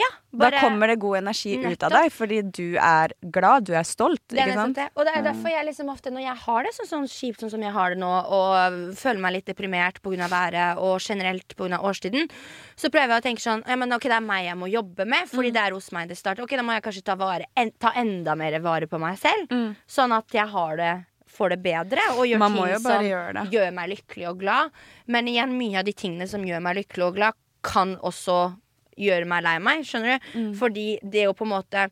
Ja, 0.01 0.09
Da 0.33 0.51
kommer 0.61 0.87
det 0.87 0.99
god 1.03 1.17
energi 1.19 1.57
ut 1.59 1.83
av 1.83 1.91
deg, 1.91 2.13
fordi 2.15 2.37
du 2.55 2.77
er 2.79 3.13
glad, 3.35 3.65
du 3.67 3.73
er 3.75 3.83
stolt. 3.85 4.21
Det 4.31 4.39
er 4.39 4.47
Ikke 4.47 4.55
nettopp 4.55 4.65
sant? 4.65 4.77
det. 4.77 4.87
Og 4.97 5.05
det 5.09 5.15
er 5.19 5.23
derfor 5.27 5.51
jeg 5.51 5.67
liksom 5.67 5.89
ofte, 5.91 6.13
når 6.15 6.23
jeg 6.23 6.37
har 6.45 6.63
det 6.69 6.73
sånn, 6.77 6.89
sånn 6.91 7.09
kjipt 7.11 7.41
sånn 7.43 7.51
som 7.51 7.65
jeg 7.67 7.73
har 7.75 7.91
det 7.91 7.99
nå, 7.99 8.11
og 8.31 8.95
føler 8.97 9.21
meg 9.21 9.33
litt 9.39 9.47
deprimert 9.51 10.01
pga. 10.03 10.29
været 10.31 10.79
og 10.79 11.01
generelt 11.01 11.57
pga. 11.57 11.81
årstiden, 11.83 12.31
så 12.77 12.89
prøver 12.95 13.09
jeg 13.17 13.21
å 13.23 13.27
tenke 13.27 13.43
sånn 13.43 13.65
ja, 13.67 13.77
men 13.77 13.93
ok, 13.93 14.03
Det 14.03 14.13
er 14.13 14.21
meg 14.21 14.45
jeg 14.47 14.57
må 14.57 14.71
jobbe 14.71 15.05
med, 15.07 15.25
Mm. 15.27 15.35
fordi 15.35 15.53
det 15.53 15.63
er 15.67 15.73
hos 15.73 15.91
meg 15.93 16.09
det 16.09 16.17
starter. 16.17 16.43
Ok, 16.43 16.51
Da 16.57 16.63
må 16.63 16.73
jeg 16.79 16.83
kanskje 16.83 17.05
ta, 17.05 17.15
vare, 17.17 17.45
en, 17.57 17.71
ta 17.79 17.93
enda 17.97 18.37
mer 18.37 18.59
vare 18.61 18.87
på 18.87 18.99
meg 19.01 19.19
selv, 19.19 19.49
Mm. 19.51 19.77
sånn 19.89 20.17
at 20.17 20.29
jeg 20.31 20.47
har 20.49 20.77
det 20.77 21.05
får 21.31 21.51
det 21.51 21.63
bedre 21.63 22.01
og 22.19 22.27
gjør 22.27 22.39
ting 22.47 22.79
som 22.83 23.03
gjør, 23.05 23.51
gjør 23.51 23.73
meg 23.73 23.91
lykkelig 23.91 24.29
og 24.29 24.39
glad. 24.41 24.71
Men 25.07 25.27
igjen, 25.27 25.53
mye 25.57 25.79
av 25.79 25.85
de 25.85 25.93
tingene 25.93 26.29
som 26.29 26.43
gjør 26.43 26.61
meg 26.63 26.77
lykkelig 26.77 27.07
og 27.07 27.15
glad, 27.15 27.35
kan 27.63 27.97
også 27.99 28.57
gjøre 28.97 29.27
meg 29.27 29.43
lei 29.45 29.59
meg. 29.59 29.85
Skjønner 29.87 30.19
du? 30.19 30.29
Mm. 30.39 30.53
Fordi 30.59 30.89
det 31.03 31.29
å 31.29 31.35
på 31.37 31.47
en 31.49 31.55
måte 31.55 31.89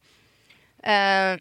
uh, 0.87 1.37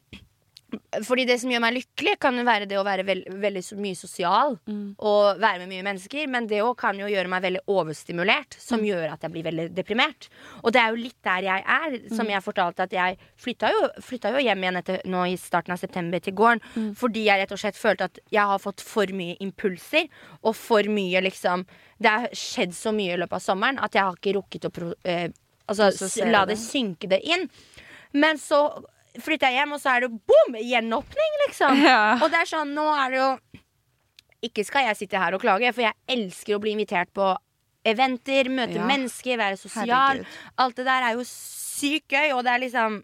fordi 1.08 1.24
det 1.24 1.38
som 1.40 1.48
gjør 1.48 1.62
meg 1.64 1.78
lykkelig, 1.78 2.18
kan 2.20 2.36
jo 2.36 2.44
være 2.44 2.66
det 2.68 2.76
å 2.76 2.82
være 2.84 3.06
veld, 3.08 3.28
veldig 3.40 3.62
mye 3.80 3.96
sosial. 3.96 4.58
Mm. 4.68 4.98
Og 5.00 5.38
være 5.40 5.62
med 5.62 5.70
mye 5.72 5.86
mennesker. 5.86 6.26
Men 6.28 6.50
det 6.52 6.60
òg 6.60 6.74
kan 6.82 6.98
jo 7.00 7.08
gjøre 7.08 7.32
meg 7.32 7.46
veldig 7.46 7.62
overstimulert, 7.72 8.58
som 8.60 8.82
Mm. 8.82 8.88
gjør 8.90 9.14
at 9.14 9.22
jeg 9.24 9.32
blir 9.32 9.46
veldig 9.48 9.68
deprimert. 9.74 10.28
Og 10.66 10.74
det 10.74 10.82
er 10.82 10.90
jo 10.90 11.00
litt 11.06 11.16
der 11.24 11.42
jeg 11.48 11.64
er, 11.66 12.10
som 12.14 12.26
Mm. 12.28 12.34
jeg 12.34 12.44
fortalte 12.44 12.84
at 12.84 12.92
jeg 12.92 13.18
flytta 13.40 13.72
jo, 13.72 13.88
flytta 14.02 14.34
jo 14.36 14.44
hjem 14.44 14.60
igjen 14.62 14.78
etter, 14.78 15.02
nå 15.06 15.24
i 15.32 15.38
starten 15.38 15.72
av 15.72 15.80
september 15.80 16.20
til 16.20 16.34
gården. 16.34 16.62
Mm. 16.76 16.96
Fordi 16.98 17.24
jeg 17.24 17.40
rett 17.40 17.52
og 17.54 17.60
slett 17.60 17.76
følte 17.80 18.04
at 18.04 18.20
jeg 18.30 18.44
har 18.46 18.60
fått 18.60 18.82
for 18.82 19.06
mye 19.08 19.38
impulser, 19.40 20.10
og 20.44 20.54
for 20.54 20.84
mye 20.84 21.22
liksom 21.24 21.66
Det 22.00 22.10
har 22.12 22.28
skjedd 22.30 22.76
så 22.76 22.92
mye 22.94 23.14
i 23.14 23.18
løpet 23.18 23.34
av 23.34 23.42
sommeren 23.42 23.80
at 23.82 23.92
jeg 23.94 24.04
har 24.04 24.14
ikke 24.14 24.36
rukket 24.36 24.66
å 24.66 24.70
pro, 24.72 24.94
eh, 25.04 25.30
altså, 25.68 26.26
la 26.32 26.46
det. 26.50 26.58
synke 26.62 27.10
det 27.12 27.22
inn. 27.28 27.48
Men 28.14 28.40
så 28.42 28.62
flytter 29.22 29.50
jeg 29.52 29.60
hjem, 29.62 29.74
og 29.76 29.82
så 29.82 29.96
er 29.96 30.06
det 30.06 30.12
bom! 30.30 30.56
Gjenåpning, 30.62 31.36
liksom. 31.48 31.82
Ja. 31.90 32.18
Og 32.22 32.30
det 32.32 32.44
er 32.44 32.50
sånn, 32.50 32.74
nå 32.78 32.86
er 32.94 33.12
det 33.14 33.20
jo 33.24 33.30
Ikke 34.48 34.64
skal 34.68 34.86
jeg 34.86 35.00
sitte 35.00 35.18
her 35.20 35.34
og 35.34 35.42
klage, 35.42 35.72
for 35.74 35.82
jeg 35.88 35.98
elsker 36.14 36.56
å 36.56 36.62
bli 36.62 36.76
invitert 36.78 37.10
på 37.18 37.32
eventer, 37.88 38.50
møte 38.54 38.78
Ja. 38.78 38.86
mennesker, 38.86 39.38
være 39.40 39.58
sosial. 39.58 39.88
Herregud. 40.22 40.40
Alt 40.62 40.76
det 40.78 40.86
der 40.86 41.06
er 41.08 41.18
jo 41.18 41.24
sykt 41.26 42.12
gøy, 42.14 42.34
og 42.36 42.44
det 42.48 42.54
er 42.56 42.64
liksom 42.68 43.04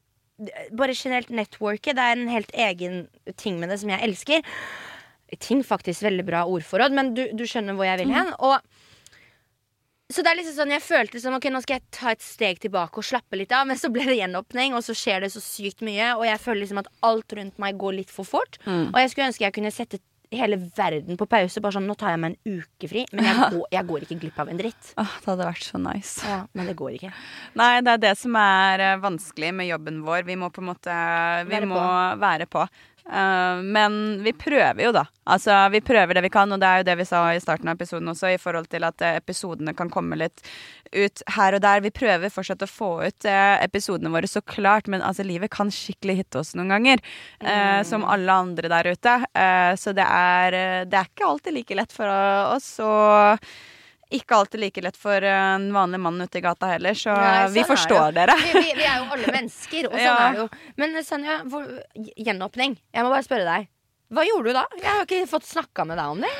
Bare 0.75 0.95
generelt 0.97 1.29
networket. 1.29 1.93
Det 1.95 2.03
er 2.03 2.17
en 2.17 2.27
helt 2.27 2.49
egen 2.57 2.95
ting 3.37 3.59
med 3.61 3.69
det 3.69 3.77
som 3.79 3.91
jeg 3.93 4.01
elsker. 4.01 4.41
Ting 5.39 5.61
faktisk 5.63 6.01
veldig 6.03 6.25
bra 6.25 6.41
ordforråd, 6.49 6.91
men 6.97 7.11
du, 7.15 7.21
du 7.37 7.43
skjønner 7.47 7.77
hvor 7.77 7.85
jeg 7.85 7.99
vil 8.01 8.11
hen. 8.13 8.31
Og 8.41 8.57
så 10.11 10.21
det 10.21 10.31
er 10.33 10.37
liksom 10.41 10.55
sånn, 10.57 10.73
Jeg 10.75 10.83
følte 10.83 11.19
som 11.23 11.35
ok, 11.37 11.47
nå 11.53 11.61
skal 11.63 11.79
jeg 11.79 11.85
ta 11.95 12.11
et 12.11 12.21
steg 12.21 12.59
tilbake 12.61 12.99
og 12.99 13.05
slappe 13.07 13.37
litt 13.39 13.53
av. 13.55 13.67
Men 13.69 13.79
så 13.79 13.89
ble 13.93 14.03
det 14.09 14.17
gjenåpning, 14.19 14.75
og 14.77 14.83
så 14.85 14.95
skjer 14.97 15.23
det 15.25 15.31
så 15.33 15.41
sykt 15.41 15.81
mye. 15.85 16.13
Og 16.19 16.25
jeg 16.27 16.41
føler 16.43 16.63
liksom 16.65 16.81
at 16.83 16.89
alt 17.07 17.33
rundt 17.39 17.61
meg 17.61 17.79
går 17.81 18.01
litt 18.01 18.11
for 18.13 18.27
fort. 18.27 18.59
Og 18.67 18.97
jeg 18.99 19.13
skulle 19.13 19.29
ønske 19.31 19.47
jeg 19.47 19.55
kunne 19.55 19.71
sette 19.73 20.01
hele 20.33 20.57
verden 20.75 21.17
på 21.17 21.27
pause. 21.29 21.61
Bare 21.63 21.77
sånn, 21.77 21.87
Nå 21.89 21.95
tar 21.99 22.13
jeg 22.13 22.21
meg 22.23 22.33
en 22.35 22.59
uke 22.59 22.89
fri, 22.89 23.03
men 23.13 23.27
jeg, 23.27 23.37
går, 23.55 23.65
jeg 23.75 23.87
går 23.89 24.05
ikke 24.05 24.19
glipp 24.23 24.39
av 24.43 24.49
en 24.51 24.61
dritt. 24.61 24.93
Åh, 24.97 25.17
det 25.23 25.31
hadde 25.31 25.49
vært 25.49 25.67
så 25.67 25.81
nice. 25.81 26.15
Ja, 26.27 26.39
Men 26.57 26.69
det 26.69 26.77
går 26.79 26.97
ikke. 26.97 27.11
Nei, 27.59 27.73
det 27.85 27.93
er 27.95 28.01
det 28.07 28.15
som 28.21 28.37
er 28.39 28.85
eh, 28.87 28.95
vanskelig 29.03 29.53
med 29.61 29.69
jobben 29.69 30.01
vår. 30.05 30.25
Vi 30.29 30.37
må 30.39 30.49
på 30.53 30.63
en 30.63 30.71
måte 30.73 30.97
Vi 31.47 31.53
Være 31.55 31.69
må 31.69 31.83
være 32.21 32.49
på. 32.49 32.65
Eh, 33.11 33.61
men 33.63 34.23
vi 34.23 34.31
prøver 34.33 34.79
jo, 34.85 34.91
da. 34.95 35.03
Altså, 35.27 35.55
vi 35.73 35.81
prøver 35.83 36.15
det 36.15 36.23
vi 36.25 36.31
kan, 36.31 36.51
og 36.51 36.61
det 36.61 36.69
er 36.69 36.81
jo 36.81 36.87
det 36.87 36.95
vi 37.01 37.07
sa 37.07 37.23
i 37.33 37.41
starten 37.43 37.71
av 37.71 37.75
episoden 37.77 38.11
også, 38.11 38.31
i 38.33 38.39
forhold 38.41 38.69
til 38.71 38.87
at 38.87 39.03
eh, 39.03 39.17
episodene 39.19 39.75
kan 39.75 39.91
komme 39.91 40.19
litt 40.19 40.43
ut 40.93 41.23
her 41.35 41.57
og 41.57 41.63
der. 41.65 41.83
Vi 41.83 41.93
prøver 41.95 42.33
fortsatt 42.33 42.63
å 42.63 42.69
få 42.69 42.91
ut 43.03 43.27
eh, 43.29 43.57
episodene 43.65 44.13
våre, 44.13 44.29
så 44.29 44.43
klart, 44.45 44.87
men 44.91 45.03
altså, 45.03 45.25
livet 45.27 45.51
kan 45.53 45.71
skikkelig 45.73 46.21
hitte 46.21 46.43
oss 46.43 46.53
noen 46.55 46.71
ganger. 46.75 47.03
eh, 47.43 47.81
som 47.87 48.07
alle 48.07 48.39
andre 48.45 48.71
der 48.71 48.93
ute. 48.95 49.19
Eh, 49.35 49.73
så 49.79 49.95
det 49.95 50.07
er, 50.07 50.59
det 50.87 50.99
er 50.99 51.11
ikke 51.11 51.27
alltid 51.27 51.59
like 51.59 51.79
lett 51.83 51.95
for 51.95 52.07
oss. 52.55 52.75
og 52.83 53.47
ikke 54.19 54.37
alltid 54.37 54.61
like 54.63 54.81
lett 54.85 54.97
for 54.99 55.25
en 55.27 55.67
vanlig 55.75 55.99
mann 56.03 56.21
ute 56.21 56.39
i 56.39 56.43
gata 56.45 56.69
heller, 56.73 56.93
så 56.97 57.13
Nei, 57.17 57.35
sånn 57.47 57.53
vi 57.57 57.63
forstår 57.69 58.15
dere. 58.15 58.35
Vi, 58.41 58.51
vi, 58.59 58.73
vi 58.79 58.87
er 58.87 58.97
jo 59.03 59.11
alle 59.17 59.33
mennesker, 59.39 59.87
og 59.89 59.93
sånn 59.97 60.03
Ja. 60.05 60.15
er 60.27 60.33
det 60.37 60.43
jo. 60.45 60.49
Men 60.81 60.97
Sanja, 61.03 61.37
hvor, 61.49 61.69
gjenåpning. 62.17 62.77
Jeg 62.93 63.05
må 63.05 63.13
bare 63.13 63.25
spørre 63.25 63.47
deg. 63.47 63.69
Hva 64.13 64.21
gjorde 64.27 64.51
du 64.51 64.53
da? 64.53 64.61
Jeg 64.77 64.91
har 64.93 65.05
ikke 65.07 65.25
fått 65.31 65.47
snakka 65.49 65.85
med 65.89 65.97
deg 65.97 66.11
om 66.13 66.19
det. 66.21 66.31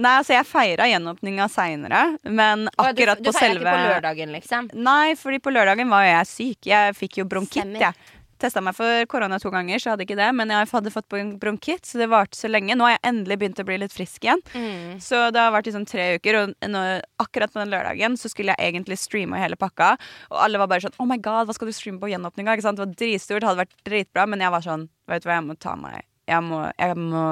Nei, 0.00 0.12
altså 0.16 0.32
jeg 0.32 0.46
feira 0.48 0.86
gjenåpninga 0.88 1.48
seinere, 1.52 2.02
men 2.24 2.70
akkurat 2.72 3.20
du, 3.20 3.26
du 3.26 3.28
på 3.28 3.34
feiret 3.36 3.58
feira 3.58 3.58
ikke 3.58 3.74
på 3.74 3.90
lørdagen, 3.90 4.32
liksom? 4.32 4.70
Nei, 4.86 5.12
fordi 5.20 5.40
på 5.44 5.52
lørdagen 5.52 5.92
var 5.92 6.06
jeg 6.08 6.30
syk. 6.30 6.70
Jeg 6.70 6.96
fikk 6.96 7.18
jo 7.20 7.26
bronkitt, 7.28 7.74
jeg. 7.82 7.92
Testa 8.38 8.60
meg 8.62 8.76
for 8.78 9.04
korona 9.10 9.38
to 9.42 9.50
ganger, 9.50 9.80
så 9.80 9.88
jeg 9.88 9.94
hadde 9.96 10.06
ikke 10.06 10.18
det. 10.20 10.28
Men 10.38 10.52
jeg 10.54 10.68
hadde 10.70 10.92
fått 10.94 11.08
bron- 11.10 11.34
bronkitt, 11.42 11.86
så 11.88 11.98
det 11.98 12.08
varte 12.12 12.38
så 12.38 12.50
lenge. 12.50 12.76
Nå 12.78 12.86
har 12.86 12.96
jeg 12.96 13.04
endelig 13.10 13.38
begynt 13.40 13.62
å 13.62 13.66
bli 13.66 13.78
litt 13.82 13.94
frisk 13.94 14.22
igjen. 14.24 14.42
Mm. 14.54 15.00
Så 15.02 15.24
det 15.34 15.42
har 15.42 15.54
vært 15.54 15.72
sånn 15.74 15.88
tre 15.88 16.14
uker, 16.18 16.38
og 16.42 16.54
nå, 16.70 16.84
akkurat 17.18 17.52
på 17.52 17.62
den 17.62 17.72
lørdagen 17.74 18.16
så 18.20 18.30
skulle 18.30 18.54
jeg 18.54 18.72
egentlig 18.74 18.98
streame 19.00 19.40
hele 19.42 19.58
pakka. 19.58 19.96
Og 20.30 20.38
alle 20.44 20.58
var 20.62 20.70
bare 20.70 20.86
sånn 20.86 20.96
Oh 20.98 21.06
my 21.08 21.18
god, 21.18 21.48
hva 21.48 21.54
skal 21.56 21.68
du 21.70 21.74
streame 21.76 21.98
på 22.02 22.10
gjenåpninga? 22.12 22.54
Ikke 22.54 22.66
sant? 22.68 22.78
Det 22.78 22.86
var 22.86 22.94
dritstort, 22.94 23.46
hadde 23.48 23.64
vært 23.64 23.76
dritbra, 23.84 24.28
men 24.28 24.40
jeg 24.40 24.54
var 24.54 24.64
sånn 24.64 24.88
Vet 25.08 25.24
du 25.24 25.28
hva, 25.30 25.38
jeg 25.38 25.46
må 25.48 25.54
ta 25.58 25.74
meg 25.80 26.02
Jeg 26.28 26.42
må, 26.44 26.62
jeg 26.78 26.96
må 27.00 27.22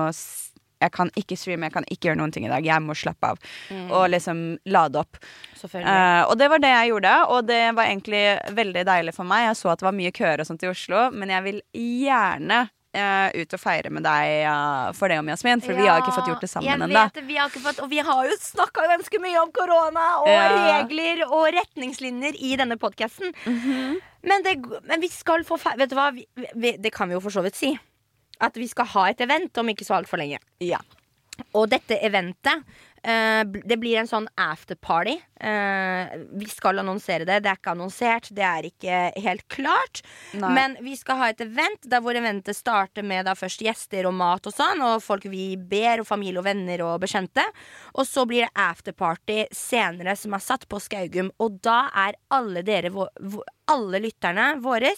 jeg 0.83 0.93
kan 0.93 1.11
ikke 1.17 1.37
streame, 1.41 1.69
jeg 1.71 1.73
kan 1.77 1.87
ikke 1.89 2.11
gjøre 2.11 2.21
noen 2.21 2.33
ting 2.35 2.47
i 2.47 2.53
dag. 2.53 2.67
Jeg 2.67 2.85
må 2.85 2.97
slappe 2.99 3.33
av. 3.33 3.39
Og 3.89 4.07
liksom 4.13 4.45
lade 4.69 5.01
opp. 5.01 5.17
Eh, 5.65 6.23
og 6.29 6.37
det 6.39 6.51
var 6.53 6.61
det 6.63 6.73
jeg 6.73 6.93
gjorde, 6.93 7.15
og 7.33 7.49
det 7.49 7.63
var 7.77 7.89
egentlig 7.89 8.25
veldig 8.57 8.87
deilig 8.89 9.15
for 9.17 9.29
meg. 9.29 9.49
Jeg 9.49 9.61
så 9.63 9.73
at 9.73 9.81
det 9.81 9.89
var 9.89 9.97
mye 9.97 10.13
køer 10.15 10.43
og 10.43 10.49
sånt 10.49 10.67
i 10.67 10.71
Oslo, 10.71 11.09
men 11.17 11.33
jeg 11.33 11.47
vil 11.47 11.63
gjerne 11.73 12.67
uh, 12.97 13.29
ut 13.35 13.57
og 13.57 13.61
feire 13.61 13.93
med 13.93 14.05
deg 14.07 14.35
uh, 14.49 14.93
for 14.97 15.13
det 15.13 15.19
om 15.23 15.33
Jasmin, 15.33 15.63
for 15.65 15.77
vi 15.77 15.89
har 15.89 16.03
ikke 16.03 16.15
fått 16.17 16.31
gjort 16.31 16.45
det 16.45 16.51
sammen 16.53 16.87
ennå. 16.87 17.07
Og 17.85 17.91
vi 17.93 18.05
har 18.11 18.31
jo 18.31 18.39
snakka 18.41 18.87
ganske 18.93 19.23
mye 19.23 19.43
om 19.43 19.53
korona 19.57 20.07
og 20.23 20.31
Ja. 20.31 20.47
regler 20.83 21.25
og 21.27 21.49
retningslinjer 21.57 22.37
i 22.37 22.57
denne 22.61 22.79
podkasten. 22.81 23.35
Mhm. 23.47 23.99
men, 24.27 24.49
men 24.85 25.01
vi 25.01 25.09
skal 25.09 25.45
få 25.47 25.59
feire 25.61 25.79
Vet 25.79 25.91
du 25.93 25.97
hva, 25.99 26.11
vi, 26.11 26.25
vi, 26.55 26.77
det 26.81 26.91
kan 26.93 27.09
vi 27.09 27.15
jo 27.15 27.21
for 27.21 27.31
så 27.31 27.45
vidt 27.45 27.57
si. 27.59 27.77
At 28.43 28.59
vi 28.61 28.69
skal 28.69 28.89
ha 28.93 29.07
et 29.11 29.23
event 29.25 29.59
om 29.63 29.73
ikke 29.73 29.87
så 29.87 29.97
altfor 29.99 30.21
lenge. 30.21 30.41
Ja. 30.65 30.81
Og 31.57 31.69
dette 31.69 31.99
eventet 32.01 32.65
eh, 33.05 33.43
Det 33.45 33.77
blir 33.81 34.01
en 34.01 34.09
sånn 34.09 34.29
afterparty. 34.41 35.17
Uh, 35.37 36.17
vi 36.41 36.49
skal 36.49 36.81
annonsere 36.81 37.27
det. 37.29 37.43
Det 37.45 37.51
er 37.51 37.59
ikke 37.59 37.75
annonsert. 37.75 38.31
Det 38.35 38.45
er 38.47 38.69
ikke 38.71 39.01
helt 39.25 39.47
klart. 39.53 40.03
Nei. 40.33 40.53
Men 40.57 40.77
vi 40.85 40.97
skal 40.99 41.21
ha 41.21 41.31
et 41.33 41.43
event 41.45 41.89
der 41.91 42.05
hvor 42.05 42.17
eventet 42.17 42.57
starter 42.57 43.05
med 43.07 43.27
da 43.29 43.37
først 43.39 43.65
gjester 43.65 44.09
og 44.09 44.17
mat 44.17 44.49
og 44.49 44.57
sånn. 44.57 44.85
Og 44.87 45.05
folk 45.05 45.29
vi 45.33 45.55
ber, 45.57 46.03
og 46.03 46.09
familie 46.09 46.41
og 46.41 46.49
venner 46.49 46.85
og 46.87 47.01
bekjente. 47.05 47.45
Og 47.97 48.09
så 48.09 48.25
blir 48.29 48.47
det 48.47 48.65
afterparty 48.67 49.43
senere 49.55 50.17
som 50.17 50.37
er 50.37 50.45
satt 50.45 50.69
på 50.71 50.81
Skaugum. 50.83 51.33
Og 51.43 51.61
da 51.65 51.87
er 52.07 52.19
alle 52.37 52.65
dere 52.67 52.93
alle 53.67 53.99
lytterne 53.99 54.45
våre 54.63 54.93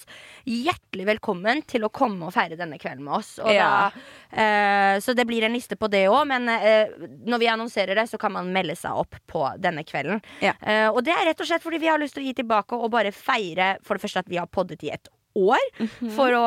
hjertelig 0.48 1.07
velkommen 1.09 1.62
til 1.68 1.87
å 1.87 1.92
komme 1.94 2.29
og 2.29 2.35
feire 2.35 2.59
denne 2.59 2.79
kvelden 2.81 3.07
med 3.07 3.16
oss. 3.20 3.31
Ja. 3.48 3.88
da, 3.88 4.42
eh, 4.42 5.01
så 5.01 5.14
det 5.16 5.24
blir 5.29 5.46
en 5.46 5.57
liste 5.57 5.79
på 5.81 5.88
det 5.92 6.05
òg, 6.11 6.27
men 6.29 6.48
eh, 6.53 6.92
når 7.29 7.42
vi 7.42 7.48
annonserer 7.48 7.96
det, 7.96 8.09
så 8.11 8.20
kan 8.20 8.35
man 8.35 8.53
melde 8.53 8.77
seg 8.77 8.98
opp 9.01 9.16
på 9.31 9.46
denne 9.57 9.85
kvelden. 9.88 10.20
Ja. 10.40 10.54
Uh, 10.62 10.88
og 10.94 11.02
det 11.06 11.14
er 11.14 11.26
rett 11.30 11.40
og 11.40 11.48
slett 11.50 11.64
fordi 11.64 11.80
vi 11.82 11.90
har 11.90 11.98
lyst 11.98 12.14
til 12.14 12.22
å 12.24 12.28
gi 12.28 12.36
tilbake 12.40 12.78
og 12.78 12.90
bare 12.94 13.12
feire 13.14 13.76
for 13.82 13.96
det 13.98 14.04
første 14.06 14.22
at 14.24 14.30
vi 14.30 14.38
har 14.40 14.46
poddet 14.46 14.84
i 14.86 14.92
et 14.94 15.08
år. 15.38 15.64
Mhm. 15.78 16.10
For 16.14 16.34
å 16.36 16.46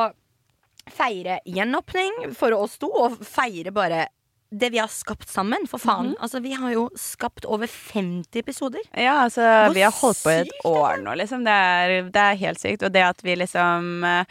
feire 0.91 1.39
gjenåpning 1.45 2.31
for 2.35 2.53
oss 2.57 2.77
to, 2.81 2.89
og 2.89 3.19
feire 3.25 3.71
bare 3.71 4.07
det 4.51 4.69
vi 4.73 4.79
har 4.81 4.89
skapt 4.91 5.29
sammen. 5.31 5.67
For 5.69 5.79
faen. 5.79 6.11
Mhm. 6.11 6.15
Altså, 6.19 6.41
vi 6.43 6.51
har 6.53 6.71
jo 6.73 6.89
skapt 6.99 7.45
over 7.45 7.67
50 7.67 8.39
episoder. 8.39 8.81
Ja, 8.93 9.23
altså, 9.23 9.41
Hvor 9.41 9.73
vi 9.77 9.85
har 9.85 9.91
holdt 9.95 10.23
på 10.23 10.33
i 10.33 10.39
et 10.41 10.65
år 10.67 10.97
nå, 11.03 11.13
liksom. 11.15 11.45
Det 11.47 11.53
er, 11.53 12.09
det 12.11 12.25
er 12.25 12.41
helt 12.41 12.59
sykt. 12.59 12.83
Og 12.83 12.91
det 12.91 13.05
at 13.05 13.23
vi 13.23 13.35
liksom 13.39 14.03
eh, 14.03 14.25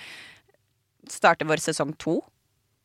starter 1.09 1.49
vår 1.49 1.63
sesong 1.65 1.97
to, 1.97 2.21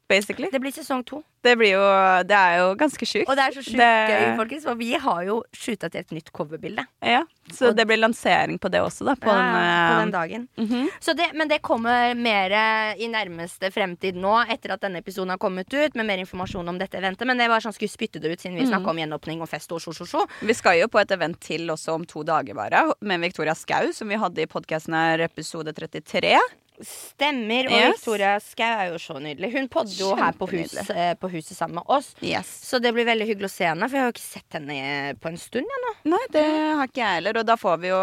basically. 0.09 0.49
Det 0.51 0.59
blir 0.61 0.71
sesong 0.71 1.03
to. 1.05 1.23
Det 1.45 1.55
blir 1.57 1.73
jo 1.75 2.23
Det 2.25 2.33
er 2.35 2.57
jo 2.59 2.75
ganske 2.75 3.05
sjukt. 3.05 3.29
Og 3.29 3.35
det 3.37 3.43
er 3.45 3.51
så 3.53 3.61
sjukt 3.63 3.77
Det- 3.77 4.09
gøy, 4.09 4.35
folkens, 4.37 4.63
for 4.63 4.75
vi 4.75 4.93
har 4.93 5.23
jo 5.25 5.43
shoota 5.53 5.89
til 5.91 5.99
et 6.01 6.09
nytt 6.11 6.31
coverbilde. 6.33 6.85
Ja, 7.03 7.23
så 7.51 7.69
Og- 7.69 7.75
det 7.75 7.85
blir 7.87 7.97
lansering 7.97 8.57
på 8.59 8.69
det 8.71 8.81
også, 8.81 9.05
da. 9.05 9.15
På 9.15 9.27
Ja, 9.29 9.35
den, 9.35 9.53
på 9.53 9.93
eh, 9.93 9.99
den 10.01 10.11
dagen. 10.11 10.47
mhm. 10.57 10.89
Så 10.99 11.15
det, 11.15 11.33
men 11.35 11.47
det 11.47 11.61
kommer 11.61 12.15
mer 12.15 12.51
eh, 12.51 12.95
i 13.03 13.07
nærmeste 13.07 13.71
fremtid 13.71 14.15
nå, 14.15 14.45
etter 14.49 14.71
at 14.73 14.81
denne 14.81 14.97
episoden 15.03 15.29
har 15.29 15.37
kommet 15.37 15.71
ut, 15.73 15.95
med 15.95 16.05
mer 16.05 16.17
informasjon 16.17 16.67
om 16.67 16.77
dette 16.79 16.97
eventet. 16.97 17.25
Men 17.27 17.37
det 17.37 17.47
var 17.47 17.59
sånn 17.59 17.73
skulle 17.73 17.89
spytte 17.89 18.19
det 18.21 18.31
ut, 18.31 18.39
siden 18.39 18.55
vi 18.57 18.65
snakka 18.65 18.89
om 18.89 18.97
gjenåpning 18.97 19.41
og 19.41 19.49
fest 19.49 19.71
og 19.71 19.79
sjo, 19.81 19.91
sjo, 19.93 20.05
sjo. 20.05 20.25
Vi 20.41 20.53
skal 20.53 20.79
jo 20.79 20.87
på 20.87 20.99
et 21.01 21.09
event 21.11 21.39
til 21.39 21.67
også 21.69 21.93
om 21.93 22.05
to 22.05 22.23
dager, 22.23 22.53
bare. 22.55 22.93
Med 23.01 23.19
Victoria 23.21 23.53
Skau, 23.53 23.91
som 23.93 24.07
vi 24.09 24.15
hadde 24.15 24.39
i 24.41 24.45
podkasten 24.47 24.93
her, 24.93 25.19
episode 25.21 25.73
33. 25.73 26.37
Stemmer. 26.81 27.69
Og 27.69 27.75
Yes. 27.75 27.99
Victoria 27.99 28.39
Skau 28.43 28.65
er 28.65 28.91
jo 28.91 28.99
så 29.01 29.17
nydelig. 29.21 29.51
Hun 29.53 29.67
podder 29.71 29.95
jo 29.95 30.11
her 30.15 30.35
på, 30.37 30.47
hus, 30.51 30.73
eh, 30.89 31.13
på 31.15 31.29
huset 31.31 31.57
sammen 31.57 31.75
med 31.75 31.83
oss. 31.87 32.13
Yes. 32.21 32.49
Så 32.65 32.79
det 32.79 32.93
blir 32.95 33.07
veldig 33.07 33.27
hyggelig 33.29 33.49
å 33.49 33.55
se 33.55 33.67
henne, 33.69 33.89
for 33.89 33.97
jeg 33.97 34.03
har 34.05 34.11
jo 34.11 34.15
ikke 34.15 34.25
sett 34.25 34.57
henne 34.57 35.15
på 35.21 35.31
en 35.31 35.37
stund. 35.37 35.65
jeg 35.75 35.83
nå 35.85 35.93
Nei, 36.15 36.21
det 36.31 36.45
har 36.45 36.87
ikke 36.87 37.01
jeg 37.01 37.19
heller. 37.19 37.39
Og 37.41 37.45
da 37.45 37.57
får 37.59 37.77
vi 37.83 37.91
jo 37.91 38.01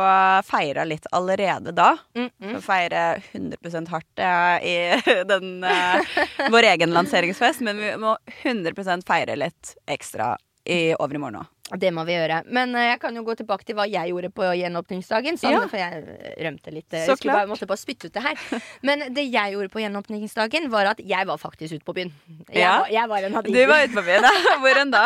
feira 0.49 0.87
litt 0.89 1.07
allerede 1.13 1.75
da. 1.77 1.91
Mm, 2.17 2.31
mm. 2.41 2.61
Feire 2.65 3.03
100 3.33 3.89
hardt 3.93 4.23
ja, 4.23 4.59
i 4.59 4.77
den, 5.33 5.65
uh, 5.65 6.49
vår 6.51 6.73
egen 6.75 6.95
lanseringsfest. 6.97 7.61
Men 7.67 7.83
vi 7.83 7.95
må 8.01 8.17
100 8.43 9.05
feire 9.07 9.37
litt 9.37 9.77
ekstra 9.87 10.37
i, 10.65 10.95
over 10.99 11.19
i 11.19 11.23
morgen 11.23 11.43
òg. 11.43 11.52
Det 11.81 11.89
må 11.95 12.03
vi 12.05 12.13
gjøre. 12.13 12.43
Men 12.53 12.75
eh, 12.77 12.89
jeg 12.91 12.99
kan 13.01 13.17
jo 13.17 13.23
gå 13.25 13.35
tilbake 13.39 13.65
til 13.65 13.77
hva 13.79 13.87
jeg 13.89 14.11
gjorde 14.13 14.29
på 14.37 14.45
gjenåpningsdagen. 14.59 15.39
Ja. 15.41 15.63
For 15.71 15.79
jeg 15.81 16.03
eh, 16.03 16.35
rømte 16.45 16.73
litt. 16.75 16.93
eh, 16.93 17.07
Så 17.09 17.17
jeg 17.17 17.33
bare, 17.33 17.47
måtte 17.49 17.69
bare 17.71 17.81
spytte 17.81 18.11
ut 18.11 18.13
det 18.13 18.23
her. 18.27 18.37
Men 18.85 19.07
det 19.17 19.25
jeg 19.33 19.55
gjorde 19.55 19.71
på 19.73 19.81
gjenåpningsdagen, 19.81 20.69
var 20.73 20.91
at 20.93 21.01
jeg 21.01 21.27
var 21.31 21.41
faktisk 21.41 21.79
ute 21.79 21.85
på 21.89 21.95
byen. 21.97 22.13
Jeg, 22.51 22.61
Ja. 22.61 22.75
var, 22.83 22.93
jeg 22.93 23.09
var 23.09 23.29
en 23.31 23.39
de. 23.43 23.53
Du 23.57 23.67
var 23.73 23.85
ute 23.87 23.97
på 23.97 24.05
byen, 24.11 24.23
da. 24.29 24.33
Hvor 24.63 24.83
enn 24.83 24.93
da? 24.93 25.05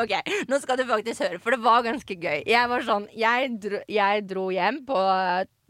Ok, 0.00 0.16
Nå 0.48 0.58
skal 0.62 0.80
du 0.80 0.84
faktisk 0.88 1.20
høre, 1.26 1.38
for 1.44 1.50
det 1.56 1.60
var 1.64 1.82
ganske 1.84 2.16
gøy. 2.16 2.42
Jeg 2.48 2.68
var 2.72 2.80
sånn 2.86 3.08
Jeg 3.16 3.50
dro, 3.60 3.80
jeg 3.88 4.26
dro 4.30 4.48
hjem 4.54 4.84
på 4.88 5.00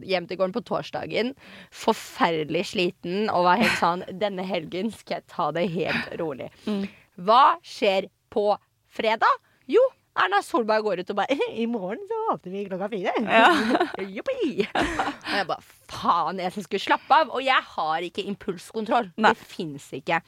Hjem 0.01 0.25
til 0.31 0.39
gården 0.41 0.55
på 0.55 0.63
torsdagen. 0.65 1.35
Forferdelig 1.77 2.63
sliten 2.71 3.29
og 3.29 3.45
var 3.45 3.61
helt 3.61 3.77
sånn 3.81 4.05
Denne 4.17 4.47
helgen 4.49 4.89
skal 4.95 5.19
jeg 5.19 5.27
ta 5.29 5.51
det 5.53 5.67
helt 5.75 6.15
rolig. 6.21 6.47
Mm. 6.65 6.87
Hva 7.21 7.43
skjer 7.61 8.07
på 8.33 8.47
fredag? 8.89 9.29
Jo, 9.71 9.83
Erna 10.19 10.41
Solberg 10.43 10.83
går 10.85 11.03
ut 11.03 11.13
og 11.13 11.19
bare 11.21 11.37
I 11.63 11.67
morgen 11.71 12.03
så 12.09 12.19
åpner 12.35 12.55
vi 12.55 12.65
klokka 12.69 12.89
fire. 12.93 13.15
Ja. 13.31 13.51
Og 14.01 15.37
jeg 15.37 15.47
bare 15.49 15.63
faen, 15.91 16.41
jeg 16.43 16.55
som 16.55 16.67
skulle 16.67 16.83
slappe 16.83 17.21
av. 17.23 17.31
Og 17.35 17.45
jeg 17.45 17.69
har 17.77 18.07
ikke 18.07 18.25
impulskontroll. 18.27 19.13
Nei. 19.21 19.35
Det 19.35 19.51
fins 19.53 19.87
ikke. 19.97 20.21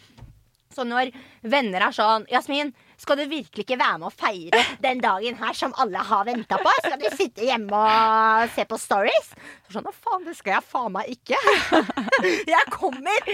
Så 0.72 0.86
når 0.88 1.10
venner 1.44 1.84
er 1.84 1.94
sånn 1.94 2.24
Jasmin, 2.32 2.70
skal 3.02 3.18
du 3.18 3.24
virkelig 3.30 3.64
ikke 3.66 3.78
være 3.80 3.98
med 3.98 4.08
å 4.08 4.14
feire 4.14 4.62
den 4.82 5.00
dagen 5.02 5.38
her 5.42 5.56
som 5.58 5.74
alle 5.82 5.98
har 6.06 6.24
venta 6.28 6.58
på? 6.62 6.74
Skal 6.84 6.98
du 7.02 7.08
sitte 7.18 7.44
hjemme 7.48 7.74
og 7.76 8.52
se 8.54 8.64
på 8.70 8.78
stories? 8.78 9.32
Så 9.66 9.76
sånn, 9.80 9.88
faen, 10.04 10.24
det 10.28 10.36
skal 10.38 10.56
jeg 10.56 10.66
faen 10.70 10.92
meg 10.94 11.10
ikke. 11.16 11.38
Jeg 12.52 12.68
kommer! 12.70 13.32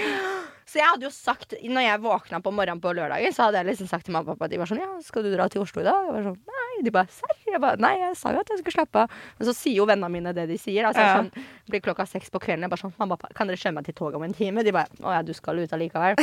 Så 0.68 0.76
jeg 0.83 0.85
hadde 0.85 1.07
jo 1.07 1.11
sagt 1.14 1.54
Når 1.64 1.81
jeg 1.85 2.00
våkna 2.04 2.38
på 2.44 2.50
morgenen 2.52 2.81
på 2.85 2.90
lørdagen, 2.92 3.33
så 3.33 3.46
hadde 3.46 3.62
jeg 3.62 3.68
liksom 3.70 3.88
sagt 3.88 4.04
til 4.04 4.12
mamma 4.12 4.35
og 4.35 4.37
pappa 4.37 4.50
De 4.52 4.59
var 4.61 4.68
sånn 4.68 4.81
Ja, 4.83 4.88
skal 5.04 5.24
du 5.24 5.31
dra 5.33 5.46
til 5.48 5.62
Oslo 5.64 5.81
i 5.81 5.87
dag? 5.87 6.02
Jeg 6.04 6.12
var 6.12 6.26
sånn 6.26 6.37
Nei. 6.52 6.83
De 6.85 6.92
bare 6.92 7.09
Serr? 7.14 7.38
Jeg 7.48 7.61
bare 7.64 7.81
Nei, 7.81 7.94
jeg 8.02 8.18
sa 8.20 8.35
jo 8.37 8.42
at 8.42 8.52
jeg 8.52 8.61
skulle 8.61 8.76
slappe 8.76 9.04
av. 9.07 9.14
Men 9.40 9.48
så 9.48 9.54
sier 9.57 9.78
jo 9.81 9.87
vennene 9.88 10.12
mine 10.12 10.35
det 10.37 10.44
de 10.50 10.59
sier. 10.61 10.85
Altså, 10.88 11.07
Ja. 11.07 11.16
sånn, 11.22 11.48
blir 11.72 11.81
klokka 11.85 12.04
seks 12.07 12.28
på 12.35 12.42
kvelden. 12.44 12.66
Jeg 12.68 12.72
bare 12.74 12.85
sånn 12.85 12.92
Mamma, 13.00 13.16
kan 13.35 13.48
dere 13.48 13.57
kjøre 13.61 13.78
meg 13.81 13.88
til 13.88 13.96
toget 13.98 14.20
om 14.20 14.26
en 14.28 14.37
time? 14.37 14.62
De 14.66 14.76
bare 14.76 14.92
Å 15.00 15.16
ja, 15.16 15.22
du 15.24 15.33
skal 15.37 15.64
ut 15.64 15.72
allikevel. 15.78 16.20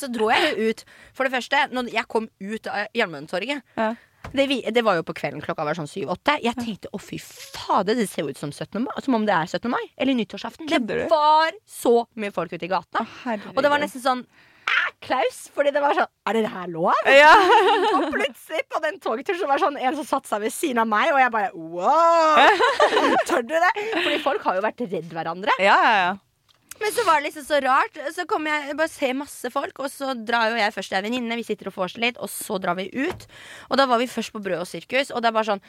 Så 0.00 0.08
dro 0.12 0.30
jeg 0.32 0.54
jo 0.58 0.70
ut. 0.70 0.84
For 1.14 1.24
det 1.28 1.32
første, 1.36 1.60
når 1.74 1.92
jeg 1.94 2.08
kom 2.10 2.28
ut 2.40 2.66
av 2.70 2.86
Jernbanetorget 2.96 3.62
Ja. 3.78 3.94
det, 4.32 4.46
det 4.74 4.82
var 4.84 4.96
jo 4.98 5.04
på 5.06 5.14
kvelden, 5.14 5.42
klokka 5.44 5.64
var 5.66 5.74
sånn 5.78 5.90
syv-åtte. 5.90 6.38
Jeg 6.42 6.56
tenkte 6.56 6.90
å 6.92 6.98
fy 7.00 7.18
fader, 7.20 7.94
det 7.94 8.08
ser 8.10 8.24
jo 8.24 8.32
ut 8.34 8.40
som 8.40 8.50
17. 8.50 8.82
mai. 8.82 8.94
Som 9.04 9.14
om 9.14 9.26
det 9.28 9.34
er 9.36 9.46
17. 9.46 9.70
mai. 9.70 9.82
Eller 9.96 10.14
nyttårsaften. 10.18 10.66
Det 10.66 11.06
var 11.12 11.52
så 11.66 12.06
mye 12.16 12.32
folk 12.34 12.52
ute 12.52 12.64
i 12.66 12.72
gata. 12.72 13.06
Og 13.54 13.62
det 13.62 13.70
var 13.70 13.78
nesten 13.82 14.02
sånn 14.02 14.26
Klaus! 15.04 15.50
Fordi 15.52 15.68
det 15.74 15.80
var 15.84 15.92
sånn 15.92 16.08
Er 16.30 16.32
det 16.38 16.48
her 16.48 16.68
lov? 16.72 16.94
Ja. 17.12 17.34
Og 17.98 18.06
plutselig 18.14 18.62
på 18.72 18.80
den 18.80 18.96
togturen 19.02 19.36
så 19.38 19.46
var 19.50 19.58
det 19.60 19.64
sånn 19.66 19.76
en 19.76 19.96
som 19.98 20.06
satte 20.08 20.30
seg 20.30 20.40
ved 20.46 20.54
siden 20.54 20.80
av 20.80 20.88
meg, 20.88 21.10
og 21.12 21.20
jeg 21.20 21.32
bare 21.34 21.50
wow! 21.52 22.40
Tør 23.28 23.44
du 23.44 23.52
det? 23.52 23.72
Fordi 23.98 24.18
folk 24.24 24.46
har 24.48 24.56
jo 24.58 24.64
vært 24.64 24.80
redd 24.88 25.12
hverandre. 25.12 25.56
ja, 25.60 25.76
ja, 25.84 25.92
ja. 26.00 26.14
Men 26.80 26.92
så 26.92 27.04
var 27.06 27.20
det 27.20 27.28
liksom 27.28 27.46
så 27.46 27.60
rart. 27.64 27.98
Så 28.16 28.26
kommer 28.30 28.50
jeg 28.50 28.76
bare 28.78 28.92
ser 28.92 29.16
masse 29.18 29.50
folk, 29.54 29.78
og 29.78 29.90
så 29.92 30.12
drar 30.18 30.50
jo 30.50 30.58
jeg 30.60 30.74
først 30.74 30.92
til 30.92 30.98
ei 30.98 31.06
venninne, 31.06 31.38
vi 31.38 31.46
sitter 31.46 31.70
og 31.70 31.78
vorser 31.78 32.02
litt, 32.02 32.18
og 32.18 32.30
så 32.32 32.58
drar 32.62 32.78
vi 32.78 32.90
ut. 32.92 33.26
Og 33.70 33.80
da 33.80 33.88
var 33.90 34.02
vi 34.02 34.10
først 34.10 34.34
på 34.34 34.42
Brød 34.44 34.64
og 34.64 34.70
sirkus, 34.70 35.12
og 35.14 35.22
det 35.22 35.30
er 35.30 35.36
bare 35.38 35.52
sånn 35.54 35.66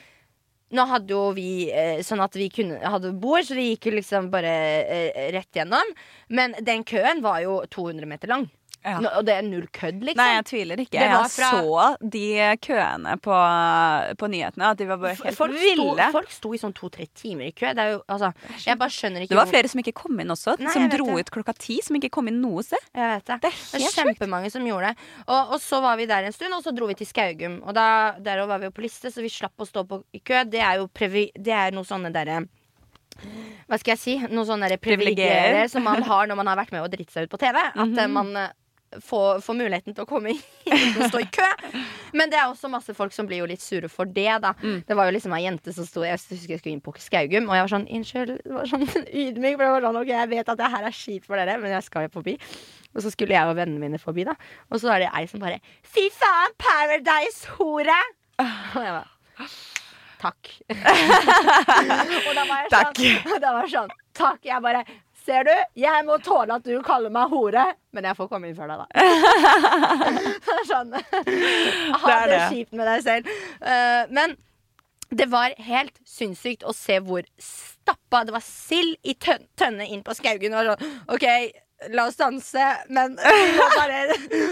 nå 0.76 0.86
hadde 0.90 1.14
jo 1.14 1.28
vi 1.36 1.70
eh, 1.70 2.00
sånn 2.04 2.24
at 2.24 2.36
vi 2.36 2.48
kunne, 2.50 2.80
hadde 2.82 3.14
bord, 3.22 3.46
så 3.46 3.58
vi 3.58 3.68
gikk 3.72 3.90
jo 3.90 3.96
liksom 4.00 4.32
bare 4.34 4.54
eh, 4.82 5.20
rett 5.36 5.60
gjennom. 5.60 5.92
Men 6.34 6.56
den 6.66 6.84
køen 6.88 7.22
var 7.26 7.44
jo 7.44 7.60
200 7.70 8.10
meter 8.10 8.32
lang. 8.34 8.48
Ja. 8.86 9.00
Nå, 9.02 9.10
og 9.18 9.26
det 9.26 9.34
er 9.34 9.46
null 9.46 9.66
kødd, 9.74 10.04
liksom. 10.06 10.20
Nei, 10.20 10.34
jeg 10.36 10.46
tviler 10.46 10.82
ikke. 10.84 11.00
Jeg 11.02 11.30
fra- 11.34 11.48
så 11.58 11.86
de 12.14 12.26
køene 12.62 13.16
på, 13.18 13.38
på 14.22 14.30
nyhetene, 14.30 14.68
at 14.76 14.78
de 14.78 14.86
var 14.92 15.00
bare 15.02 15.16
helt 15.18 15.38
folk, 15.40 15.56
sto, 15.58 15.88
folk 16.14 16.36
sto 16.36 16.52
i 16.54 16.60
sånn 16.62 16.76
to-tre 16.78 17.08
timer 17.18 17.50
i 17.50 17.54
kø. 17.56 17.72
Det 17.74 17.88
jo, 17.90 18.04
altså, 18.14 18.30
jeg 18.62 18.78
bare 18.78 18.94
skjønner 18.94 19.26
ikke 19.26 19.34
Det 19.34 19.40
var 19.40 19.50
flere 19.50 19.72
som 19.72 19.82
ikke 19.82 19.96
kom 19.98 20.22
inn 20.22 20.34
også, 20.36 20.54
Nei, 20.62 20.74
som 20.76 20.86
dro 20.94 21.08
det. 21.10 21.26
ut 21.26 21.32
klokka 21.40 21.56
ti, 21.58 21.80
som 21.86 21.98
ikke 21.98 22.12
kom 22.14 22.30
inn 22.30 22.38
noe 22.44 22.62
sted. 22.68 22.84
Jeg 22.94 23.10
vet 23.16 23.32
det. 23.32 23.40
Det 23.42 23.54
er 23.54 23.80
Det 23.80 23.90
er 23.90 23.96
kjempemange 24.04 24.52
som 24.54 24.68
gjorde 24.70 24.92
det. 24.92 25.10
Og, 25.26 25.56
og 25.56 25.64
så 25.66 25.82
var 25.82 25.98
vi 25.98 26.06
der 26.12 26.30
en 26.30 26.36
stund, 26.36 26.54
og 26.54 26.62
så 26.62 26.76
dro 26.76 26.92
vi 26.92 26.98
til 27.00 27.10
Skaugum. 27.10 27.64
Og 27.66 27.74
da, 27.74 27.88
der 28.22 28.46
var 28.46 28.62
vi 28.62 28.70
jo 28.70 28.76
på 28.76 28.86
liste, 28.86 29.10
så 29.10 29.26
vi 29.26 29.34
slapp 29.34 29.58
å 29.58 29.66
stå 29.66 29.88
på 29.90 30.04
i 30.14 30.22
kø. 30.22 30.44
Det 30.46 30.62
er 30.62 30.84
jo 30.84 30.92
previ, 30.94 31.32
det 31.34 31.58
er 31.58 31.74
noe 31.74 31.88
sånne 31.88 32.14
derre 32.14 32.44
hva 33.66 33.78
skal 33.80 33.94
jeg 33.96 34.02
si? 34.02 34.14
Noe 34.28 34.44
sånne 34.44 34.68
privilegierer 34.76 35.54
Privilegier. 35.56 35.70
som 35.72 35.86
man 35.88 36.04
har 36.04 36.28
når 36.28 36.36
man 36.36 36.50
har 36.52 36.60
vært 36.60 36.74
med 36.76 36.84
og 36.84 36.92
dritt 36.92 37.14
seg 37.14 37.26
ut 37.26 37.32
på 37.32 37.40
TV. 37.40 37.58
At 37.58 37.76
mm 37.80 37.96
-hmm. 37.96 38.12
man 38.12 38.50
får, 39.02 39.42
får 39.44 39.58
muligheten 39.58 39.96
til 39.96 40.06
å 40.06 40.10
komme 40.10 40.34
inn 40.34 40.42
og 41.00 41.10
stå 41.10 41.22
i 41.24 41.28
kø. 41.34 41.48
Men 42.16 42.32
det 42.32 42.40
er 42.40 42.48
også 42.48 42.70
masse 42.72 42.96
folk 42.98 43.14
som 43.16 43.28
blir 43.30 43.42
jo 43.42 43.50
litt 43.50 43.64
sure 43.64 43.90
for 43.92 44.10
det, 44.10 44.30
da. 44.44 44.54
Mm. 44.62 44.82
Det 44.88 44.98
var 44.98 45.10
jo 45.10 45.16
liksom 45.18 45.36
ei 45.36 45.44
jente 45.46 45.74
som 45.76 45.88
sto 45.88 46.06
Jeg 46.06 46.20
husker 46.20 46.56
jeg 46.56 46.62
skulle 46.62 46.76
inn 46.78 46.84
på 46.86 46.96
Skaugum, 47.02 47.50
og 47.50 47.58
jeg 47.58 47.68
var 47.68 47.74
sånn 47.76 47.88
Unnskyld. 47.98 48.36
Var 48.58 48.72
sånn 48.72 48.88
ydmyk. 49.26 49.58
For 49.58 49.66
jeg 49.68 49.76
var 49.76 49.88
sånn, 49.88 50.02
ok, 50.04 50.12
jeg 50.14 50.32
vet 50.36 50.54
at 50.54 50.62
det 50.62 50.72
her 50.76 50.90
er 50.90 51.00
kjipt 51.02 51.30
for 51.30 51.42
dere, 51.42 51.58
men 51.62 51.76
jeg 51.76 51.88
skal 51.88 52.08
jo 52.08 52.14
forbi. 52.20 52.38
Og 52.96 53.04
så 53.04 53.12
skulle 53.12 53.36
jeg 53.36 53.52
og 53.52 53.58
vennene 53.60 53.82
mine 53.82 54.00
forbi, 54.02 54.28
da. 54.28 54.38
Og 54.72 54.80
så 54.82 54.94
er 54.96 55.06
det 55.06 55.12
ei 55.18 55.26
som 55.32 55.44
bare 55.44 55.60
Fy 55.84 56.08
faen, 56.16 56.56
Paradise-hore! 56.62 58.00
Og 58.40 58.80
jeg 58.84 58.96
bare 58.96 59.12
Takk. 60.16 60.50
og 60.72 62.32
da 62.34 62.46
var 62.48 62.64
jeg 62.64 62.70
sånn, 62.72 63.42
da 63.44 63.52
var 63.52 63.66
jeg 63.66 63.74
sånn 63.76 63.92
Takk. 64.16 64.40
Jeg 64.48 64.64
bare 64.64 64.86
Ser 65.26 65.48
du, 65.48 65.54
jeg 65.82 66.06
må 66.06 66.20
tåle 66.22 66.60
at 66.60 66.66
du 66.68 66.76
kaller 66.86 67.10
meg 67.14 67.32
hore, 67.32 67.64
men 67.98 68.06
jeg 68.06 68.18
får 68.18 68.28
komme 68.30 68.50
inn 68.52 68.58
før 68.58 68.70
deg, 68.70 68.84
da. 68.84 69.06
Sånn 70.70 70.94
Ha 70.94 72.18
det 72.28 72.30
det. 72.30 72.42
kjipt 72.54 72.76
med 72.78 72.86
deg 72.92 73.06
selv. 73.08 73.32
Uh, 73.64 74.04
men 74.14 74.36
det 75.16 75.26
var 75.32 75.56
helt 75.66 75.98
sinnssykt 76.06 76.66
å 76.66 76.74
se 76.76 76.98
hvor 77.06 77.26
stappa 77.42 78.24
Det 78.26 78.34
var 78.34 78.44
sild 78.46 78.98
i 79.06 79.14
tønne 79.22 79.86
inn 79.90 80.02
på 80.06 80.14
Skaugen. 80.18 80.54
Og 80.58 80.72
sånn, 80.72 80.96
OK, 81.14 81.26
la 81.94 82.06
oss 82.08 82.16
danse, 82.20 82.66
men 82.90 83.16
vi 83.20 83.58
bare 83.78 84.00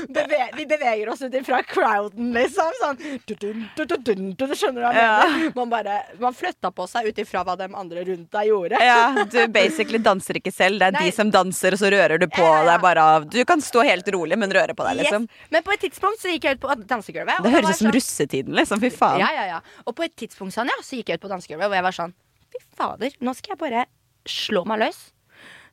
beve 0.10 0.40
Vi 0.58 0.66
beveger 0.70 1.10
oss 1.10 1.22
ut 1.22 1.34
ifra 1.34 1.62
crowden, 1.64 2.32
liksom. 2.36 2.72
Sånn 2.82 3.00
dun, 3.28 3.64
dun, 3.78 4.34
dun, 4.38 4.54
Skjønner 4.54 4.82
du 4.82 4.86
hva 4.86 4.94
jeg 4.94 5.04
Ja. 5.04 5.28
mener? 5.28 5.54
Man 5.56 5.70
bare 5.74 5.98
Man 6.22 6.34
flytta 6.38 6.72
på 6.76 6.88
seg 6.90 7.08
ut 7.10 7.22
ifra 7.24 7.44
hva 7.48 7.56
de 7.60 7.68
andre 7.74 8.04
rundt 8.10 8.30
deg 8.32 8.50
gjorde. 8.52 8.80
Ja, 8.84 9.26
Du 9.26 9.40
basically 9.54 10.00
danser 10.04 10.40
ikke 10.40 10.54
selv, 10.54 10.80
det 10.80 10.92
er 10.92 10.98
Nei. 10.98 11.06
de 11.10 11.16
som 11.16 11.32
danser, 11.34 11.74
og 11.78 11.80
så 11.82 11.92
rører 11.94 12.20
du 12.22 12.28
på 12.28 12.44
ja. 12.46 12.64
deg 12.72 12.82
bare 12.84 13.08
av 13.18 13.30
Du 13.30 13.40
kan 13.46 13.62
stå 13.62 13.84
helt 13.88 14.08
rolig, 14.14 14.38
men 14.38 14.52
røre 14.54 14.76
på 14.78 14.86
deg, 14.90 15.02
liksom. 15.04 15.28
Yes. 15.30 15.48
Men 15.52 15.64
på 15.64 15.74
et 15.74 15.84
tidspunkt 15.88 16.22
så 16.22 16.30
gikk 16.34 16.44
jeg 16.50 16.60
ut 16.60 16.64
på 16.68 16.76
dansegulvet. 16.88 17.42
Det 17.44 17.52
høres 17.56 17.70
ut 17.70 17.76
som 17.82 17.88
sånn- 17.88 17.96
russetiden, 17.98 18.54
liksom. 18.60 18.80
Fy 18.84 18.90
faen. 18.94 19.20
Ja, 19.24 19.32
ja, 19.34 19.46
ja. 19.56 19.62
Og 19.88 19.96
på 19.98 20.04
et 20.06 20.16
tidspunkt 20.20 20.54
sånn, 20.56 20.70
ja, 20.70 20.78
så 20.84 20.98
gikk 21.00 21.10
jeg 21.14 21.20
ut 21.22 21.26
på 21.26 21.32
dansegulvet, 21.32 21.70
og 21.72 21.78
jeg 21.78 21.84
var 21.90 21.98
sånn 21.98 22.14
Fy 22.54 22.60
fader, 22.78 23.10
nå 23.26 23.34
skal 23.34 23.56
jeg 23.56 23.60
bare 23.64 23.86
slå 24.30 24.62
meg 24.70 24.80
løs. 24.84 25.00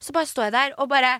Så 0.00 0.14
bare 0.16 0.24
står 0.30 0.46
jeg 0.48 0.52
der 0.54 0.72
og 0.80 0.88
bare 0.88 1.18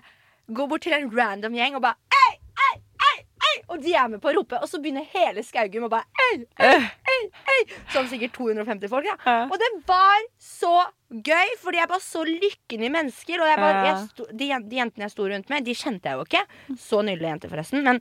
går 0.55 0.71
bort 0.71 0.85
til 0.85 0.95
en 0.97 1.09
random 1.11 1.57
gjeng 1.57 1.77
og 1.77 1.83
bare 1.85 1.97
Ei, 2.21 2.33
ei, 2.67 2.73
ei, 3.09 3.17
ei! 3.49 3.53
Og 3.73 3.83
de 3.83 3.93
er 3.97 4.09
med 4.11 4.21
på 4.23 4.31
å 4.31 4.35
rope, 4.37 4.59
og 4.61 4.69
så 4.69 4.79
begynner 4.81 5.07
hele 5.13 5.43
Skaugum 5.45 5.87
å 5.87 5.91
bare 5.91 6.07
Ei, 6.29 6.41
ei, 6.61 6.75
ei! 7.13 7.21
ei! 7.55 7.61
Som 7.93 8.09
sikkert 8.11 8.35
250 8.37 8.91
folk. 8.91 9.07
Da. 9.07 9.15
Ja. 9.25 9.47
Og 9.47 9.57
det 9.61 9.69
var 9.89 10.27
så 10.41 10.73
gøy, 11.11 11.55
fordi 11.61 11.81
jeg 11.81 11.91
bare 11.91 12.03
så 12.05 12.23
lykken 12.27 12.85
i 12.87 12.91
mennesker. 12.93 13.41
Og 13.43 13.49
jeg 13.51 13.59
bare, 13.61 13.81
jeg 13.87 14.03
sto, 14.09 14.27
de, 14.31 14.51
de 14.71 14.79
jentene 14.79 15.07
jeg 15.07 15.13
sto 15.15 15.27
rundt 15.27 15.51
med, 15.51 15.67
de 15.67 15.75
kjente 15.77 16.11
jeg 16.11 16.19
jo 16.19 16.27
ikke. 16.27 16.43
Så 16.79 17.01
nydelige 17.05 17.33
jenter, 17.35 17.51
forresten. 17.51 17.83
Men 17.87 17.99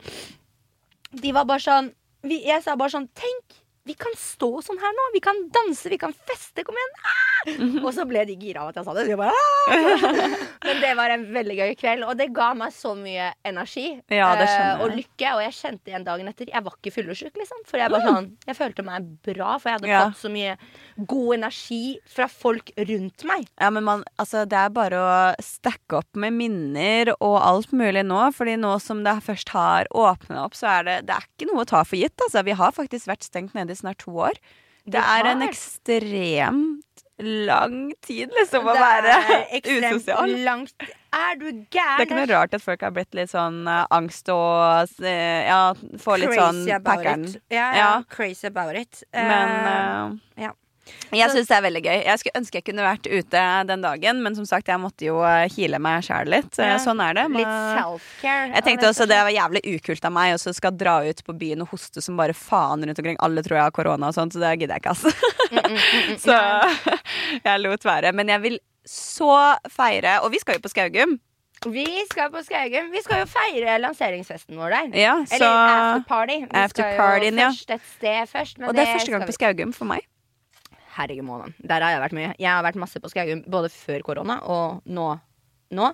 de 1.11 1.35
var 1.35 1.49
bare 1.49 1.65
sånn 1.65 1.91
vi, 2.23 2.37
Jeg 2.47 2.63
sa 2.63 2.77
bare 2.79 2.93
sånn 2.93 3.09
Tenk, 3.17 3.57
vi 3.89 3.97
kan 3.99 4.13
stå 4.19 4.51
sånn 4.63 4.79
her 4.79 4.93
nå. 4.95 5.07
Vi 5.17 5.23
kan 5.25 5.39
danse, 5.51 5.89
vi 5.91 5.99
kan 5.99 6.13
feste. 6.29 6.63
Kom 6.67 6.77
igjen. 6.79 6.99
Ah! 7.03 7.40
Og 7.85 7.91
så 7.97 8.05
ble 8.09 8.25
de 8.29 8.37
gira 8.41 8.65
av 8.65 8.71
at 8.73 8.81
jeg 8.81 8.87
sa 8.87 8.95
det. 8.97 9.07
De 9.09 9.17
bare, 9.19 9.35
ah! 9.35 10.35
Men 10.67 10.81
det 10.83 10.93
var 10.99 11.15
en 11.15 11.25
veldig 11.33 11.57
gøy 11.57 11.75
kveld, 11.81 12.05
og 12.07 12.19
det 12.19 12.29
ga 12.37 12.51
meg 12.59 12.75
så 12.75 12.93
mye 12.99 13.31
energi 13.47 13.87
Ja, 14.13 14.33
eh, 14.37 14.83
og 14.83 14.93
lykke. 14.97 15.33
Og 15.37 15.43
jeg 15.47 15.57
kjente 15.57 15.93
igjen 15.93 16.07
dagen 16.07 16.29
etter 16.31 16.51
Jeg 16.53 16.65
var 16.67 16.77
ikke 16.77 16.93
fyllesyk, 16.95 17.33
liksom. 17.41 17.63
For 17.69 17.81
jeg, 17.81 18.03
sånn, 18.05 18.31
jeg 18.49 18.59
følte 18.59 18.85
meg 18.87 19.09
bra, 19.27 19.55
for 19.59 19.71
jeg 19.71 19.79
hadde 19.79 19.91
Ja. 19.91 20.03
fått 20.11 20.23
så 20.25 20.33
mye 20.33 20.57
god 21.11 21.35
energi 21.39 21.83
fra 22.09 22.29
folk 22.31 22.73
rundt 22.77 23.25
meg. 23.29 23.49
Ja, 23.61 23.71
men 23.71 23.87
man, 23.87 24.05
altså, 24.21 24.45
det 24.49 24.59
er 24.61 24.73
bare 24.75 25.01
å 25.01 25.19
stacke 25.45 26.01
opp 26.03 26.21
med 26.21 26.37
minner 26.37 27.15
og 27.19 27.39
alt 27.41 27.73
mulig 27.73 28.05
nå. 28.07 28.23
Fordi 28.37 28.57
nå 28.61 28.77
som 28.83 29.05
det 29.07 29.17
først 29.27 29.55
har 29.57 29.89
åpna 29.97 30.45
opp, 30.45 30.55
så 30.59 30.69
er 30.79 30.89
det, 30.89 30.99
det 31.09 31.17
er 31.17 31.29
ikke 31.29 31.51
noe 31.53 31.65
å 31.65 31.71
ta 31.73 31.85
for 31.85 31.97
gitt. 32.01 32.17
Altså. 32.21 32.45
Vi 32.47 32.57
har 32.61 32.77
faktisk 32.77 33.09
vært 33.11 33.27
stengt 33.27 33.57
nede 33.57 33.73
i 33.73 33.81
snart 33.81 34.05
to 34.05 34.13
år. 34.29 34.37
Det, 34.91 34.99
er 35.01 35.27
en 35.29 35.43
har. 35.45 35.53
Lang 37.23 37.93
tid, 38.07 38.31
liksom, 38.37 38.67
å 38.67 38.75
være 38.75 39.17
usosial. 39.61 40.35
langt 40.45 40.75
Er 41.11 41.35
du 41.41 41.47
Det 41.51 41.83
er 41.83 42.05
ikke 42.07 42.19
noe 42.21 42.29
rart 42.31 42.55
at 42.55 42.63
folk 42.63 42.85
har 42.87 42.93
blitt 42.95 43.15
litt 43.19 43.33
sånn 43.33 43.65
uh, 43.67 43.83
angst 43.91 44.29
og 44.31 44.87
uh, 45.03 45.07
ja, 45.09 45.75
får 45.99 46.23
litt 46.23 46.31
Crazy 46.31 46.41
sånn 46.41 46.85
packeren. 46.87 47.25
Ja, 47.51 47.57
ja, 47.57 47.77
Ja. 47.81 47.91
crazy 48.09 48.47
about 48.47 48.77
it. 48.79 49.03
Men 49.13 49.51
Eh, 49.67 49.73
eh, 49.75 50.45
ja. 50.47 50.53
Jeg 51.19 51.31
syns 51.35 51.49
det 51.51 51.57
er 51.57 51.63
veldig 51.67 51.83
gøy. 51.85 51.97
Jeg 52.07 52.19
skulle 52.23 52.41
ønske 52.41 52.61
jeg 52.61 52.65
kunne 52.69 52.85
vært 52.87 53.07
ute 53.11 53.43
den 53.67 53.83
dagen, 53.85 54.23
men 54.23 54.37
som 54.39 54.47
sagt, 54.47 54.69
jeg 54.71 54.81
måtte 54.81 55.07
jo 55.09 55.19
hile 55.57 55.81
meg 55.83 56.05
sjæl 56.07 56.31
litt. 56.31 56.53
Eh, 56.59 56.71
Ja. 56.71 56.79
Sånn 56.79 57.01
er 57.03 57.15
det. 57.19 57.25
litt 57.35 57.47
self-care. 57.77 58.53
Jeg 58.55 58.65
tenkte 58.65 58.89
også 58.89 59.07
det 59.11 59.19
var 59.19 59.33
jævlig 59.35 59.63
ukult 59.75 60.05
av 60.05 60.13
meg 60.13 60.35
å 60.37 60.55
skal 60.55 60.77
dra 60.77 61.01
ut 61.05 61.25
på 61.27 61.37
byen 61.37 61.63
og 61.63 61.69
hoste 61.75 62.03
som 62.03 62.17
bare 62.17 62.33
faen 62.37 62.85
rundt 62.87 62.99
omkring. 62.99 63.17
Alle 63.21 63.43
tror 63.43 63.59
jeg 63.59 63.67
har 63.69 63.75
korona 63.75 64.09
og 64.09 64.15
sånt, 64.15 64.33
så 64.33 64.41
det 64.41 64.53
gidder 64.61 64.79
jeg 64.79 64.85
ikke, 64.85 64.95
altså. 64.95 65.11
Mm, 65.51 66.19
Så 66.25 66.37
jeg 67.49 67.61
lot 67.65 67.85
være. 67.85 68.13
Men 68.13 68.29
jeg 68.29 68.41
vil 68.45 68.61
så 68.87 69.57
feire 69.71 70.21
Og 70.25 70.31
vi 70.33 70.39
skal 70.41 70.57
jo 70.57 70.63
på 70.65 70.71
Skaugum. 70.73 71.19
Vi 71.69 71.85
skal 72.09 72.31
på 72.33 72.41
Skaugum. 72.47 72.89
Vi 72.95 73.03
skal 73.05 73.21
jo 73.21 73.27
feire 73.29 73.75
lanseringsfesten 73.83 74.57
vår 74.57 74.73
der. 74.73 74.95
Ja, 74.97 75.17
Eller 75.31 75.51
after 75.51 75.99
afterparty. 75.99 76.39
Vi 76.41 76.57
After 76.57 76.83
skal 76.83 76.95
jo 76.95 77.43
ja. 77.43 77.51
først 77.51 77.75
et 77.77 77.83
sted 77.99 78.31
først. 78.31 78.59
Men 78.59 78.69
Og 78.71 78.75
det 78.75 78.87
er 78.87 78.95
første 78.97 79.13
gang 79.13 79.27
på 79.29 79.37
Skaugum 79.37 79.75
for 79.77 79.91
meg. 79.91 80.07
Herregud, 81.01 81.25
månen. 81.25 81.55
Der 81.65 81.81
har 81.85 81.95
jeg 81.95 82.03
vært 82.05 82.17
mye. 82.19 82.31
Jeg 82.37 82.51
har 82.53 82.65
vært 82.67 82.79
masse 82.81 83.01
på 83.01 83.11
Skaugum 83.13 83.41
både 83.49 83.73
før 83.73 84.05
korona 84.05 84.37
og 84.53 84.83
nå. 84.85 85.07
nå. 85.77 85.91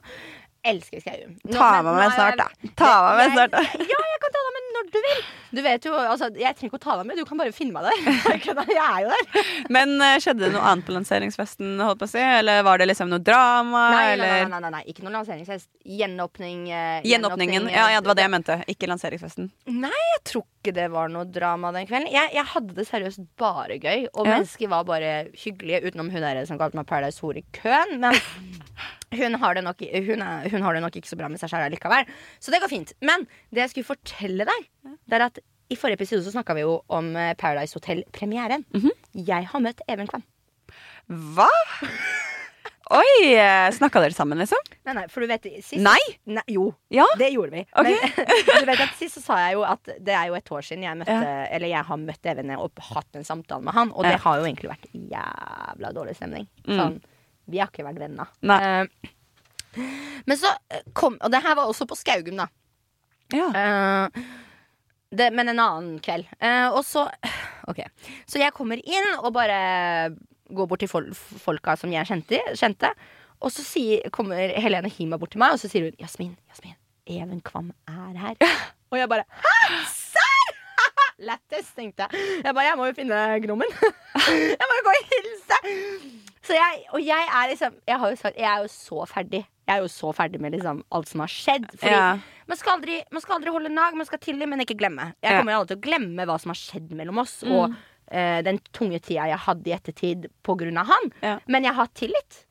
Elsker 0.67 1.03
Skaugum. 1.05 1.37
Ta 1.55 1.71
med 1.87 1.95
meg 1.95 2.15
snart, 2.17 2.41
da. 2.41 2.73
Ta 2.79 2.93
med 3.07 3.21
meg 3.23 3.37
snart, 3.37 3.55
da. 3.55 3.63
Ja, 3.95 4.01
jeg 4.11 4.23
kan 4.25 4.35
ta 4.35 4.43
deg 4.49 4.57
med 4.57 4.66
når 4.77 4.89
du 4.93 4.99
vil. 5.07 5.21
Du 5.57 5.61
vet 5.65 5.85
jo, 5.87 5.93
altså, 5.97 6.27
Jeg 6.37 6.57
trenger 6.57 6.73
ikke 6.73 6.81
å 6.81 6.85
ta 6.85 6.97
deg 7.01 7.07
med, 7.09 7.17
du 7.21 7.25
kan 7.29 7.39
bare 7.41 7.53
finne 7.55 7.73
meg 7.73 7.87
der. 7.87 8.01
Jeg 8.77 8.83
er 8.83 9.05
jo 9.07 9.13
der. 9.15 9.51
Men 9.73 9.95
uh, 10.03 10.17
skjedde 10.23 10.45
det 10.47 10.51
noe 10.55 10.65
annet 10.69 10.87
på 10.89 10.95
lanseringsfesten, 10.97 11.77
holdt 11.81 12.01
på 12.03 12.09
å 12.09 12.13
si? 12.13 12.21
Eller 12.21 12.65
var 12.67 12.83
det 12.83 12.89
liksom 12.91 13.09
noe 13.13 13.23
drama, 13.25 13.87
Nei, 13.95 14.17
nei, 14.21 14.27
nei, 14.27 14.49
nei, 14.53 14.61
nei, 14.67 14.73
nei, 14.77 14.83
ikke 14.93 15.07
noe 15.07 15.15
lanseringsfest. 15.17 15.69
Gjenåpning. 15.87 16.67
Uh, 16.73 17.01
Gjenåpningen. 17.07 17.71
Ja, 17.73 17.89
ja, 17.95 18.03
det 18.05 18.11
var 18.13 18.19
det 18.19 18.27
jeg 18.27 18.35
mente. 18.37 18.59
Ikke 18.75 18.91
lanseringsfesten. 18.91 19.49
Nei, 19.73 19.95
jeg 20.17 20.23
tror 20.33 20.45
ikke 20.47 20.75
det 20.77 20.89
var 20.93 21.11
noe 21.13 21.25
drama 21.31 21.71
den 21.77 21.87
kvelden. 21.89 22.11
Jeg, 22.13 22.33
jeg 22.37 22.49
hadde 22.53 22.77
det 22.77 22.87
seriøst 22.91 23.25
bare 23.41 23.79
gøy, 23.81 24.09
og 24.13 24.27
Ja. 24.27 24.37
mennesker 24.37 24.71
var 24.75 24.85
bare 24.89 25.15
hyggelige, 25.39 25.85
utenom 25.87 26.11
hun 26.13 26.25
der 26.27 26.43
som 26.49 26.59
kalte 26.61 26.77
meg 26.79 26.89
Paradise 26.91 27.23
Hore 27.25 27.41
i 27.45 27.47
køen. 27.57 27.97
Men 28.03 28.19
hun 29.15 29.35
har, 29.39 29.55
det 29.55 29.63
nok, 29.65 29.81
hun, 29.81 30.23
er, 30.23 30.49
hun 30.51 30.63
har 30.67 30.75
det 30.75 30.83
nok 30.83 30.97
ikke 30.99 31.09
så 31.13 31.17
bra 31.21 31.29
med 31.31 31.39
seg 31.39 31.51
sjæl 31.53 31.71
likevel. 31.71 32.09
Så 32.43 32.51
det 32.51 32.61
går 32.63 32.69
fint. 32.73 32.93
Men 33.07 33.27
det 33.55 33.63
jeg 33.67 33.71
skulle 33.75 33.91
fortelle 33.95 34.47
deg, 34.49 34.67
det 35.07 35.21
er 35.21 35.27
at 35.29 35.39
i 35.71 35.77
forrige 35.79 35.99
episode 36.01 36.23
så 36.27 36.31
snakka 36.35 36.55
vi 36.55 36.63
jo 36.63 36.81
om 36.95 37.13
eh, 37.19 37.33
Paradise 37.39 37.75
Hotel-premieren. 37.79 38.65
Mhm. 38.75 38.91
Jeg 39.27 39.47
har 39.51 39.61
møtt 39.65 39.81
Even 39.91 40.07
Kvam. 40.11 40.23
Hva? 41.11 41.49
Oi! 42.97 43.35
Snakka 43.75 43.99
dere 43.99 44.15
sammen, 44.15 44.39
liksom? 44.39 44.61
Nei, 44.87 44.93
nei, 44.95 45.05
for 45.11 45.25
du 45.25 45.27
vet 45.27 45.43
sist 45.59 45.81
Nei? 45.83 45.99
Nei, 46.31 46.45
jo, 46.55 46.69
Ja? 46.95 47.03
det 47.19 47.33
gjorde 47.35 47.51
vi. 47.57 47.65
Okay. 47.75 47.97
Men 48.15 48.61
du 48.63 48.69
vet 48.69 48.83
at 48.85 48.93
sist 48.95 49.19
så 49.19 49.23
sa 49.25 49.39
jeg 49.43 49.57
jo 49.57 49.65
at 49.67 49.91
det 50.07 50.15
er 50.15 50.29
jo 50.31 50.37
et 50.39 50.53
år 50.55 50.63
siden 50.69 50.85
jeg 50.87 51.01
møtte 51.01 51.17
Eller 51.51 51.73
jeg 51.73 51.83
har 51.89 51.99
møtt 51.99 52.31
Even 52.31 52.53
og 52.55 52.79
hatt 52.93 53.19
en 53.19 53.27
samtale 53.27 53.67
med 53.67 53.75
han, 53.75 53.91
og 53.91 54.07
det 54.07 54.15
Ja. 54.15 54.21
har 54.23 54.39
jo 54.39 54.47
egentlig 54.47 54.71
vært 54.71 54.87
jævla 54.95 55.91
dårlig 55.99 56.15
stemning. 56.21 56.47
Mm. 56.69 57.01
Vi 57.47 57.61
har 57.63 57.71
ikke 57.71 57.87
vært 57.87 58.01
venner. 58.03 58.33
Nei. 58.47 58.59
Eh, 58.63 59.13
men 60.27 60.39
så 60.41 60.49
kom 60.97 61.19
Og 61.21 61.29
det 61.29 61.43
her 61.45 61.57
var 61.59 61.69
også 61.69 61.85
på 61.89 61.99
Skaugum, 61.99 62.41
da. 62.41 62.47
Ja. 63.35 63.49
Eh, 63.61 64.23
det, 65.17 65.31
men 65.35 65.49
en 65.53 65.61
annen 65.63 65.99
kveld. 66.03 66.27
Eh, 66.41 66.69
og 66.71 66.83
så 66.87 67.07
OK. 67.71 67.83
Så 68.27 68.41
jeg 68.43 68.55
kommer 68.57 68.81
inn 68.83 69.13
og 69.21 69.33
bare 69.37 69.61
går 70.47 70.69
bort 70.71 70.83
til 70.83 70.91
fol 70.91 71.09
folka 71.15 71.75
som 71.79 71.93
jeg 71.95 72.07
kjente, 72.09 72.41
kjente. 72.59 72.93
Og 73.43 73.53
så 73.53 73.65
sier, 73.67 74.07
kommer 74.15 74.55
Helene 74.63 74.91
Hima 74.93 75.19
bort 75.21 75.35
til 75.35 75.43
meg, 75.43 75.57
og 75.57 75.61
så 75.61 75.69
sier 75.69 75.89
hun 75.89 75.99
Jasmin, 76.01 76.37
Jasmin, 76.49 76.77
Even 77.11 77.43
Kvam 77.45 77.73
er 77.91 78.15
her. 78.21 78.39
og 78.91 79.01
jeg 79.01 79.11
bare 79.11 79.27
Hæ? 79.43 79.83
Serr? 79.91 80.55
Lættis, 81.29 81.69
tenkte 81.77 82.07
jeg. 82.07 82.31
Jeg 82.45 82.55
bare, 82.55 82.69
jeg 82.71 82.79
må 82.79 82.89
jo 82.89 82.97
finne 82.97 83.27
gnommen. 83.45 83.77
jeg 84.61 84.71
må 84.71 84.81
jo 84.81 84.87
gå 84.89 84.97
og 84.97 85.13
hilse. 85.13 85.61
Så 86.47 86.55
jeg, 86.55 86.85
og 86.95 87.03
jeg 87.03 87.27
er 87.27 87.49
liksom 87.51 87.75
Jeg 87.89 87.99
har 87.99 88.11
jo 88.13 88.17
sagt, 88.21 88.37
jeg 88.39 88.47
er 88.51 88.63
jo 88.63 88.69
så 88.71 89.07
ferdig. 89.11 89.43
Jeg 89.67 89.75
er 89.77 89.83
jo 89.83 89.91
så 89.91 90.13
ferdig 90.15 90.41
med 90.41 90.55
liksom 90.55 90.85
alt 90.95 91.09
som 91.11 91.21
har 91.25 91.33
skjedd. 91.33 91.67
Fordi 91.75 91.91
Ja. 91.97 92.19
man, 92.47 92.57
skal 92.61 92.77
aldri, 92.79 93.01
man 93.11 93.21
skal 93.25 93.37
aldri 93.41 93.51
holde 93.51 93.73
nag, 93.75 93.97
man 93.99 94.07
skal 94.07 94.19
tilgi, 94.23 94.47
men 94.47 94.61
ikke 94.63 94.79
glemme. 94.79 95.09
Jeg 95.23 95.41
kommer 95.41 95.53
jo 95.57 95.59
aldri 95.65 95.75
til 95.75 95.81
å 95.81 95.87
glemme 95.89 96.27
hva 96.29 96.39
som 96.41 96.51
har 96.55 96.61
skjedd 96.61 96.91
mellom 96.95 97.19
oss, 97.19 97.43
Mm. 97.43 97.51
og 97.53 97.71
uh, 98.15 98.43
den 98.47 98.61
tunge 98.73 99.01
tida 99.03 99.27
jeg 99.27 99.39
hadde 99.39 99.67
i 99.67 99.75
ettertid 99.75 100.29
av 100.79 100.87
han. 100.87 101.13
Ja. 101.23 101.39
Men 101.49 101.65
jeg 101.65 101.75
har 101.75 101.87
tillit. 101.89 102.46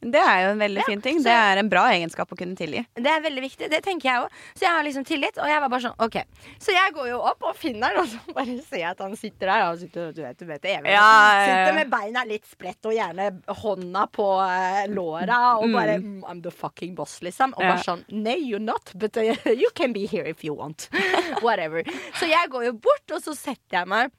Det 0.00 0.16
er 0.20 0.46
jo 0.46 0.50
en 0.54 0.58
veldig 0.62 0.80
Ja, 0.80 0.86
fin 0.88 1.00
ting. 1.04 1.18
så- 1.18 1.24
Det 1.24 1.32
er 1.32 1.58
en 1.58 1.68
bra 1.68 1.82
egenskap 1.92 2.30
å 2.32 2.36
kunne 2.36 2.56
tilgi. 2.56 2.86
Det 2.94 3.06
er 3.06 3.20
veldig 3.20 3.42
viktig. 3.42 3.68
Det 3.70 3.82
tenker 3.84 4.08
jeg 4.08 4.22
òg. 4.22 4.28
Så 4.54 4.60
jeg 4.64 4.70
har 4.70 4.82
liksom 4.84 5.04
tillit. 5.04 5.36
Og 5.38 5.46
jeg 5.46 5.60
var 5.60 5.68
bare 5.68 5.80
sånn, 5.80 5.94
ok 5.98 6.24
Så 6.58 6.72
jeg 6.72 6.94
går 6.94 7.08
jo 7.10 7.18
opp 7.20 7.42
og 7.42 7.54
finner 7.56 7.88
han, 7.88 7.98
og 7.98 8.06
så 8.08 8.34
bare 8.34 8.62
ser 8.62 8.78
jeg 8.78 8.90
at 8.90 8.98
han 8.98 9.14
sitter 9.16 9.46
der. 9.46 9.64
Han 9.64 9.78
sitter, 9.78 10.12
du 10.12 10.22
vet, 10.22 10.36
du 10.38 10.44
vet 10.46 10.62
evig. 10.62 10.86
Ja, 10.86 11.36
ja. 11.36 11.44
Sitter 11.46 11.74
med 11.74 11.90
beina 11.90 12.24
litt 12.24 12.44
spredt 12.46 12.86
og 12.86 12.92
gjerne 12.96 13.42
hånda 13.46 14.06
på 14.10 14.28
uh, 14.40 14.86
låra 14.88 15.58
og 15.60 15.70
bare 15.72 15.98
mm, 16.00 16.22
I'm 16.24 16.42
the 16.42 16.50
fucking 16.50 16.94
boss, 16.94 17.20
liksom. 17.20 17.52
Og 17.56 17.60
bare 17.60 17.82
sånn 17.84 18.04
Nei, 18.10 18.36
you're 18.40 18.58
not, 18.58 18.92
but 18.94 19.16
uh, 19.16 19.22
you 19.52 19.68
can 19.74 19.92
be 19.92 20.06
here 20.06 20.24
if 20.24 20.42
you 20.44 20.54
want. 20.54 20.88
Whatever. 21.42 21.82
Så 22.14 22.26
jeg 22.26 22.48
går 22.50 22.64
jo 22.64 22.72
bort, 22.72 23.10
og 23.12 23.20
så 23.22 23.36
setter 23.36 23.80
jeg 23.82 23.86
meg 23.88 24.10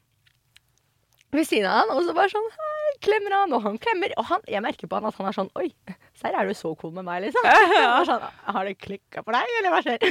ved 1.36 1.48
siden 1.48 1.68
av 1.70 1.82
han, 1.82 1.94
og 1.96 2.04
så 2.06 2.14
bare 2.18 2.32
sånn 2.34 2.48
hei, 2.58 2.92
klemmer 3.06 3.36
han, 3.38 3.56
og 3.56 3.64
han 3.66 3.78
klemmer. 3.82 4.14
Og 4.20 4.28
han, 4.30 4.44
jeg 4.52 4.64
merker 4.66 4.90
på 4.92 5.00
han 5.00 5.08
at 5.10 5.18
han 5.20 5.30
er 5.30 5.38
sånn 5.38 5.50
Oi, 5.60 5.70
serr, 6.18 6.36
er 6.36 6.50
du 6.50 6.54
så 6.58 6.74
cool 6.82 6.94
med 6.98 7.08
meg, 7.08 7.24
liksom? 7.26 7.48
Ja, 7.82 7.96
sånn, 8.08 8.26
Har 8.52 8.68
det 8.68 8.76
klikka 8.84 9.24
for 9.24 9.36
deg, 9.38 9.56
eller 9.62 9.74
hva 9.74 9.82
skjer? 9.86 10.04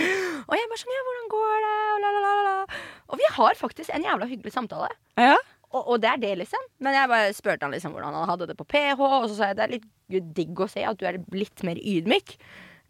Og 0.46 0.56
jeg 0.56 0.70
bare 0.72 0.82
sånn 0.82 0.96
Ja, 0.96 1.04
hvordan 1.08 1.30
går 1.36 1.54
det? 1.66 1.72
Og, 1.90 2.02
la, 2.04 2.12
la, 2.16 2.20
la, 2.24 2.34
la. 2.48 2.82
og 3.10 3.20
vi 3.20 3.32
har 3.36 3.58
faktisk 3.60 3.92
en 3.94 4.06
jævla 4.06 4.28
hyggelig 4.30 4.54
samtale. 4.56 4.88
Ja. 5.20 5.36
Og, 5.70 5.82
og 5.84 6.00
det 6.02 6.08
er 6.10 6.22
det, 6.24 6.32
liksom. 6.40 6.64
Men 6.82 6.96
jeg 6.96 7.10
bare 7.12 7.34
spurte 7.36 7.66
han 7.66 7.74
liksom 7.76 7.94
hvordan 7.94 8.16
han 8.18 8.30
hadde 8.32 8.48
det 8.50 8.56
på 8.58 8.66
PH, 8.72 8.98
og 8.98 9.28
så 9.30 9.36
sa 9.36 9.50
jeg 9.52 9.60
det 9.60 9.66
er 9.66 9.76
litt 9.76 10.34
digg 10.34 10.64
å 10.64 10.66
se 10.70 10.82
at 10.86 10.98
du 10.98 11.06
er 11.06 11.20
litt 11.36 11.62
mer 11.66 11.78
ydmyk. 11.78 12.34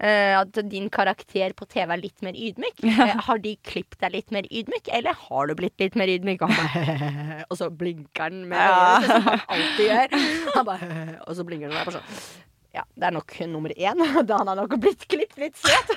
Eh, 0.00 0.32
at 0.32 0.56
din 0.70 0.86
karakter 0.88 1.52
på 1.52 1.66
TV 1.68 1.92
er 1.92 2.00
litt 2.00 2.22
mer 2.24 2.32
ydmyk. 2.32 2.78
Eh, 2.88 3.16
har 3.26 3.38
de 3.44 3.52
klippet 3.68 4.00
deg 4.00 4.14
litt 4.14 4.30
mer 4.32 4.46
ydmyk, 4.48 4.88
eller 4.96 5.12
har 5.26 5.46
du 5.50 5.54
blitt 5.58 5.76
litt 5.82 5.94
mer 6.00 6.08
ydmyk? 6.08 6.40
Og, 6.46 6.54
bare, 6.56 7.44
og 7.50 7.58
så 7.60 7.68
blinker 7.70 8.24
han 8.30 8.40
med 8.48 8.56
Ja. 8.56 8.78
øynene, 8.96 9.06
som 9.12 9.28
han 9.28 9.44
alltid 9.56 9.86
gjør. 9.90 10.16
Bare, 10.70 10.90
og 11.26 11.36
så 11.36 11.44
blinker 11.48 11.68
han 11.72 11.84
der 11.84 11.98
sånn 11.98 12.46
ja, 12.70 12.84
det 12.94 13.08
er 13.08 13.14
nok 13.16 13.32
nummer 13.50 13.72
én. 13.74 13.98
Da 14.28 14.36
han 14.38 14.46
har 14.46 14.54
nok 14.60 14.76
blitt 14.78 15.02
klippet 15.10 15.40
litt 15.42 15.56
søt. 15.58 15.88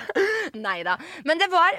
Nei 0.58 0.80
da. 0.88 0.95
Men 1.24 1.38
det 1.38 1.45
var 1.54 1.76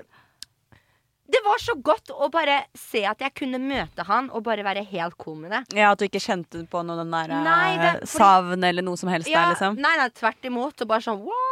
Det 1.27 1.41
var 1.43 1.59
så 1.59 1.75
godt 1.83 2.13
å 2.15 2.29
bare 2.31 2.61
se 2.79 3.01
at 3.09 3.19
jeg 3.25 3.33
kunne 3.41 3.59
møte 3.59 4.05
han 4.07 4.29
og 4.31 4.45
bare 4.47 4.63
være 4.63 4.85
helt 4.93 5.17
cool 5.19 5.39
med 5.41 5.51
det. 5.51 5.63
ja, 5.81 5.91
at 5.91 5.99
du 5.99 6.05
ikke 6.07 6.21
kjente 6.23 6.63
på 6.71 6.83
noe 6.87 6.99
den 7.01 7.11
der 7.11 7.33
eh, 7.33 7.43
Nei, 7.43 7.71
det- 7.81 7.95
fordi- 8.05 8.13
savn 8.21 8.65
eller 8.71 8.83
noe 8.87 8.97
som 9.01 9.09
helst 9.11 9.27
Ja, 9.33 9.47
der, 9.49 9.55
liksom? 9.57 9.81
Nei, 9.83 9.97
nei, 9.99 10.09
tvert 10.15 10.45
imot. 10.47 10.85
Og 10.85 10.91
bare 10.93 11.03
sånn 11.03 11.25
wow! 11.25 11.44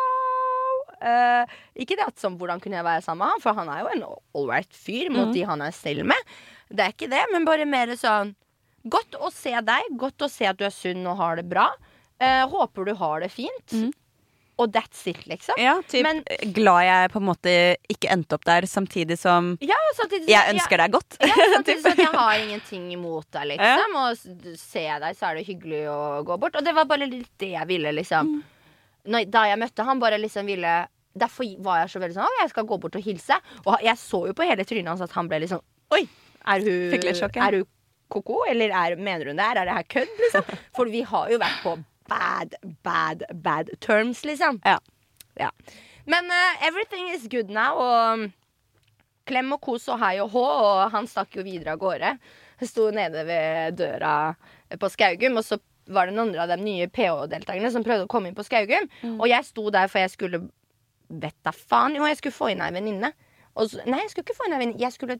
Eh, 1.02 1.56
ikke 1.82 1.96
det 1.98 2.06
at 2.06 2.20
som 2.22 2.36
hvordan 2.38 2.62
kunne 2.62 2.78
jeg 2.78 2.86
være 2.86 3.02
sammen 3.04 3.24
med 3.24 3.34
han, 3.34 3.42
for 3.42 3.58
han 3.58 3.70
er 3.72 3.82
jo 3.82 3.90
en 3.92 4.04
ålreit 4.42 4.76
fyr 4.76 5.10
mot 5.10 5.30
mm. 5.30 5.34
de 5.34 5.46
han 5.48 5.64
er 5.66 5.74
selv 5.76 6.06
med. 6.08 6.30
Det 6.70 6.84
er 6.84 6.94
ikke 6.94 7.10
det, 7.12 7.24
men 7.32 7.48
bare 7.48 7.68
mer 7.68 7.96
sånn 7.98 8.36
Godt 8.82 9.14
å 9.14 9.28
se 9.30 9.52
deg, 9.62 9.92
godt 9.94 10.24
å 10.26 10.26
se 10.26 10.42
at 10.50 10.56
du 10.58 10.64
er 10.66 10.72
sunn 10.74 11.04
og 11.06 11.20
har 11.20 11.36
det 11.38 11.44
bra. 11.46 11.68
Uh, 12.18 12.48
håper 12.50 12.88
du 12.88 12.96
har 12.98 13.22
det 13.22 13.28
fint. 13.30 13.74
Mm. 13.78 13.92
og 14.58 14.72
that's 14.74 15.06
it, 15.06 15.26
liksom. 15.26 15.54
Ja, 15.58 15.82
typ 15.88 16.02
Men- 16.02 16.24
glad 16.52 16.82
jeg 16.84 17.10
på 17.10 17.18
en 17.18 17.26
måte 17.26 17.52
ikke 17.90 18.10
endte 18.12 18.36
opp 18.36 18.44
der, 18.44 18.66
samtidig 18.66 19.18
som 19.18 19.56
Ja, 19.60 19.78
samtidig, 19.96 20.28
jeg 20.28 20.54
ønsker 20.54 20.78
deg 20.78 20.92
godt. 20.92 21.16
Ja, 21.20 21.34
samtidig 21.54 21.80
som 21.82 21.92
at 21.92 21.98
jeg 21.98 22.12
har 22.14 22.34
ingenting 22.38 22.92
imot 22.92 23.26
deg, 23.32 23.54
liksom. 23.54 23.96
Og 24.02 24.16
ser 24.18 24.58
se 24.58 24.86
deg, 25.06 25.16
så 25.16 25.30
er 25.30 25.40
det 25.40 25.46
hyggelig 25.46 25.86
å 25.90 26.00
gå 26.26 26.38
bort. 26.38 26.58
Og 26.58 26.64
det 26.64 26.74
var 26.74 26.90
bare 26.90 27.06
litt 27.06 27.30
det 27.38 27.54
jeg 27.54 27.70
ville, 27.70 27.94
liksom. 27.96 28.34
Mm. 28.36 28.42
Når, 29.10 29.28
da 29.34 29.46
jeg 29.50 29.58
møtte 29.58 29.86
han, 29.86 30.02
bare 30.02 30.20
liksom 30.20 30.46
ville 30.46 30.72
Derfor 31.12 31.44
var 31.60 31.82
jeg 31.82 31.92
så 31.92 32.00
veldig 32.00 32.14
sånn 32.16 32.28
Å, 32.28 32.36
jeg 32.40 32.50
skal 32.54 32.66
gå 32.70 32.76
bort 32.80 32.94
og 32.96 33.04
hilse. 33.04 33.36
Og 33.66 33.82
jeg 33.84 34.00
så 34.00 34.20
jo 34.30 34.34
på 34.36 34.46
hele 34.48 34.64
trynet 34.64 34.92
hans 34.94 35.02
at 35.04 35.12
han 35.16 35.28
ble 35.28 35.42
sånn 35.50 35.60
Oi, 35.92 36.06
er 36.48 36.64
hun, 36.64 36.90
Fikk 36.94 37.08
litt 37.08 37.18
sjokk, 37.18 37.36
ja. 37.36 37.48
er 37.50 37.58
hun 37.60 37.66
ko-ko? 38.12 38.42
Eller 38.48 38.72
er, 38.72 38.96
mener 39.00 39.28
hun 39.28 39.40
det 39.40 39.48
her? 39.48 39.62
Er 39.62 39.68
det 39.68 39.78
her 39.78 39.88
kødd, 39.96 40.14
liksom? 40.20 40.54
For 40.76 40.92
vi 40.92 41.02
har 41.08 41.32
jo 41.32 41.40
vært 41.42 41.64
på 41.64 41.74
bad, 42.10 42.54
bad, 42.84 43.24
bad 43.44 43.72
terms, 43.84 44.24
liksom. 44.28 44.60
Ja. 44.64 44.78
Ja. 45.40 45.50
Men 46.04 46.30
uh, 46.32 46.66
everything 46.66 47.10
is 47.14 47.28
good 47.30 47.52
now, 47.52 47.78
og 47.78 48.30
klem 49.28 49.52
og 49.54 49.62
kos 49.62 49.86
og 49.92 50.00
hei 50.02 50.16
og 50.22 50.32
hå, 50.34 50.44
og 50.44 50.94
han 50.94 51.08
stakk 51.08 51.38
jo 51.38 51.44
videre 51.46 51.76
av 51.76 51.82
gårde. 51.82 52.16
Sto 52.62 52.90
nede 52.94 53.24
ved 53.26 53.78
døra 53.80 54.14
på 54.78 54.90
Skaugum, 54.92 55.38
og 55.40 55.46
så 55.46 55.58
var 55.90 56.06
det 56.06 56.14
noen 56.14 56.34
av 56.38 56.48
de 56.52 56.56
nye 56.62 56.86
PH-deltakerne 56.88 57.70
som 57.74 57.82
prøvde 57.86 58.06
å 58.06 58.10
komme 58.10 58.30
inn 58.30 58.36
på 58.38 58.44
Skaugum. 58.46 58.86
Og 59.18 59.26
jeg 59.30 59.44
sto 59.48 59.68
der 59.74 59.88
for 59.90 59.98
jeg 60.04 60.12
skulle 60.14 60.44
Vet 61.12 61.34
da 61.44 61.50
faen. 61.52 61.92
Jo, 61.98 62.06
jeg 62.08 62.16
skulle 62.16 62.32
få 62.32 62.46
inn 62.54 62.62
ei 62.64 62.70
venninne. 62.72 63.10
Nei, 63.84 63.98
jeg 64.00 64.12
skulle 64.14 64.24
ikke 64.24 64.36
få 64.38 64.46
inn 64.48 64.54
ei 64.56 64.60
venninne. 64.62 64.80
Jeg 64.80 64.94
skulle 64.94 65.18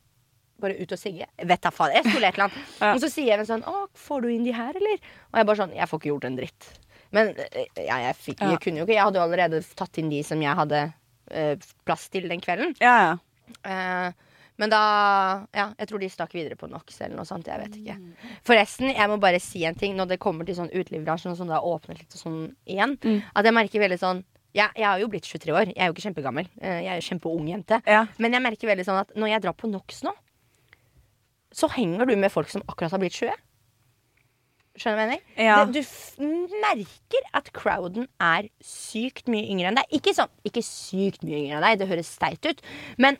bare 0.63 0.77
ut 0.79 0.95
og 0.95 1.01
sigge. 1.01 1.27
Vet 1.45 1.61
da 1.67 1.73
faen. 1.75 1.93
Jeg 1.99 2.07
skulle 2.07 2.31
et 2.31 2.39
eller 2.39 2.47
annet. 2.47 2.71
Ja. 2.81 2.93
Og 2.95 3.03
så 3.03 3.11
sier 3.13 3.35
jeg 3.35 3.49
sånn 3.51 3.65
Å, 3.69 3.75
får 3.99 4.23
du 4.25 4.31
inn 4.33 4.47
de 4.47 4.55
her, 4.57 4.73
eller? 4.79 5.03
Og 5.35 5.43
jeg 5.43 5.49
bare 5.51 5.61
sånn 5.61 5.75
Jeg 5.77 5.91
får 5.91 6.01
ikke 6.01 6.11
gjort 6.15 6.25
en 6.31 6.39
dritt. 6.41 6.71
Men 7.13 7.35
eh, 7.37 7.67
ja, 7.85 7.99
jeg, 8.07 8.17
fikk, 8.23 8.41
Ja. 8.41 8.55
jeg 8.55 8.63
kunne 8.65 8.81
jo 8.81 8.87
ikke. 8.87 8.97
Jeg 8.97 9.05
hadde 9.05 9.21
jo 9.21 9.27
allerede 9.27 9.61
tatt 9.83 10.01
inn 10.01 10.09
de 10.15 10.23
som 10.25 10.41
jeg 10.47 10.57
hadde 10.63 10.81
øh, 10.89 11.69
plass 11.85 12.07
til 12.15 12.31
den 12.33 12.41
kvelden. 12.41 12.73
Ja, 12.81 12.95
ja. 13.11 13.13
Eh, 13.69 14.31
men 14.63 14.71
da 14.71 14.81
Ja, 15.57 15.67
jeg 15.79 15.89
tror 15.91 16.01
de 16.03 16.09
stakk 16.13 16.33
videre 16.37 16.57
på 16.61 16.69
NOx 16.71 17.01
eller 17.03 17.19
noe 17.19 17.27
sånt. 17.29 17.49
Jeg 17.51 17.59
vet 17.65 17.79
ikke. 17.81 17.97
Forresten, 18.47 18.93
jeg 18.95 19.11
må 19.11 19.19
bare 19.23 19.41
si 19.43 19.65
en 19.69 19.75
ting 19.79 19.97
når 19.99 20.15
det 20.15 20.21
kommer 20.23 20.47
til 20.47 20.55
sånn 20.59 20.71
utelivsbransjen 20.71 21.35
og 21.35 21.41
sånn, 21.41 21.51
det 21.51 21.59
har 21.59 21.67
åpnet 21.67 21.99
litt 22.05 22.15
og 22.15 22.23
sånn 22.23 22.41
igjen. 22.71 22.95
At 23.35 23.45
jeg 23.49 23.57
merker 23.59 23.83
veldig 23.83 23.99
sånn 24.01 24.23
ja, 24.53 24.67
jeg 24.77 24.85
har 24.85 24.99
jo 25.01 25.07
blitt 25.09 25.25
23 25.25 25.53
år. 25.57 25.71
Jeg 25.73 25.81
er 25.81 25.87
jo 25.89 25.95
ikke 25.95 26.03
kjempegammel. 26.11 26.49
Eh, 26.61 26.83
Jeg 26.85 26.91
er 26.93 26.99
jo 27.01 27.07
kjempeung 27.07 27.47
jente. 27.49 27.79
Ja. 27.89 28.03
Men 28.21 28.35
jeg 28.37 28.43
merker 28.45 28.69
veldig 28.69 28.85
sånn 28.85 28.99
at 29.01 29.15
når 29.17 29.31
jeg 29.31 29.43
drar 29.47 29.55
på 29.57 29.71
NOx 29.73 30.03
nå, 30.05 30.13
så 31.57 31.71
henger 31.73 32.05
du 32.09 32.13
med 32.21 32.33
folk 32.33 32.51
som 32.53 32.61
akkurat 32.69 32.93
har 32.93 33.01
blitt 33.01 33.17
20. 33.17 33.33
Skjønner 34.77 34.97
du 34.97 35.01
hva 35.01 35.07
jeg 35.07 35.09
mener? 35.09 35.25
Ja. 35.41 35.57
Det, 35.69 35.83
du 36.21 36.61
merker 36.63 37.27
at 37.37 37.49
crowden 37.57 38.07
er 38.25 38.51
sykt 38.65 39.27
mye 39.33 39.49
yngre 39.53 39.69
enn 39.73 39.81
deg. 39.81 39.89
Ikke 39.99 40.15
sånn, 40.17 40.33
ikke 40.49 40.63
sykt 40.65 41.25
mye 41.25 41.43
yngre 41.47 41.59
enn 41.59 41.67
deg, 41.67 41.81
det 41.83 41.89
høres 41.91 42.13
steit 42.17 42.49
ut. 42.49 42.63
Men 43.01 43.19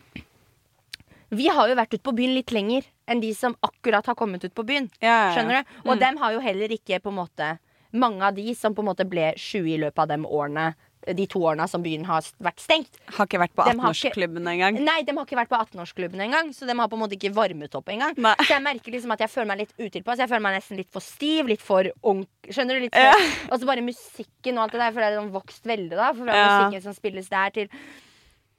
vi 1.35 1.47
har 1.49 1.67
jo 1.69 1.75
vært 1.75 1.93
ute 1.97 2.03
på 2.03 2.15
byen 2.15 2.33
litt 2.35 2.51
lenger 2.55 2.83
enn 3.07 3.19
de 3.21 3.33
som 3.33 3.55
akkurat 3.63 4.05
har 4.05 4.15
kommet 4.15 4.43
ut 4.45 4.53
på 4.55 4.65
byen. 4.65 4.89
Skjønner 5.01 5.61
du? 5.63 5.89
Og 5.89 5.99
dem 5.99 6.17
har 6.17 6.33
jo 6.33 6.39
heller 6.39 6.69
ikke 6.69 7.01
på 7.03 7.09
en 7.13 7.21
måte 7.25 7.57
Mange 7.93 8.23
av 8.25 8.33
de 8.33 8.55
som 8.57 8.73
på 8.73 8.81
en 8.81 8.87
måte 8.87 9.05
ble 9.05 9.35
20 9.37 9.67
i 9.69 9.77
løpet 9.77 9.99
av 10.01 10.07
de 10.09 10.15
årene 10.25 10.73
de 11.13 11.25
to 11.27 11.41
årene 11.43 11.67
som 11.69 11.83
byen 11.83 12.05
har 12.07 12.23
vært 12.41 12.61
stengt. 12.63 12.95
Har 13.17 13.27
ikke 13.27 13.37
vært 13.41 13.53
på 13.53 13.65
Dem 13.67 13.77
har 13.83 13.91
ikke- 13.91 14.09
18-årsklubben 14.15 14.47
engang. 14.47 14.79
Nei, 14.81 15.01
de 15.03 15.11
har 15.13 15.25
ikke 15.27 15.35
vært 15.37 15.49
på 15.51 15.59
18-årsklubben 15.59 16.21
engang, 16.25 16.49
så 16.55 16.65
de 16.65 16.73
har 16.79 16.87
på 16.87 16.95
en 16.95 17.01
måte 17.03 17.17
ikke 17.19 17.33
varmet 17.35 17.75
opp 17.75 17.85
engang. 17.91 18.15
Nei. 18.17 18.33
Så 18.39 18.47
jeg 18.55 18.63
merker 18.63 18.91
liksom 18.95 19.11
at 19.11 19.19
jeg 19.19 19.29
føler 19.29 19.45
meg 19.51 19.57
litt 19.59 19.73
utilpass. 19.77 20.17
Jeg 20.17 20.29
føler 20.29 20.41
meg 20.41 20.55
nesten 20.61 20.77
litt 20.77 20.89
for 20.89 21.01
stiv, 21.01 21.45
litt 21.51 21.61
for 21.61 21.83
ung. 22.03 22.25
Skjønner 22.47 22.79
du? 22.79 22.85
Litt 22.87 22.95
for, 22.95 23.01
Ja. 23.03 23.13
Og 23.51 23.59
så 23.59 23.65
bare 23.67 23.83
musikken 23.85 24.57
og 24.57 24.63
alt 24.63 24.71
det 24.71 24.79
der, 24.79 24.91
for 24.91 24.99
det 25.01 25.11
er 25.11 25.19
sånn 25.19 25.31
vokst 25.35 25.63
veldig, 25.67 25.89
da. 25.99 26.13
Fra 26.13 26.25
Ja. 26.33 26.47
musikken 26.71 26.81
som 26.83 26.93
spilles 26.93 27.29
der 27.29 27.49
til 27.51 27.67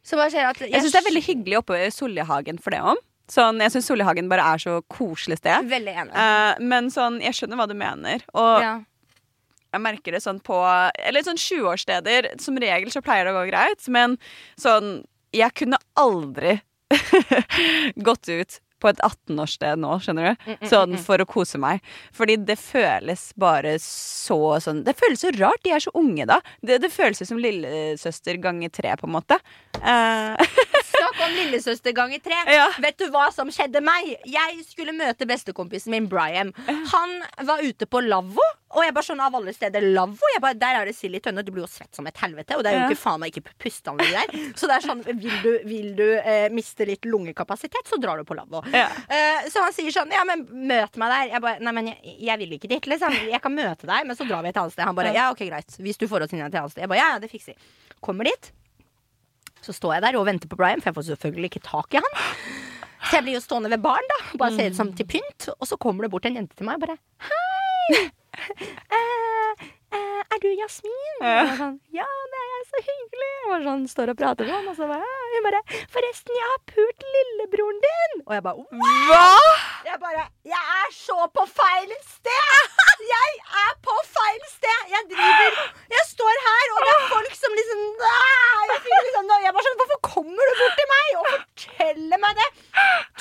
Så 0.04 0.18
bare 0.20 0.32
ser 0.32 0.44
jeg 0.44 0.52
at 0.52 0.62
Jeg 0.68 0.84
syns 0.84 0.94
det 0.94 1.00
er 1.00 1.08
veldig 1.08 1.24
hyggelig 1.24 1.60
oppe 1.62 1.78
i 1.80 1.90
Soljehagen 1.92 2.60
for 2.60 2.74
det 2.74 2.80
òg. 2.84 3.00
Sånn, 3.32 3.60
jeg 3.64 3.72
syns 3.72 3.86
Soljehagen 3.88 4.28
bare 4.28 4.44
er 4.52 4.60
så 4.60 4.78
koselig 4.92 5.38
sted. 5.40 5.70
Veldig 5.70 5.94
enig. 6.02 6.12
Uh, 6.12 6.60
men 6.60 6.90
sånn, 6.92 7.22
jeg 7.24 7.38
skjønner 7.38 7.60
hva 7.60 7.68
du 7.70 7.76
mener. 7.78 8.26
Og 8.36 8.60
ja. 8.60 8.74
jeg 9.72 9.84
merker 9.86 10.16
det 10.16 10.20
sånn 10.24 10.42
på 10.44 10.58
Eller 11.00 11.24
sånn 11.24 11.40
20-årssteder. 11.40 12.34
Som 12.44 12.60
regel 12.60 12.92
så 12.92 13.00
pleier 13.04 13.24
det 13.24 13.32
å 13.32 13.38
gå 13.40 13.46
greit, 13.48 13.88
men 13.88 14.18
sånn 14.60 14.98
Jeg 15.34 15.56
kunne 15.56 15.80
aldri 15.98 16.58
gått 18.08 18.28
ut 18.28 18.60
på 18.84 18.90
et 18.92 19.00
18-årssted 19.06 19.80
nå, 19.80 19.94
skjønner 20.04 20.34
Mm, 20.34 20.58
du? 20.60 20.66
Sånn 20.68 20.94
for 21.00 21.20
å 21.22 21.26
kose 21.28 21.58
meg. 21.60 21.80
Fordi 22.16 22.36
det 22.44 22.56
føles 22.60 23.26
bare 23.40 23.74
så 23.82 24.36
sånn 24.62 24.82
Det 24.86 24.94
føles 24.98 25.22
så 25.24 25.32
rart. 25.38 25.62
De 25.64 25.72
er 25.72 25.82
så 25.84 25.92
unge 25.96 26.26
da. 26.28 26.38
Det, 26.60 26.78
det 26.84 26.90
føles 26.92 27.22
som 27.28 27.40
lillesøster 27.40 28.38
ganger 28.44 28.72
tre, 28.74 28.92
på 29.00 29.08
en 29.08 29.14
måte. 29.16 29.38
Uh. 29.80 30.36
Snakk 30.94 31.20
om 31.26 31.32
lillesøster 31.40 31.94
ganger 31.96 32.20
tre. 32.24 32.38
Ja. 32.52 32.68
Vet 32.84 32.98
du 33.00 33.08
hva 33.14 33.26
som 33.34 33.50
skjedde 33.52 33.80
meg? 33.84 34.14
Jeg 34.28 34.60
skulle 34.68 34.94
møte 34.96 35.26
bestekompisen 35.28 35.92
min 35.94 36.08
Brian. 36.10 36.52
Han 36.92 37.16
var 37.48 37.64
ute 37.64 37.88
på 37.90 38.02
lavvo, 38.04 38.44
og 38.74 38.82
jeg 38.82 38.94
bare 38.96 39.06
sånn 39.06 39.22
av 39.22 39.34
alle 39.38 39.52
steder 39.54 39.84
lavvo. 39.94 40.30
Der 40.58 40.78
er 40.80 40.88
det 40.88 40.94
sild 40.98 41.14
i 41.18 41.20
tønne. 41.22 41.44
Du 41.46 41.52
blir 41.54 41.64
jo 41.64 41.70
svett 41.70 41.94
som 41.94 42.06
et 42.10 42.18
helvete, 42.20 42.56
og 42.58 42.64
det 42.66 42.72
er 42.72 42.80
jo 42.80 42.88
ikke 42.90 43.00
faen 43.00 43.22
meg 43.22 43.34
ikke 43.34 43.54
pusteanlegg 43.62 44.14
der. 44.16 44.34
Så 44.58 44.70
det 44.70 44.78
er 44.78 44.86
sånn, 44.86 45.02
vil 45.06 45.36
du, 45.44 45.50
vil 45.68 45.92
du 45.98 46.06
eh, 46.16 46.48
miste 46.54 46.86
litt 46.88 47.06
lungekapasitet, 47.08 47.86
så 47.90 47.98
drar 48.02 48.20
du 48.20 48.26
på 48.28 48.36
lavvo. 48.36 48.64
Ja. 48.74 48.88
Eh, 49.08 49.46
så 49.52 49.62
han 49.64 49.74
sier 49.74 49.94
sånn, 49.94 50.12
ja, 50.14 50.24
men 50.26 50.44
møt 50.50 50.98
meg 51.00 51.12
der. 51.12 51.30
Jeg 51.34 51.44
bare, 51.44 51.62
nei, 51.64 51.74
men 51.76 51.92
jeg, 51.92 52.16
jeg 52.28 52.40
vil 52.42 52.56
ikke 52.58 52.70
dit, 52.70 52.90
liksom. 52.94 53.16
Jeg 53.30 53.40
kan 53.44 53.54
møte 53.54 53.88
deg, 53.88 54.08
men 54.08 54.18
så 54.18 54.26
drar 54.28 54.44
vi 54.44 54.50
et 54.52 54.60
annet 54.60 54.74
sted. 54.74 54.84
Han 54.88 54.98
bare, 54.98 55.14
ja, 55.14 55.30
ok, 55.34 55.44
greit. 55.48 55.78
Hvis 55.80 56.00
du 56.00 56.06
får 56.10 56.26
oss 56.26 56.34
inn 56.34 56.42
et 56.44 56.50
annet 56.50 56.74
sted. 56.74 56.84
Jeg 56.84 56.92
bare, 56.92 57.00
ja, 57.02 57.14
ja, 57.14 57.22
det 57.22 57.30
fikser 57.32 57.54
vi. 57.54 57.94
Kommer 58.04 58.28
dit. 58.28 58.50
Så 59.64 59.72
står 59.76 59.96
jeg 59.96 60.04
der 60.04 60.18
og 60.20 60.26
venter 60.28 60.50
på 60.50 60.58
Brian, 60.60 60.82
for 60.82 60.90
jeg 60.90 60.98
får 60.98 61.08
selvfølgelig 61.12 61.52
ikke 61.52 61.64
tak 61.64 61.96
i 61.96 62.02
han. 62.04 62.18
Så 63.04 63.18
jeg 63.18 63.26
blir 63.26 63.36
jo 63.38 63.44
stående 63.44 63.70
ved 63.72 63.84
baren, 63.84 64.10
da. 64.10 64.20
Bare 64.40 64.56
ser 64.56 64.72
ut 64.72 64.78
som 64.78 64.92
til 64.96 65.08
pynt. 65.08 65.48
Og 65.58 65.68
så 65.68 65.80
kommer 65.80 66.06
det 66.06 66.12
bort 66.12 66.28
en 66.28 66.36
jente 66.40 66.56
til 66.58 66.68
meg 66.68 66.80
og 66.80 66.86
bare 66.88 66.98
Hei! 67.28 68.04
Eh, 68.34 68.64
eh, 68.90 69.23
er 70.34 70.42
du 70.42 70.50
Jasmin? 70.58 71.16
Og 71.20 71.26
jeg 71.28 71.46
var 71.48 71.58
sånn, 71.60 71.76
ja, 71.94 72.08
det 72.32 72.40
er 72.42 72.48
jeg. 72.50 72.62
Så 72.64 72.80
hyggelig. 72.80 73.32
Og 73.44 73.64
sånn, 73.68 73.82
står 73.92 74.10
og 74.14 74.16
prater 74.18 74.48
sånn. 74.48 74.68
Og 74.72 74.76
så 74.78 74.86
bare, 74.88 75.04
«Ja». 75.04 75.24
hun 75.34 75.44
bare 75.44 75.60
Forresten, 75.92 76.36
jeg 76.38 76.48
har 76.50 76.60
pult 76.70 77.04
lillebroren 77.14 77.80
din. 77.84 78.14
Og 78.24 78.32
jeg 78.36 78.44
bare 78.46 78.64
hva?! 79.10 79.24
jeg 79.84 79.98
bare 80.00 80.24
Jeg 80.48 80.62
er 80.78 80.92
så 80.96 81.26
på 81.34 81.44
feil 81.50 81.92
sted! 82.08 82.78
Jeg 83.04 83.32
er 83.64 83.72
på 83.84 83.96
feil 84.08 84.44
sted! 84.48 84.92
Jeg 84.94 85.08
driver 85.12 85.58
Jeg 85.92 86.04
står 86.10 86.40
her, 86.46 86.72
og 86.74 86.86
det 86.86 86.92
er 86.94 87.06
folk 87.10 87.36
som 87.38 87.56
liksom 87.58 87.82
Jeg, 88.04 88.78
liksom, 89.08 89.32
jeg 89.44 89.54
bare 89.56 89.66
sånn 89.66 89.80
Hvorfor 89.82 90.00
kommer 90.08 90.50
du 90.50 90.62
bort 90.62 90.78
til 90.80 90.90
meg 90.92 91.18
og 91.20 91.28
forteller 91.34 92.22
meg 92.24 92.40
det? 92.40 92.48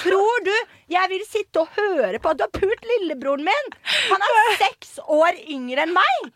Tror 0.04 0.48
du 0.48 0.54
jeg 0.94 1.10
vil 1.10 1.24
sitte 1.26 1.64
og 1.64 1.74
høre 1.78 2.20
på 2.22 2.32
at 2.32 2.40
du 2.40 2.46
har 2.46 2.54
pult 2.54 2.88
lillebroren 2.88 3.44
min? 3.48 3.76
Han 4.12 4.26
er 4.30 4.56
seks 4.62 4.98
år 5.04 5.40
yngre 5.50 5.88
enn 5.88 5.96
meg! 5.96 6.32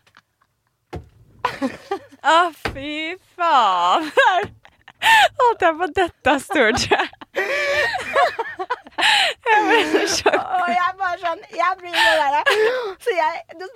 Å, 1.58 2.38
fy 2.72 3.16
faen! 3.36 4.10
Holdt 5.38 5.62
jeg 5.62 5.78
på 5.78 5.88
dette 5.94 6.34
av 6.34 6.42
stolen, 6.42 6.78
ble 6.82 7.00
så 8.66 8.87
sjokk. 10.08 10.38
Og 10.38 10.70
jeg 10.72 10.94
bare 10.98 11.18
sånn 11.22 11.42
Jeg 11.54 11.78
blir 11.80 11.94
det 11.94 12.14
derre 12.18 12.42
Så 13.02 13.14
jeg 13.14 13.58
Det, 13.58 13.68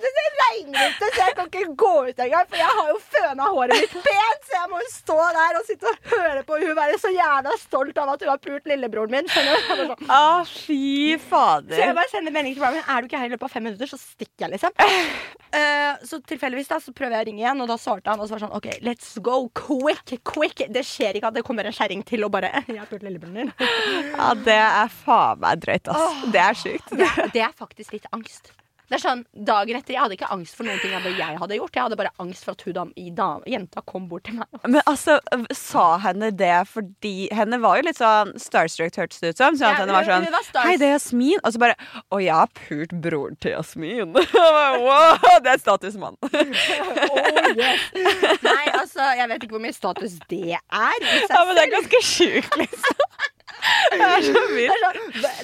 regner 0.43 0.89
ute, 0.89 1.09
så 1.09 1.19
jeg 1.19 1.35
kan 1.37 1.49
ikke 1.49 1.75
gå 1.79 1.93
ut 2.09 2.21
engang. 2.25 2.47
For 2.49 2.59
jeg 2.59 2.77
har 2.77 2.89
jo 2.91 2.97
føna 3.13 3.49
håret 3.55 3.81
mitt 3.83 3.95
pent, 4.05 4.47
så 4.47 4.55
jeg 4.57 4.69
må 4.71 4.81
jo 4.81 4.89
stå 4.93 5.17
der 5.37 5.59
og 5.59 5.67
sitte 5.67 5.91
og 5.91 6.09
høre 6.13 6.43
på 6.47 6.59
hun 6.63 6.73
være 6.77 6.99
så 7.01 7.11
jævla 7.13 7.55
stolt 7.61 8.01
av 8.01 8.13
at 8.13 8.25
hun 8.25 8.31
har 8.33 8.41
pult 8.43 8.69
lillebroren 8.69 9.13
min. 9.13 9.29
Skjønner 9.31 9.53
du? 9.53 9.63
Jeg 9.63 9.79
bare 9.79 9.87
sånn. 9.93 10.13
Å, 10.17 10.43
fy 10.49 10.81
fader. 11.21 11.75
Så 11.75 11.81
jeg 11.81 11.97
bare 11.99 12.11
sender 12.11 12.35
melding 12.35 12.57
til 12.57 12.65
Brian. 12.65 12.83
Er 12.83 13.01
du 13.01 13.09
ikke 13.09 13.21
her 13.21 13.31
i 13.31 13.33
løpet 13.33 13.47
av 13.47 13.55
fem 13.55 13.67
minutter, 13.67 13.89
så 13.89 13.99
stikker 14.01 14.45
jeg, 14.45 14.53
liksom. 14.55 14.77
Uh, 15.53 16.01
så 16.09 16.19
tilfeldigvis 16.33 16.71
da, 16.71 16.79
så 16.83 16.95
prøver 16.95 17.17
jeg 17.17 17.25
å 17.25 17.29
ringe 17.31 17.43
igjen, 17.43 17.63
og 17.65 17.71
da 17.71 17.79
svarte 17.81 18.13
han 18.13 18.23
og 18.23 18.29
så 18.29 18.37
var 18.37 18.45
sånn 18.45 18.57
OK, 18.57 18.69
let's 18.85 19.15
go 19.23 19.39
quick, 19.57 20.15
quick. 20.27 20.65
Det 20.73 20.85
skjer 20.87 21.19
ikke 21.19 21.31
at 21.33 21.39
det 21.39 21.45
kommer 21.47 21.69
en 21.69 21.75
kjerring 21.75 22.03
til 22.07 22.27
og 22.27 22.33
bare 22.33 22.51
Jeg 22.67 22.79
har 22.79 22.89
pult 22.89 23.05
lillebroren 23.05 23.39
din. 23.41 23.53
Ja, 24.13 24.33
det 24.37 24.59
er 24.59 24.93
faen 24.93 25.12
meg 25.43 25.63
drøyt, 25.63 25.93
ass. 25.93 26.25
Det 26.33 26.43
er 26.47 26.59
sjukt. 26.59 26.93
Det 26.99 27.09
det 27.33 27.47
er 27.47 27.55
faktisk 27.57 27.95
litt 27.97 28.09
angst. 28.15 28.53
Det 28.93 28.99
er 28.99 29.01
sånn, 29.01 29.21
Dagen 29.47 29.77
etter, 29.79 29.95
Jeg 29.95 30.03
hadde 30.03 30.15
ikke 30.17 30.27
angst 30.33 30.53
for 30.57 30.67
noen 30.67 30.77
ting 30.77 30.91
jeg 30.93 31.15
jeg 31.17 31.37
hadde 31.39 31.55
gjort. 31.57 31.73
Jeg 31.73 31.85
hadde 31.87 31.97
bare 31.97 32.11
angst 32.21 32.43
for 32.45 32.53
at 32.53 32.61
hun 32.67 32.75
dam, 32.75 32.91
i 32.99 33.09
dam, 33.15 33.41
jenta 33.49 33.81
kom 33.89 34.05
bort 34.11 34.27
til 34.27 34.35
meg. 34.37 34.59
Men 34.67 34.83
altså, 34.89 35.15
sa 35.55 35.97
henne 36.03 36.29
det 36.37 36.51
fordi 36.69 37.29
Henne 37.33 37.57
var 37.63 37.79
jo 37.79 37.87
litt 37.87 37.97
sånn 37.97 38.35
starstruck, 38.37 38.93
hørtes 38.99 39.23
det 39.23 39.33
ut 39.33 39.41
som. 39.41 39.57
Sånn 39.57 39.65
Ja, 39.65 39.71
at 39.73 39.81
henne 39.81 39.95
var 39.95 40.05
sånn 40.05 40.27
var 40.29 40.67
Hei, 40.67 40.75
det 40.77 40.91
er 40.91 40.93
Jasmin. 40.97 41.41
Og 41.41 41.55
så 41.55 41.63
bare 41.63 41.77
Å, 42.03 42.19
jeg 42.21 42.35
har 42.37 42.53
pult 42.59 42.93
broren 43.07 43.39
til 43.41 43.55
Jasmin. 43.55 44.13
Wow, 44.83 45.39
det 45.45 45.55
er 45.55 45.61
statusmann. 45.63 46.19
Oh, 47.13 47.49
yes. 47.57 47.83
Nei, 48.43 48.63
altså, 48.73 49.05
jeg 49.17 49.29
vet 49.29 49.45
ikke 49.45 49.55
hvor 49.55 49.63
mye 49.63 49.75
status 49.75 50.15
det 50.29 50.57
er. 50.57 51.05
Ja, 51.29 51.43
men 51.47 51.55
det 51.57 51.65
er 51.65 51.71
ganske 51.73 52.01
sjukt, 52.05 52.57
liksom. 52.59 53.07
Det 53.93 54.01
er 54.01 54.21
så 54.25 54.41
vilt. 54.51 54.73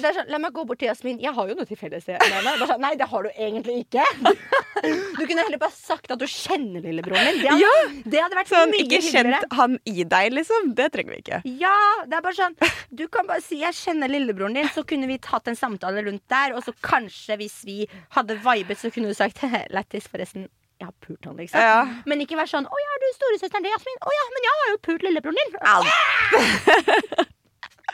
sånn, 0.02 0.28
La 0.30 0.38
meg 0.42 0.52
gå 0.52 0.64
bort 0.66 0.78
til 0.80 0.88
Jasmin. 0.90 1.18
Jeg 1.22 1.32
har 1.36 1.48
jo 1.48 1.54
noe 1.54 1.64
til 1.68 1.76
felles 1.80 2.06
med 2.06 2.20
henne. 2.22 2.52
Sånn, 2.66 2.80
nei, 2.82 2.94
det 3.00 3.06
har 3.08 3.22
du 3.22 3.30
egentlig 3.36 3.84
ikke. 3.86 4.04
Du 4.80 5.26
kunne 5.28 5.42
heller 5.44 5.58
bare 5.60 5.74
sagt 5.76 6.10
at 6.14 6.18
du 6.18 6.24
kjenner 6.24 6.80
lillebroren 6.80 7.26
min. 7.26 7.40
Det 7.42 7.50
hadde, 7.50 7.60
Ja. 7.60 7.72
det 8.14 8.20
hadde 8.22 8.36
vært 8.38 8.48
Sånn, 8.48 8.70
mye 8.72 8.80
ikke 8.86 9.00
hyggeligere. 9.02 9.40
kjent 9.42 9.56
han 9.58 9.74
i 9.84 10.04
deg, 10.14 10.32
liksom. 10.32 10.70
Det 10.78 10.86
trenger 10.94 11.12
vi 11.12 11.18
ikke. 11.20 11.40
Ja, 11.60 11.74
det 12.08 12.16
er 12.16 12.22
bare 12.24 12.38
sånn 12.38 12.56
Du 12.94 13.06
kan 13.08 13.26
bare 13.28 13.42
si 13.44 13.60
'jeg 13.60 13.74
kjenner 13.76 14.08
lillebroren 14.08 14.54
din', 14.56 14.68
så 14.72 14.82
kunne 14.86 15.06
vi 15.06 15.18
tatt 15.18 15.48
en 15.48 15.54
samtale 15.56 16.00
rundt 16.06 16.22
der. 16.28 16.54
Og 16.56 16.64
så 16.64 16.72
kanskje, 16.82 17.36
hvis 17.36 17.64
vi 17.64 17.86
hadde 18.16 18.36
vibet, 18.40 18.78
så 18.78 18.90
kunne 18.90 19.08
du 19.08 19.14
sagt 19.14 19.36
'lættis, 19.70 20.08
forresten'. 20.08 20.48
Jeg 20.80 20.86
har 20.88 20.94
pult 21.04 21.24
han, 21.26 21.36
liksom. 21.36 21.60
Ja. 21.60 21.84
Men 22.06 22.20
ikke 22.24 22.36
vær 22.40 22.48
sånn 22.48 22.64
'Å 22.64 22.72
ja, 22.84 22.90
er 22.96 23.00
du 23.04 23.08
storesøsteren 23.20 23.62
til 23.62 23.72
Jasmin?' 23.76 24.00
'Å 24.00 24.10
ja, 24.16 24.24
men 24.32 24.42
jeg 24.48 24.54
har 24.56 24.68
jo 24.72 24.78
pult 24.88 25.02
lillebroren 25.02 25.36
din'. 25.36 27.26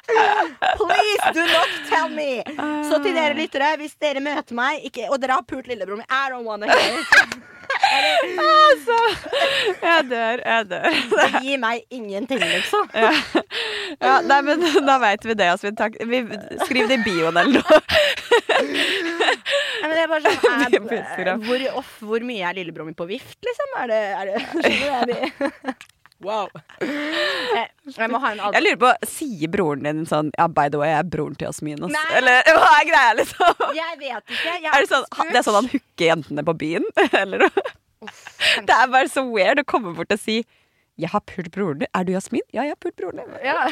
Please 0.07 1.33
do 1.35 1.45
not 1.51 1.75
tell 1.91 2.09
me! 2.13 2.43
Så 2.87 3.01
til 3.03 3.17
dere 3.17 3.37
lyttere, 3.39 3.75
hvis 3.81 3.97
dere 4.01 4.23
møter 4.25 4.57
meg 4.57 4.87
ikke, 4.87 5.09
og 5.11 5.21
dere 5.23 5.41
har 5.41 5.47
pult 5.49 5.69
lillebroren 5.71 6.05
min 6.05 6.11
I 6.11 6.31
don't 6.33 6.47
wanna 6.47 6.71
hear 6.71 7.01
it. 7.01 7.37
Altså, 7.87 8.97
jeg 9.83 10.05
dør, 10.11 10.41
jeg 10.45 10.67
dør. 10.71 10.87
Det 11.13 11.41
gir 11.43 11.59
meg 11.63 11.83
ingenting, 11.91 12.43
liksom. 12.43 12.89
Ja, 14.03 14.19
nei, 14.27 14.41
men 14.45 14.61
da 14.85 14.97
veit 15.01 15.25
vi 15.25 15.35
det, 15.39 15.47
Asvin. 15.55 15.77
Takk. 15.79 15.95
Vi, 16.11 16.21
skriv 16.67 16.91
det 16.91 16.99
i 16.99 17.05
bioen 17.07 17.39
eller 17.41 17.63
noe. 17.63 17.79
Nei, 18.61 19.87
men 19.87 19.95
det 19.95 20.03
er 20.03 20.11
bare 20.11 20.33
sånn 20.37 20.65
er 20.67 21.31
er, 21.33 21.45
hvor, 21.47 21.67
off, 21.81 21.93
hvor 22.05 22.27
mye 22.27 22.45
er 22.49 22.59
lillebroren 22.59 22.91
min 22.91 22.99
på 22.99 23.09
vift, 23.09 23.39
liksom? 23.47 23.77
Er 23.83 23.93
det, 23.93 24.03
er 24.19 25.13
det 25.13 25.77
wow. 26.25 26.49
Jeg, 26.81 27.69
jeg 27.97 28.11
må 28.12 28.21
ha 28.23 28.33
en 28.35 28.43
Jeg 28.57 28.64
lurer 28.64 28.79
på, 28.83 28.91
Sier 29.09 29.51
broren 29.53 29.85
din 29.87 30.05
sånn 30.09 30.31
Ja, 30.39 30.49
by 30.49 30.69
the 30.73 30.81
way, 30.81 30.91
jeg 30.93 31.05
er 31.05 31.11
broren 31.17 31.37
til 31.39 31.49
Jasmin. 31.49 31.83
ass». 31.87 31.93
Nei. 31.95 32.05
Eller 32.21 32.43
hva 32.59 32.71
er 32.81 32.87
greia, 32.91 33.14
liksom? 33.23 33.64
Jeg 33.77 33.99
vet 34.03 34.37
ikke. 34.37 34.55
Jeg 34.61 34.71
Er 34.73 34.85
det, 34.85 34.91
sånn, 34.93 35.09
det 35.33 35.41
er 35.41 35.47
sånn 35.49 35.59
han 35.61 35.73
hooker 35.73 36.11
jentene 36.11 36.47
på 36.47 36.57
byen? 36.64 36.87
Eller 37.23 37.47
noe? 37.47 37.67
Det 38.67 38.77
er 38.77 38.93
bare 38.93 39.09
så 39.11 39.25
weird 39.27 39.62
å 39.62 39.67
komme 39.69 39.95
bort 39.97 40.12
og 40.14 40.21
si 40.23 40.43
jeg 40.97 41.11
har 41.12 41.21
pult 41.29 41.51
broren 41.53 41.83
din. 41.83 41.89
Er 41.93 42.07
du 42.09 42.12
Jasmin? 42.14 42.41
Ja, 42.57 42.62
jeg 42.64 42.73
har 42.73 42.79
pult 42.81 42.97
broren 42.97 43.21
din. 43.21 43.35
ja. 43.45 43.67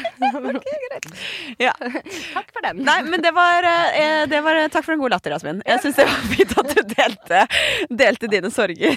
Ja. 1.65 1.71
Takk 1.79 2.51
for 2.53 2.61
den. 2.61 2.83
Nei, 2.85 2.99
men 3.07 3.23
det 3.25 3.31
var, 3.33 3.65
eh, 3.65 4.25
det 4.29 4.43
var 4.45 4.59
Takk 4.69 4.85
for 4.85 4.93
en 4.93 5.01
god 5.01 5.15
latter, 5.15 5.33
Jasmin. 5.33 5.63
Jeg 5.65 5.81
syns 5.81 5.97
det 5.97 6.05
var 6.05 6.21
fint 6.29 6.53
at 6.61 6.69
du 6.69 6.81
delte, 6.93 7.41
delte 8.03 8.29
dine 8.29 8.51
sorger. 8.53 8.93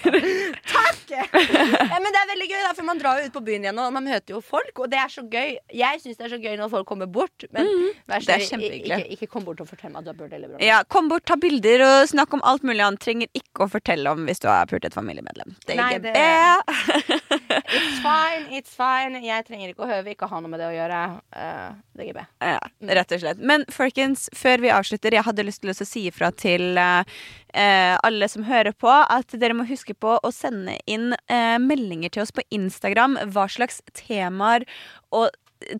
Takk! 0.68 0.97
Ja, 1.88 1.98
men 2.02 2.12
det 2.14 2.20
er 2.20 2.28
veldig 2.32 2.48
gøy, 2.50 2.61
da, 2.62 2.72
for 2.76 2.86
man 2.86 3.00
drar 3.00 3.18
jo 3.20 3.28
ut 3.28 3.34
på 3.34 3.42
byen 3.46 3.64
igjen, 3.66 3.78
og 3.82 3.92
man 3.94 4.04
møter 4.06 4.34
jo 4.36 4.40
folk, 4.44 4.72
og 4.82 4.90
det 4.92 4.98
er 5.00 5.12
så 5.12 5.24
gøy. 5.24 5.56
Jeg 5.74 6.02
syns 6.02 6.18
det 6.20 6.26
er 6.28 6.32
så 6.34 6.40
gøy 6.42 6.56
når 6.61 6.72
folk 6.72 6.88
kommer 6.88 7.09
bort, 7.11 7.46
men 7.54 7.68
vær 8.11 8.24
så 8.24 8.38
snill, 8.44 8.78
ikke, 8.80 9.00
ikke 9.16 9.30
kom 9.32 9.46
bort 9.46 9.62
og 9.64 9.70
fortell 9.70 9.92
meg 9.94 10.02
at 10.02 10.09
du 10.09 10.12
har 10.12 10.18
pult 10.20 10.34
lillebroren. 10.34 10.64
Ja, 10.64 10.82
Kom 10.88 11.11
bort, 11.11 11.26
ta 11.28 11.36
bilder 11.40 11.84
og 11.84 11.96
snakk 12.11 12.32
om 12.36 12.42
alt 12.48 12.64
mulig. 12.66 12.80
annet. 12.84 13.00
trenger 13.02 13.28
ikke 13.36 13.66
å 13.66 13.70
fortelle 13.70 14.11
om 14.11 14.24
hvis 14.28 14.40
du 14.42 14.48
har 14.50 14.68
pult 14.70 14.84
et 14.86 14.94
familiemedlem. 14.94 15.54
Det 15.66 15.76
er 15.76 15.98
ikke 15.98 16.12
det-. 16.12 17.18
It's 17.78 17.98
fine, 18.00 18.46
it's 18.54 18.72
fine. 18.74 19.18
Jeg 19.24 19.44
trenger 19.46 19.72
ikke 19.72 19.84
å 19.84 19.88
høre, 19.90 20.14
ikke 20.14 20.28
ha 20.30 20.40
noe 20.40 20.50
med 20.50 20.61
det 20.62 20.68
å 20.70 20.74
gjøre. 20.74 21.00
Uh, 21.36 21.76
DGB. 21.98 22.20
Ja, 22.44 22.61
rett 22.98 23.12
og 23.16 23.22
slett. 23.22 23.42
Men 23.50 23.64
folkens, 23.72 24.28
før 24.36 24.62
vi 24.64 24.72
avslutter, 24.72 25.16
jeg 25.18 25.26
hadde 25.26 25.46
lyst 25.46 25.62
til 25.64 25.72
å 25.74 25.76
si 25.76 26.06
ifra 26.09 26.30
til 26.32 26.78
eh, 26.78 27.18
eh, 27.55 27.94
alle 28.05 28.28
som 28.30 28.46
hører 28.49 28.74
på, 28.76 28.90
at 28.90 29.34
dere 29.40 29.57
må 29.57 29.66
huske 29.68 29.94
på 29.94 30.18
å 30.20 30.32
sende 30.34 30.78
inn 30.90 31.12
eh, 31.30 31.57
meldinger 31.62 32.14
til 32.14 32.24
oss 32.24 32.34
på 32.34 32.44
Instagram. 32.55 33.18
Hva 33.34 33.49
slags 33.53 33.82
temaer 33.96 34.66
og 35.14 35.30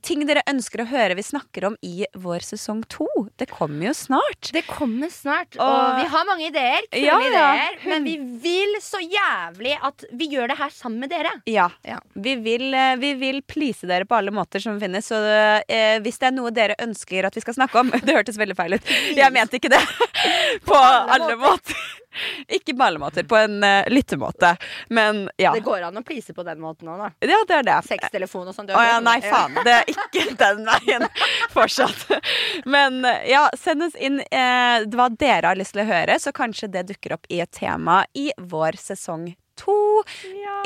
ting 0.03 0.24
dere 0.28 0.43
ønsker 0.51 0.82
å 0.82 0.86
høre 0.91 1.16
vi 1.18 1.22
snakker 1.24 1.64
om 1.70 1.76
i 1.82 2.05
vår 2.18 2.45
sesong 2.47 2.82
to. 2.93 3.07
Det 3.41 3.49
kommer 3.51 3.89
jo 3.89 3.95
snart. 3.97 4.51
Det 4.53 4.64
kommer 4.68 5.11
snart, 5.12 5.57
og, 5.57 5.64
Og- 5.68 5.99
vi 6.03 6.09
har 6.12 6.24
mange 6.28 6.47
ideer. 6.51 6.82
Kule 6.93 7.05
Ja, 7.05 7.18
ideer. 7.20 7.78
Men 7.89 8.05
vi 8.05 8.16
vil 8.45 8.76
så 8.84 9.01
jævlig 9.03 9.76
at 9.82 10.05
vi 10.12 10.28
gjør 10.32 10.49
det 10.49 10.59
her 10.59 10.70
sammen 10.70 11.01
med 11.01 11.11
dere. 11.11 11.32
Ja. 11.47 11.68
Ja. 11.84 11.99
Vi 12.14 12.34
vil, 12.36 12.72
eh, 12.74 12.97
vi 12.97 13.14
vil 13.14 13.41
please 13.43 13.86
dere 13.86 14.05
på 14.05 14.16
alle 14.18 14.30
måter 14.30 14.61
som 14.61 14.78
finnes. 14.80 15.07
Så 15.09 15.16
eh, 15.68 15.99
hvis 16.05 16.18
det 16.18 16.28
er 16.32 16.36
noe 16.36 16.51
dere 16.51 16.76
ønsker 16.78 17.24
at 17.24 17.34
vi 17.34 17.41
skal 17.45 17.55
snakke 17.55 17.80
om 17.80 17.91
Det 18.09 18.14
hørtes 18.14 18.39
veldig 18.39 18.57
feil 18.57 18.74
ut. 18.78 18.93
Jeg 19.16 19.32
mente 19.32 19.57
ikke 19.61 19.70
det. 19.72 19.82
På 20.68 20.74
alle 20.76 21.36
måter. 21.36 21.74
Ikke 22.59 22.75
ballemåter. 22.79 23.27
På 23.29 23.37
en 23.37 23.62
uh, 23.64 23.89
lyttemåte. 23.93 24.55
Men 24.89 25.27
ja. 25.37 25.53
Det 25.55 25.64
går 25.66 25.89
an 25.89 26.01
å 26.01 26.05
please 26.07 26.35
på 26.35 26.45
den 26.47 26.61
måten 26.62 26.91
òg, 26.91 27.03
da. 27.05 27.11
Ja, 27.27 27.41
det 27.49 27.59
er 27.61 27.66
det. 27.71 27.79
Sextelefon 27.89 28.51
og 28.51 28.57
sånn. 28.57 28.71
Å 28.75 28.85
ja, 28.85 29.01
nei, 29.05 29.19
faen. 29.25 29.59
Det 29.64 29.75
er 29.81 29.93
ikke 29.95 30.27
den 30.45 30.64
veien 30.69 31.09
fortsatt. 31.57 32.07
Men 32.69 33.03
eh, 33.09 33.29
ja, 33.33 33.47
send 33.59 33.89
oss 33.89 33.99
inn 33.99 34.21
eh, 34.25 34.87
hva 34.93 35.11
dere 35.14 35.53
har 35.53 35.59
lyst 35.59 35.77
til 35.77 35.85
å 35.85 35.91
høre, 35.91 36.19
så 36.23 36.35
kanskje 36.35 36.71
det 36.73 36.89
dukker 36.93 37.19
opp 37.19 37.29
i 37.33 37.43
et 37.45 37.53
tema 37.55 38.03
i 38.19 38.31
vår 38.39 38.79
sesong 38.81 39.31
to. 39.59 39.75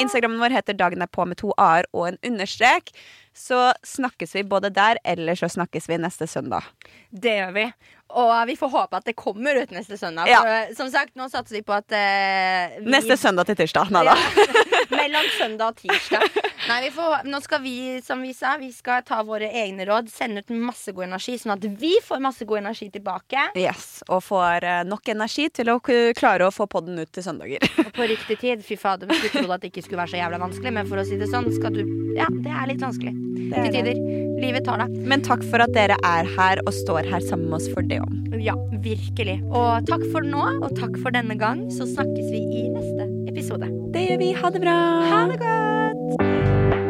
Instagrammen 0.00 0.40
vår 0.40 0.52
heter 0.58 0.76
Dagen 0.76 1.02
er 1.02 1.10
på 1.10 1.24
med 1.28 1.40
to 1.40 1.54
a-er 1.56 1.88
og 1.92 2.12
en 2.12 2.18
understrek. 2.32 2.92
Så 3.34 3.72
snakkes 3.82 4.34
vi 4.36 4.44
både 4.44 4.70
der, 4.70 4.98
eller 5.04 5.34
så 5.34 5.48
snakkes 5.48 5.88
vi 5.88 5.98
neste 5.98 6.26
søndag. 6.26 6.68
Det 7.10 7.36
gjør 7.38 7.52
vi. 7.56 7.66
Og 8.12 8.32
vi 8.46 8.56
får 8.60 8.68
håpe 8.68 8.98
at 8.98 9.06
det 9.08 9.14
kommer 9.16 9.56
ut 9.56 9.70
neste 9.72 9.96
søndag. 9.96 10.28
Ja. 10.28 10.42
For, 10.42 10.52
eh, 10.52 10.74
som 10.76 10.90
sagt, 10.92 11.14
nå 11.16 11.28
satser 11.32 11.56
vi 11.56 11.62
på 11.64 11.72
at 11.72 11.92
eh, 11.96 12.78
vi, 12.82 12.90
Neste 12.92 13.16
søndag 13.16 13.48
til 13.48 13.56
tirsdag. 13.62 13.92
Nei 13.94 14.04
da. 14.04 14.16
Mellom 14.92 15.28
søndag 15.38 15.72
og 15.72 15.78
tirsdag. 15.80 16.26
Nei, 16.68 16.76
vi 16.84 16.90
får, 16.94 17.24
nå 17.26 17.40
skal 17.42 17.62
vi, 17.64 17.76
som 18.04 18.20
vi 18.22 18.34
sa, 18.36 18.52
vi 18.60 18.68
skal 18.74 19.00
ta 19.06 19.22
våre 19.26 19.48
egne 19.62 19.86
råd, 19.88 20.10
sende 20.12 20.44
ut 20.44 20.52
masse 20.52 20.92
god 20.94 21.08
energi, 21.08 21.38
sånn 21.40 21.56
at 21.56 21.64
vi 21.80 21.94
får 22.04 22.20
masse 22.22 22.46
god 22.46 22.60
energi 22.60 22.90
tilbake. 22.92 23.48
Yes, 23.58 24.02
og 24.12 24.22
får 24.28 24.68
eh, 24.68 24.82
nok 24.86 25.08
energi 25.14 25.48
til 25.56 25.72
å 25.72 25.78
klare 25.80 26.46
å 26.46 26.52
få 26.54 26.68
podden 26.70 27.00
ut 27.00 27.10
til 27.10 27.24
søndager. 27.24 27.64
Og 27.86 27.92
på 27.96 28.12
riktig 28.12 28.38
tid. 28.44 28.62
Fy 28.66 28.76
fader, 28.76 29.08
vi 29.08 29.16
trodde 29.24 29.42
trodd 29.42 29.56
at 29.56 29.64
det 29.64 29.72
ikke 29.72 29.86
skulle 29.88 30.04
være 30.04 30.14
så 30.14 30.20
jævla 30.20 30.42
vanskelig, 30.44 30.76
men 30.76 30.90
for 30.90 31.00
å 31.00 31.08
si 31.08 31.18
det 31.20 31.32
sånn, 31.32 31.48
skal 31.56 31.80
du 31.80 31.84
Ja, 32.18 32.28
det 32.28 32.52
er 32.52 32.68
litt 32.70 32.84
vanskelig. 32.84 33.16
Er 33.52 33.62
Til 33.62 33.72
det. 33.72 33.84
tider. 33.84 33.96
Livet 34.42 34.64
tar 34.66 34.78
deg. 34.82 34.94
Men 35.06 35.22
takk 35.22 35.44
for 35.50 35.62
at 35.62 35.72
dere 35.76 35.96
er 36.02 36.28
her 36.36 36.58
og 36.66 36.72
står 36.74 37.06
her 37.10 37.20
sammen 37.20 37.48
med 37.50 37.60
oss 37.60 37.68
for 37.74 37.82
det 37.86 38.00
òg. 38.02 38.42
Ja, 38.42 38.56
virkelig. 38.82 39.38
Og 39.54 39.86
takk 39.86 40.02
for 40.10 40.26
nå, 40.26 40.42
og 40.64 40.72
takk 40.78 40.98
for 41.02 41.14
denne 41.14 41.36
gang. 41.38 41.68
Så 41.70 41.86
snakkes 41.86 42.30
vi 42.32 42.42
i 42.42 42.68
neste 42.72 43.06
episode. 43.30 43.70
Det 43.94 44.08
gjør 44.08 44.18
vi. 44.24 44.32
Ha 44.40 44.50
det 44.50 44.64
bra. 44.64 44.78
Ha 45.12 45.26
det 45.30 45.38
godt! 45.44 46.82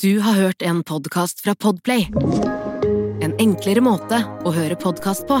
Du 0.00 0.18
har 0.20 0.32
hørt 0.32 0.62
en 0.62 0.82
podkast 0.84 1.40
fra 1.40 1.54
Podplay. 1.54 2.06
En 3.24 3.32
enklere 3.42 3.82
måte 3.82 4.20
å 4.46 4.52
høre 4.54 4.76
podkast 4.78 5.26
på. 5.28 5.40